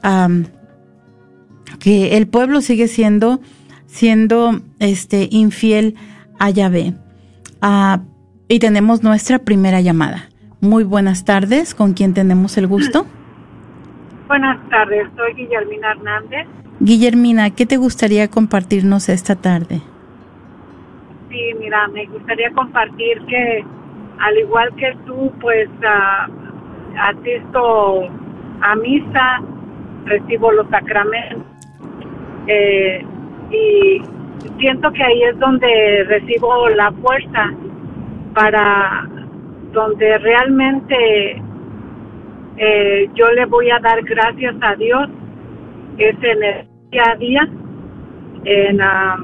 que 1.78 2.16
el 2.16 2.26
pueblo 2.28 2.60
sigue 2.60 2.88
siendo, 2.88 3.40
siendo 3.86 4.60
este, 4.78 5.28
infiel 5.30 5.96
a 6.38 6.50
Yahvé. 6.50 6.94
Ah, 7.60 8.02
y 8.48 8.58
tenemos 8.58 9.02
nuestra 9.02 9.38
primera 9.40 9.80
llamada. 9.80 10.28
Muy 10.60 10.84
buenas 10.84 11.24
tardes, 11.24 11.74
¿con 11.74 11.94
quién 11.94 12.14
tenemos 12.14 12.56
el 12.56 12.66
gusto? 12.68 13.06
Buenas 14.28 14.58
tardes, 14.68 15.08
soy 15.16 15.34
Guillermina 15.34 15.90
Hernández. 15.90 16.46
Guillermina, 16.80 17.50
¿qué 17.50 17.66
te 17.66 17.76
gustaría 17.76 18.28
compartirnos 18.28 19.08
esta 19.08 19.36
tarde? 19.36 19.82
Sí, 21.32 21.54
mira, 21.58 21.88
me 21.88 22.04
gustaría 22.04 22.50
compartir 22.52 23.18
que 23.24 23.64
al 24.18 24.38
igual 24.38 24.68
que 24.76 24.94
tú, 25.06 25.32
pues 25.40 25.66
uh, 25.80 26.98
asisto 27.00 28.02
a 28.60 28.76
misa, 28.76 29.40
recibo 30.04 30.52
los 30.52 30.68
sacramentos 30.68 31.42
eh, 32.46 33.02
y 33.50 34.02
siento 34.58 34.92
que 34.92 35.02
ahí 35.02 35.22
es 35.22 35.38
donde 35.38 36.04
recibo 36.04 36.68
la 36.68 36.92
fuerza 36.92 37.50
para 38.34 39.08
donde 39.72 40.18
realmente 40.18 41.42
eh, 42.58 43.08
yo 43.14 43.30
le 43.30 43.46
voy 43.46 43.70
a 43.70 43.78
dar 43.78 44.02
gracias 44.02 44.54
a 44.60 44.74
Dios 44.74 45.08
es 45.98 46.16
en 46.22 46.42
el 46.42 46.68
día 46.90 47.04
a 47.06 47.16
día 47.16 47.48
en 48.44 48.80
ah, 48.80 49.18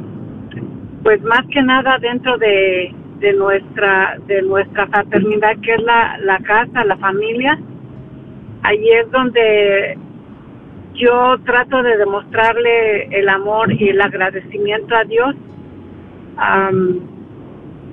pues 1.02 1.22
más 1.22 1.46
que 1.52 1.62
nada 1.62 1.98
dentro 1.98 2.38
de, 2.38 2.94
de 3.20 3.32
nuestra 3.34 4.18
de 4.26 4.42
nuestra 4.42 4.86
fraternidad 4.86 5.56
que 5.62 5.74
es 5.74 5.82
la, 5.82 6.18
la 6.18 6.38
casa 6.38 6.84
la 6.84 6.96
familia. 6.98 7.58
Ahí 8.62 8.88
es 8.90 9.10
donde 9.10 9.96
yo 10.94 11.38
trato 11.44 11.82
de 11.82 11.96
demostrarle 11.96 13.04
el 13.18 13.28
amor 13.28 13.72
y 13.72 13.88
el 13.88 14.00
agradecimiento 14.00 14.96
a 14.96 15.04
Dios 15.04 15.34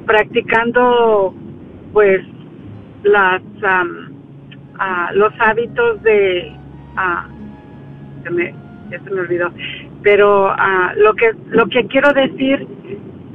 practicando 0.05 1.33
pues 1.93 2.21
las 3.03 3.41
los 5.13 5.33
hábitos 5.39 6.01
de 6.03 6.51
se 8.23 8.29
me 8.29 8.53
ya 8.89 8.99
se 8.99 9.09
me 9.09 9.21
olvidó 9.21 9.51
pero 10.03 10.53
lo 10.97 11.13
que 11.13 11.31
lo 11.49 11.67
que 11.67 11.85
quiero 11.87 12.11
decir 12.13 12.67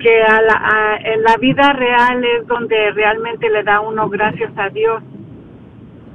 que 0.01 0.23
a 0.23 0.41
la, 0.43 0.99
en 1.05 1.23
la 1.23 1.37
vida 1.37 1.73
real 1.75 2.25
es 2.25 2.47
donde 2.47 2.91
realmente 2.93 3.49
le 3.49 3.63
da 3.63 3.81
uno 3.81 4.09
gracias 4.09 4.51
a 4.57 4.69
Dios 4.71 5.03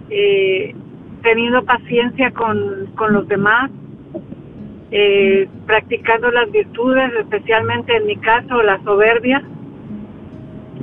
eh, 0.09 0.75
teniendo 1.21 1.63
paciencia 1.63 2.31
con, 2.31 2.87
con 2.95 3.13
los 3.13 3.27
demás, 3.27 3.71
eh, 4.91 5.47
practicando 5.65 6.29
las 6.29 6.51
virtudes, 6.51 7.11
especialmente 7.19 7.95
en 7.95 8.05
mi 8.05 8.15
caso 8.17 8.61
la 8.61 8.79
soberbia, 8.83 9.41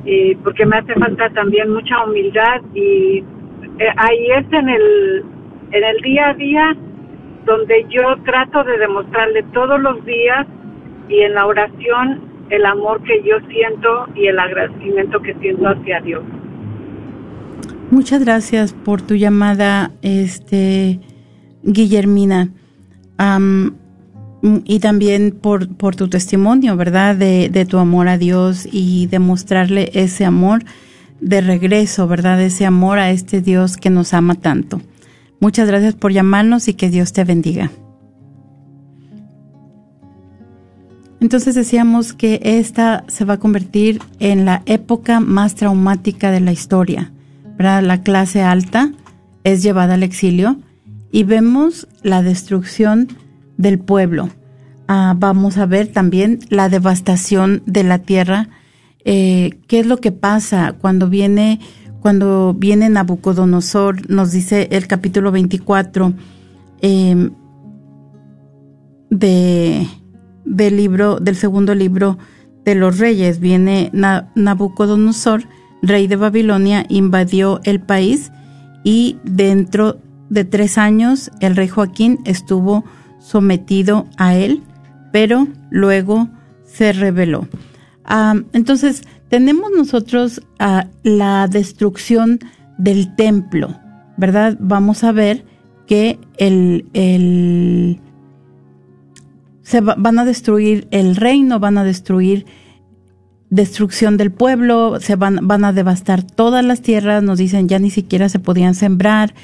y 0.04 0.34
porque 0.36 0.66
me 0.66 0.78
hace 0.78 0.94
falta 0.94 1.30
también 1.30 1.72
mucha 1.72 2.04
humildad 2.04 2.60
y 2.74 3.18
eh, 3.78 3.92
ahí 3.96 4.26
es 4.32 4.52
en 4.52 4.68
el, 4.68 5.24
en 5.70 5.84
el 5.84 6.00
día 6.02 6.30
a 6.30 6.34
día 6.34 6.76
donde 7.44 7.86
yo 7.88 8.16
trato 8.24 8.64
de 8.64 8.78
demostrarle 8.78 9.44
todos 9.52 9.80
los 9.80 10.04
días 10.04 10.46
y 11.08 11.20
en 11.20 11.34
la 11.34 11.46
oración 11.46 12.31
el 12.52 12.66
amor 12.66 13.02
que 13.02 13.22
yo 13.22 13.36
siento 13.48 14.06
y 14.14 14.26
el 14.26 14.38
agradecimiento 14.38 15.20
que 15.22 15.34
siento 15.40 15.66
hacia 15.68 16.00
Dios. 16.02 16.22
Muchas 17.90 18.22
gracias 18.22 18.74
por 18.74 19.00
tu 19.00 19.14
llamada, 19.14 19.90
este 20.02 21.00
Guillermina. 21.62 22.50
y 24.64 24.80
también 24.80 25.30
por, 25.30 25.96
tu 25.96 26.08
testimonio, 26.08 26.76
¿verdad? 26.76 27.16
De, 27.16 27.48
de 27.48 27.64
tu 27.64 27.78
amor 27.78 28.08
a 28.08 28.18
Dios 28.18 28.68
y 28.70 29.06
demostrarle 29.06 29.90
ese 29.94 30.26
amor 30.26 30.62
de 31.20 31.40
regreso, 31.40 32.06
¿verdad? 32.06 32.40
Ese 32.42 32.66
amor 32.66 32.98
a 32.98 33.10
este 33.10 33.40
Dios 33.40 33.78
que 33.78 33.88
nos 33.88 34.12
ama 34.12 34.34
tanto. 34.34 34.82
Muchas 35.40 35.68
gracias 35.68 35.94
por 35.94 36.12
llamarnos 36.12 36.68
y 36.68 36.74
que 36.74 36.90
Dios 36.90 37.14
te 37.14 37.24
bendiga. 37.24 37.70
Entonces 41.22 41.54
decíamos 41.54 42.12
que 42.12 42.38
esta 42.42 43.04
se 43.08 43.24
va 43.24 43.34
a 43.34 43.38
convertir 43.38 43.98
en 44.18 44.44
la 44.44 44.62
época 44.66 45.20
más 45.20 45.54
traumática 45.54 46.30
de 46.30 46.40
la 46.40 46.52
historia 46.52 47.10
la 47.62 48.02
clase 48.02 48.42
alta 48.42 48.92
es 49.44 49.62
llevada 49.62 49.94
al 49.94 50.02
exilio 50.02 50.56
y 51.10 51.24
vemos 51.24 51.86
la 52.02 52.22
destrucción 52.22 53.08
del 53.56 53.78
pueblo. 53.78 54.30
Ah, 54.88 55.14
vamos 55.16 55.58
a 55.58 55.66
ver 55.66 55.88
también 55.88 56.40
la 56.48 56.68
devastación 56.68 57.62
de 57.66 57.84
la 57.84 57.98
tierra. 57.98 58.48
Eh, 59.04 59.58
¿Qué 59.68 59.80
es 59.80 59.86
lo 59.86 59.98
que 59.98 60.10
pasa 60.10 60.74
cuando 60.80 61.08
viene, 61.08 61.60
cuando 62.00 62.54
viene 62.54 62.88
Nabucodonosor? 62.88 64.10
Nos 64.10 64.32
dice 64.32 64.68
el 64.72 64.86
capítulo 64.86 65.30
24 65.30 66.14
em, 66.80 67.30
de, 69.10 69.86
del 70.44 70.76
libro, 70.76 71.20
del 71.20 71.36
segundo 71.36 71.74
libro 71.74 72.18
de 72.64 72.74
los 72.74 72.98
reyes. 72.98 73.40
Viene 73.40 73.90
Nabucodonosor 74.34 75.44
rey 75.82 76.06
de 76.06 76.16
Babilonia, 76.16 76.86
invadió 76.88 77.60
el 77.64 77.80
país 77.80 78.30
y 78.84 79.18
dentro 79.24 79.98
de 80.30 80.44
tres 80.44 80.78
años 80.78 81.30
el 81.40 81.56
rey 81.56 81.68
Joaquín 81.68 82.20
estuvo 82.24 82.84
sometido 83.18 84.06
a 84.16 84.34
él, 84.34 84.62
pero 85.12 85.48
luego 85.70 86.28
se 86.64 86.92
rebeló. 86.92 87.46
Ah, 88.04 88.34
entonces, 88.52 89.02
tenemos 89.28 89.70
nosotros 89.76 90.42
ah, 90.58 90.86
la 91.02 91.46
destrucción 91.48 92.40
del 92.78 93.14
templo, 93.14 93.76
¿verdad? 94.16 94.56
Vamos 94.60 95.04
a 95.04 95.12
ver 95.12 95.44
que 95.86 96.18
el, 96.38 96.86
el 96.94 98.00
se 99.62 99.80
van 99.80 100.18
a 100.18 100.24
destruir 100.24 100.88
el 100.90 101.16
reino, 101.16 101.60
van 101.60 101.78
a 101.78 101.84
destruir 101.84 102.46
destrucción 103.50 104.16
del 104.16 104.32
pueblo, 104.32 104.98
se 105.00 105.14
van, 105.14 105.46
van 105.46 105.64
a 105.64 105.72
devastar 105.72 106.22
todas 106.22 106.64
las 106.64 106.80
tierras, 106.80 107.22
nos 107.22 107.38
dicen 107.38 107.68
ya 107.68 107.78
ni 107.78 107.90
siquiera 107.90 108.28
se 108.28 108.38
podían 108.38 108.74
sembrar, 108.74 109.34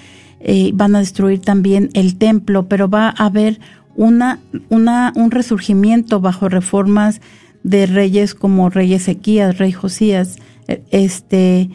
eh, 0.40 0.70
van 0.74 0.96
a 0.96 1.00
destruir 1.00 1.40
también 1.40 1.90
el 1.92 2.16
templo, 2.16 2.68
pero 2.68 2.88
va 2.88 3.08
a 3.08 3.26
haber 3.26 3.60
una, 3.96 4.38
una, 4.70 5.12
un 5.14 5.30
resurgimiento 5.30 6.20
bajo 6.20 6.48
reformas 6.48 7.20
de 7.62 7.86
reyes 7.86 8.34
como 8.34 8.70
rey 8.70 8.94
Ezequías, 8.94 9.58
rey 9.58 9.72
Josías, 9.72 10.36
eh, 10.68 10.82
este, 10.90 11.68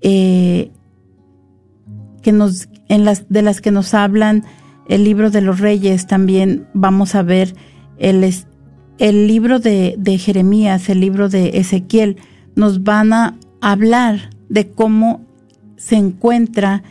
eh, 0.00 0.70
que 2.22 2.32
nos, 2.32 2.68
en 2.88 3.04
las, 3.04 3.28
de 3.28 3.42
las 3.42 3.60
que 3.60 3.70
nos 3.70 3.94
hablan 3.94 4.44
el 4.88 5.04
libro 5.04 5.30
de 5.30 5.42
los 5.42 5.60
reyes 5.60 6.06
también 6.06 6.66
vamos 6.74 7.14
a 7.14 7.22
ver 7.22 7.54
el, 7.98 8.28
el 8.98 9.26
libro 9.26 9.58
de, 9.58 10.18
Jeremías, 10.18 10.88
el 10.88 11.00
libro 11.00 11.28
de 11.28 11.58
Ezequiel, 11.58 12.16
nos 12.56 12.82
van 12.82 13.12
a 13.12 13.36
hablar 13.60 14.30
de 14.48 14.68
cómo 14.70 15.24
se 15.76 15.96
encuentra 15.96 16.82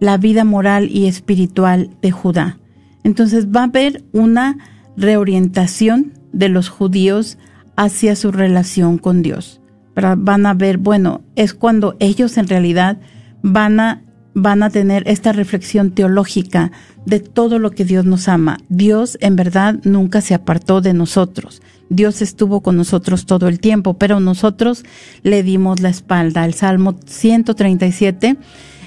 la 0.00 0.16
vida 0.16 0.44
moral 0.44 0.88
y 0.90 1.06
espiritual 1.06 1.90
de 2.00 2.10
Judá. 2.10 2.58
Entonces 3.02 3.48
va 3.48 3.62
a 3.62 3.64
haber 3.64 4.04
una 4.12 4.58
reorientación 4.96 6.12
de 6.32 6.48
los 6.48 6.68
judíos 6.68 7.38
hacia 7.76 8.14
su 8.16 8.30
relación 8.30 8.98
con 8.98 9.22
Dios. 9.22 9.60
Van 9.94 10.46
a 10.46 10.54
ver, 10.54 10.78
bueno, 10.78 11.22
es 11.34 11.54
cuando 11.54 11.96
ellos 11.98 12.38
en 12.38 12.46
realidad 12.46 13.00
van 13.42 13.80
a 13.80 14.02
van 14.42 14.62
a 14.62 14.70
tener 14.70 15.02
esta 15.06 15.32
reflexión 15.32 15.90
teológica 15.90 16.72
de 17.04 17.20
todo 17.20 17.58
lo 17.58 17.70
que 17.70 17.84
Dios 17.84 18.04
nos 18.04 18.28
ama. 18.28 18.58
Dios 18.68 19.18
en 19.20 19.36
verdad 19.36 19.76
nunca 19.84 20.20
se 20.20 20.34
apartó 20.34 20.80
de 20.80 20.94
nosotros. 20.94 21.62
Dios 21.90 22.22
estuvo 22.22 22.60
con 22.60 22.76
nosotros 22.76 23.26
todo 23.26 23.48
el 23.48 23.60
tiempo, 23.60 23.94
pero 23.94 24.20
nosotros 24.20 24.84
le 25.22 25.42
dimos 25.42 25.80
la 25.80 25.88
espalda. 25.88 26.44
El 26.44 26.54
Salmo 26.54 26.98
137 27.06 28.36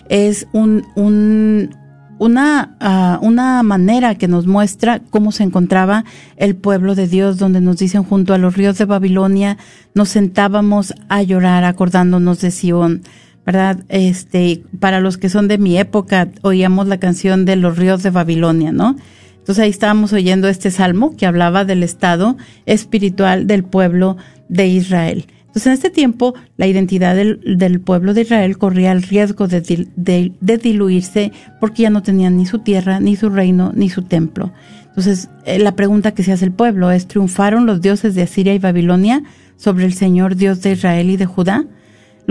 es 0.10 0.48
un, 0.54 0.86
un, 0.96 1.76
una, 2.20 2.76
ah, 2.80 3.18
una 3.22 3.64
manera 3.64 4.16
que 4.16 4.28
nos 4.28 4.46
muestra 4.46 5.02
cómo 5.10 5.32
se 5.32 5.44
encontraba 5.44 6.06
el 6.38 6.56
pueblo 6.56 6.94
de 6.94 7.08
Dios, 7.08 7.38
donde 7.38 7.62
nos 7.62 7.78
dicen 7.78 8.04
junto 8.04 8.34
a 8.34 8.38
los 8.38 8.56
ríos 8.56 8.78
de 8.78 8.86
Babilonia, 8.86 9.58
nos 9.96 10.10
sentábamos 10.10 10.94
a 11.10 11.24
llorar 11.24 11.64
acordándonos 11.64 12.40
de 12.42 12.52
Sión, 12.52 13.02
¿verdad? 13.46 13.80
Este, 13.90 14.64
para 14.80 15.00
los 15.00 15.18
que 15.18 15.30
son 15.30 15.48
de 15.48 15.58
mi 15.58 15.78
época, 15.78 16.30
oíamos 16.42 16.88
la 16.88 17.00
canción 17.00 17.46
de 17.46 17.56
los 17.56 17.78
ríos 17.78 18.04
de 18.04 18.10
Babilonia, 18.10 18.72
¿no? 18.72 18.96
Entonces 19.40 19.64
ahí 19.64 19.72
estábamos 19.72 20.14
oyendo 20.14 20.48
este 20.48 20.70
salmo 20.70 21.16
que 21.18 21.26
hablaba 21.26 21.66
del 21.66 21.82
estado 21.82 22.38
espiritual 22.66 23.48
del 23.48 23.64
pueblo 23.64 24.18
de 24.50 24.68
Israel. 24.68 25.26
Entonces, 25.52 25.68
en 25.68 25.74
este 25.74 25.90
tiempo, 25.90 26.34
la 26.56 26.66
identidad 26.66 27.14
del, 27.14 27.82
pueblo 27.82 28.14
de 28.14 28.22
Israel 28.22 28.58
corría 28.58 28.94
el 28.94 29.04
riesgo 29.04 29.50
de, 29.50 29.90
de, 29.98 30.58
diluirse 30.58 31.34
porque 31.60 31.84
ya 31.84 31.90
no 31.90 32.02
tenían 32.02 32.38
ni 32.38 32.46
su 32.46 32.60
tierra, 32.60 33.02
ni 33.02 33.18
su 33.18 33.30
reino, 33.30 33.74
ni 33.76 33.90
su 33.90 34.04
templo. 34.04 34.54
Entonces, 34.88 35.30
eh, 35.44 35.60
la 35.60 35.76
pregunta 35.76 36.14
que 36.14 36.24
se 36.24 36.32
hace 36.32 36.46
el 36.46 36.54
pueblo 36.54 36.90
es, 36.90 37.06
¿triunfaron 37.06 37.66
los 37.66 37.82
dioses 37.82 38.16
de 38.16 38.22
Asiria 38.22 38.54
y 38.54 38.60
Babilonia 38.60 39.24
sobre 39.58 39.84
el 39.84 39.94
Señor 39.94 40.38
Dios 40.38 40.62
de 40.62 40.72
Israel 40.72 41.10
y 41.10 41.18
de 41.18 41.26
Judá? 41.26 41.66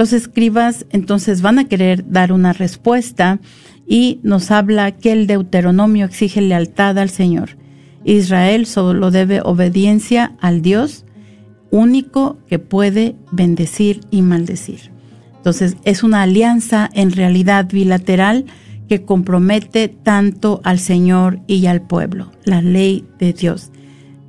Los 0.01 0.14
escribas 0.14 0.86
entonces 0.88 1.42
van 1.42 1.59
a 1.59 1.68
querer 1.68 2.11
dar 2.11 2.32
una 2.32 2.55
respuesta 2.55 3.38
y 3.86 4.18
nos 4.22 4.51
habla 4.51 4.92
que 4.92 5.12
el 5.12 5.26
Deuteronomio 5.26 6.07
exige 6.07 6.40
lealtad 6.40 6.96
al 6.98 7.11
Señor. 7.11 7.59
Israel 8.05 8.64
solo 8.64 9.11
debe 9.11 9.42
obediencia 9.42 10.32
al 10.40 10.62
Dios 10.62 11.05
único 11.70 12.38
que 12.48 12.59
puede 12.59 13.14
bendecir 13.30 14.01
y 14.11 14.22
maldecir. 14.22 14.90
Entonces, 15.36 15.76
es 15.84 16.03
una 16.03 16.22
alianza 16.22 16.88
en 16.94 17.12
realidad 17.12 17.68
bilateral 17.70 18.46
que 18.88 19.03
compromete 19.03 19.88
tanto 19.88 20.62
al 20.64 20.78
Señor 20.78 21.40
y 21.46 21.66
al 21.66 21.82
pueblo, 21.82 22.32
la 22.44 22.62
ley 22.62 23.05
de 23.18 23.34
Dios. 23.34 23.70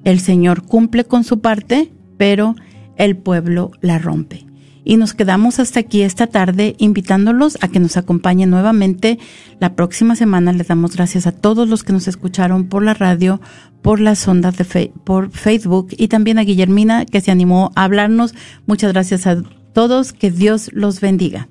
El 0.04 0.20
Señor 0.20 0.64
cumple 0.64 1.06
con 1.06 1.24
su 1.24 1.40
parte, 1.40 1.94
pero 2.18 2.58
el 2.98 3.16
pueblo 3.16 3.72
la 3.80 4.00
rompe. 4.00 4.51
Y 4.84 4.98
nos 4.98 5.14
quedamos 5.14 5.60
hasta 5.60 5.82
aquí 5.82 6.02
esta 6.02 6.28
tarde 6.28 6.76
invitándolos 6.78 7.58
a 7.62 7.68
que 7.68 7.80
nos 7.80 7.98
acompañen 7.98 8.50
nuevamente 8.50 9.20
la 9.60 9.76
próxima 9.76 10.16
semana. 10.16 10.54
Les 10.54 10.68
damos 10.68 10.96
gracias 10.96 11.28
a 11.28 11.32
todos 11.32 11.68
los 11.68 11.84
que 11.84 11.94
nos 11.94 12.08
escucharon 12.08 12.68
por 12.68 12.84
la 12.84 12.94
radio, 12.94 13.42
por 13.82 14.00
las 14.00 14.28
ondas 14.28 14.58
de 14.58 14.92
por 15.04 15.32
Facebook 15.32 15.90
y 15.92 16.08
también 16.08 16.40
a 16.40 16.44
Guillermina 16.44 17.06
que 17.06 17.22
se 17.22 17.32
animó 17.32 17.72
a 17.76 17.84
hablarnos. 17.84 18.34
Muchas 18.66 18.92
gracias 18.94 19.28
a 19.28 19.42
todos. 19.74 20.14
Que 20.14 20.32
Dios 20.32 20.70
los 20.74 21.00
bendiga. 21.00 21.48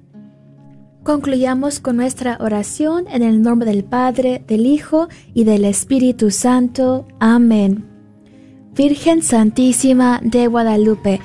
Concluyamos 1.02 1.80
con 1.80 1.96
nuestra 1.96 2.36
oración 2.40 3.06
en 3.08 3.22
el 3.22 3.42
nombre 3.42 3.70
del 3.70 3.84
Padre, 3.84 4.44
del 4.46 4.66
Hijo 4.66 5.08
y 5.32 5.44
del 5.44 5.64
Espíritu 5.64 6.30
Santo. 6.30 7.08
Amén. 7.20 7.86
Virgen 8.76 9.22
Santísima 9.22 10.20
de 10.22 10.46
Guadalupe, 10.46 11.20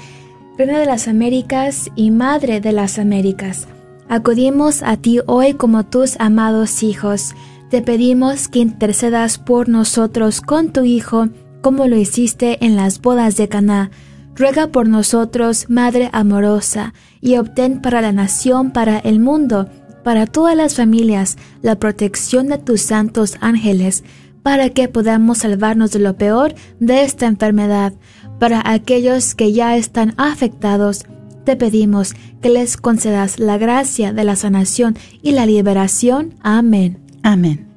Reina 0.57 0.79
de 0.79 0.85
las 0.85 1.09
Américas 1.09 1.91
y 1.97 2.11
Madre 2.11 2.61
de 2.61 2.71
las 2.71 2.97
Américas. 2.97 3.67
Acudimos 4.07 4.83
a 4.83 4.95
ti 4.95 5.19
hoy 5.25 5.53
como 5.53 5.85
tus 5.85 6.17
amados 6.17 6.81
hijos. 6.81 7.35
Te 7.69 7.81
pedimos 7.81 8.47
que 8.47 8.59
intercedas 8.59 9.37
por 9.37 9.67
nosotros 9.67 10.39
con 10.39 10.71
tu 10.71 10.85
Hijo, 10.85 11.27
como 11.61 11.87
lo 11.87 11.97
hiciste 11.97 12.65
en 12.65 12.77
las 12.77 13.01
bodas 13.01 13.35
de 13.35 13.49
Caná. 13.49 13.91
Ruega 14.33 14.67
por 14.67 14.87
nosotros, 14.87 15.65
Madre 15.67 16.09
amorosa, 16.13 16.93
y 17.19 17.35
obtén 17.35 17.81
para 17.81 17.99
la 17.99 18.13
nación, 18.13 18.71
para 18.71 18.99
el 18.99 19.19
mundo, 19.19 19.69
para 20.05 20.25
todas 20.25 20.55
las 20.55 20.75
familias, 20.75 21.37
la 21.63 21.75
protección 21.75 22.47
de 22.47 22.59
tus 22.59 22.79
santos 22.79 23.35
ángeles, 23.41 24.05
para 24.41 24.69
que 24.69 24.87
podamos 24.87 25.39
salvarnos 25.39 25.91
de 25.91 25.99
lo 25.99 26.15
peor 26.15 26.53
de 26.79 27.03
esta 27.03 27.25
enfermedad 27.25 27.93
para 28.39 28.61
aquellos 28.65 29.35
que 29.35 29.53
ya 29.53 29.77
están 29.77 30.13
afectados, 30.17 31.05
te 31.45 31.55
pedimos 31.55 32.15
que 32.41 32.49
les 32.49 32.77
concedas 32.77 33.39
la 33.39 33.57
gracia 33.57 34.13
de 34.13 34.23
la 34.23 34.35
sanación 34.35 34.97
y 35.21 35.31
la 35.31 35.45
liberación. 35.45 36.33
Amén. 36.41 36.99
Amén. 37.23 37.67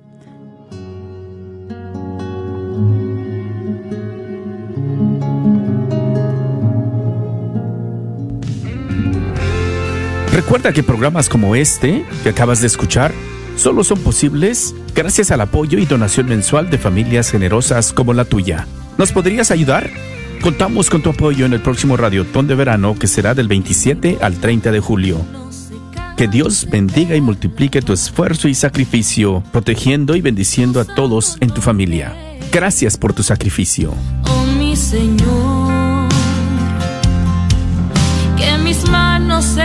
Recuerda 10.33 10.73
que 10.73 10.83
programas 10.83 11.29
como 11.29 11.57
este 11.57 12.05
que 12.23 12.29
acabas 12.29 12.61
de 12.61 12.69
escuchar 12.69 13.13
solo 13.57 13.83
son 13.83 13.99
posibles 14.01 14.75
gracias 14.95 15.31
al 15.31 15.41
apoyo 15.41 15.79
y 15.79 15.85
donación 15.85 16.27
mensual 16.27 16.71
de 16.71 16.79
familias 16.79 17.31
generosas 17.31 17.93
como 17.93 18.15
la 18.15 18.25
tuya. 18.25 18.67
¿Nos 18.99 19.13
podrías 19.13 19.51
ayudar? 19.51 19.91
Contamos 20.43 20.89
con 20.89 21.03
tu 21.03 21.11
apoyo 21.11 21.47
en 21.47 21.53
el 21.53 21.61
próximo 21.61 21.97
Radiotón 21.97 22.47
de 22.47 22.55
Verano 22.55 22.95
que 22.99 23.07
será 23.07 23.34
del 23.34 23.49
27 23.49 24.18
al 24.20 24.36
30 24.36 24.70
de 24.70 24.80
julio. 24.80 25.20
Que 26.16 26.26
Dios 26.26 26.66
bendiga 26.70 27.16
y 27.16 27.20
multiplique 27.20 27.82
tu 27.82 27.93
esfuerzo 27.93 28.49
y 28.49 28.55
sacrificio, 28.55 29.43
protegiendo 29.53 30.16
y 30.16 30.20
bendiciendo 30.20 30.80
a 30.80 30.84
todos 30.84 31.36
en 31.41 31.51
tu 31.51 31.61
familia. 31.61 32.16
Gracias 32.51 32.97
por 32.97 33.12
tu 33.12 33.22
sacrificio. 33.22 33.93
Oh 34.24 34.45
mi 34.59 34.74
Señor, 34.74 36.09
que 38.36 38.59
mis 38.59 38.89
manos 38.89 39.57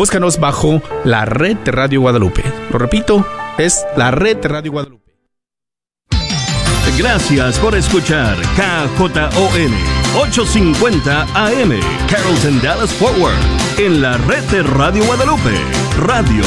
Búscanos 0.00 0.40
bajo 0.40 0.80
la 1.04 1.26
red 1.26 1.58
de 1.58 1.72
Radio 1.72 2.00
Guadalupe. 2.00 2.42
Lo 2.70 2.78
repito, 2.78 3.26
es 3.58 3.84
la 3.98 4.10
red 4.10 4.38
de 4.38 4.48
Radio 4.48 4.72
Guadalupe. 4.72 5.14
Gracias 6.96 7.58
por 7.58 7.74
escuchar 7.74 8.34
KJON 8.56 9.74
850 10.16 11.20
AM 11.34 11.72
Carrollton 12.08 12.62
Dallas 12.62 12.94
Forward 12.94 13.36
en 13.76 14.00
la 14.00 14.16
red 14.16 14.42
de 14.44 14.62
Radio 14.62 15.04
Guadalupe. 15.04 15.52
Radio 15.98 16.44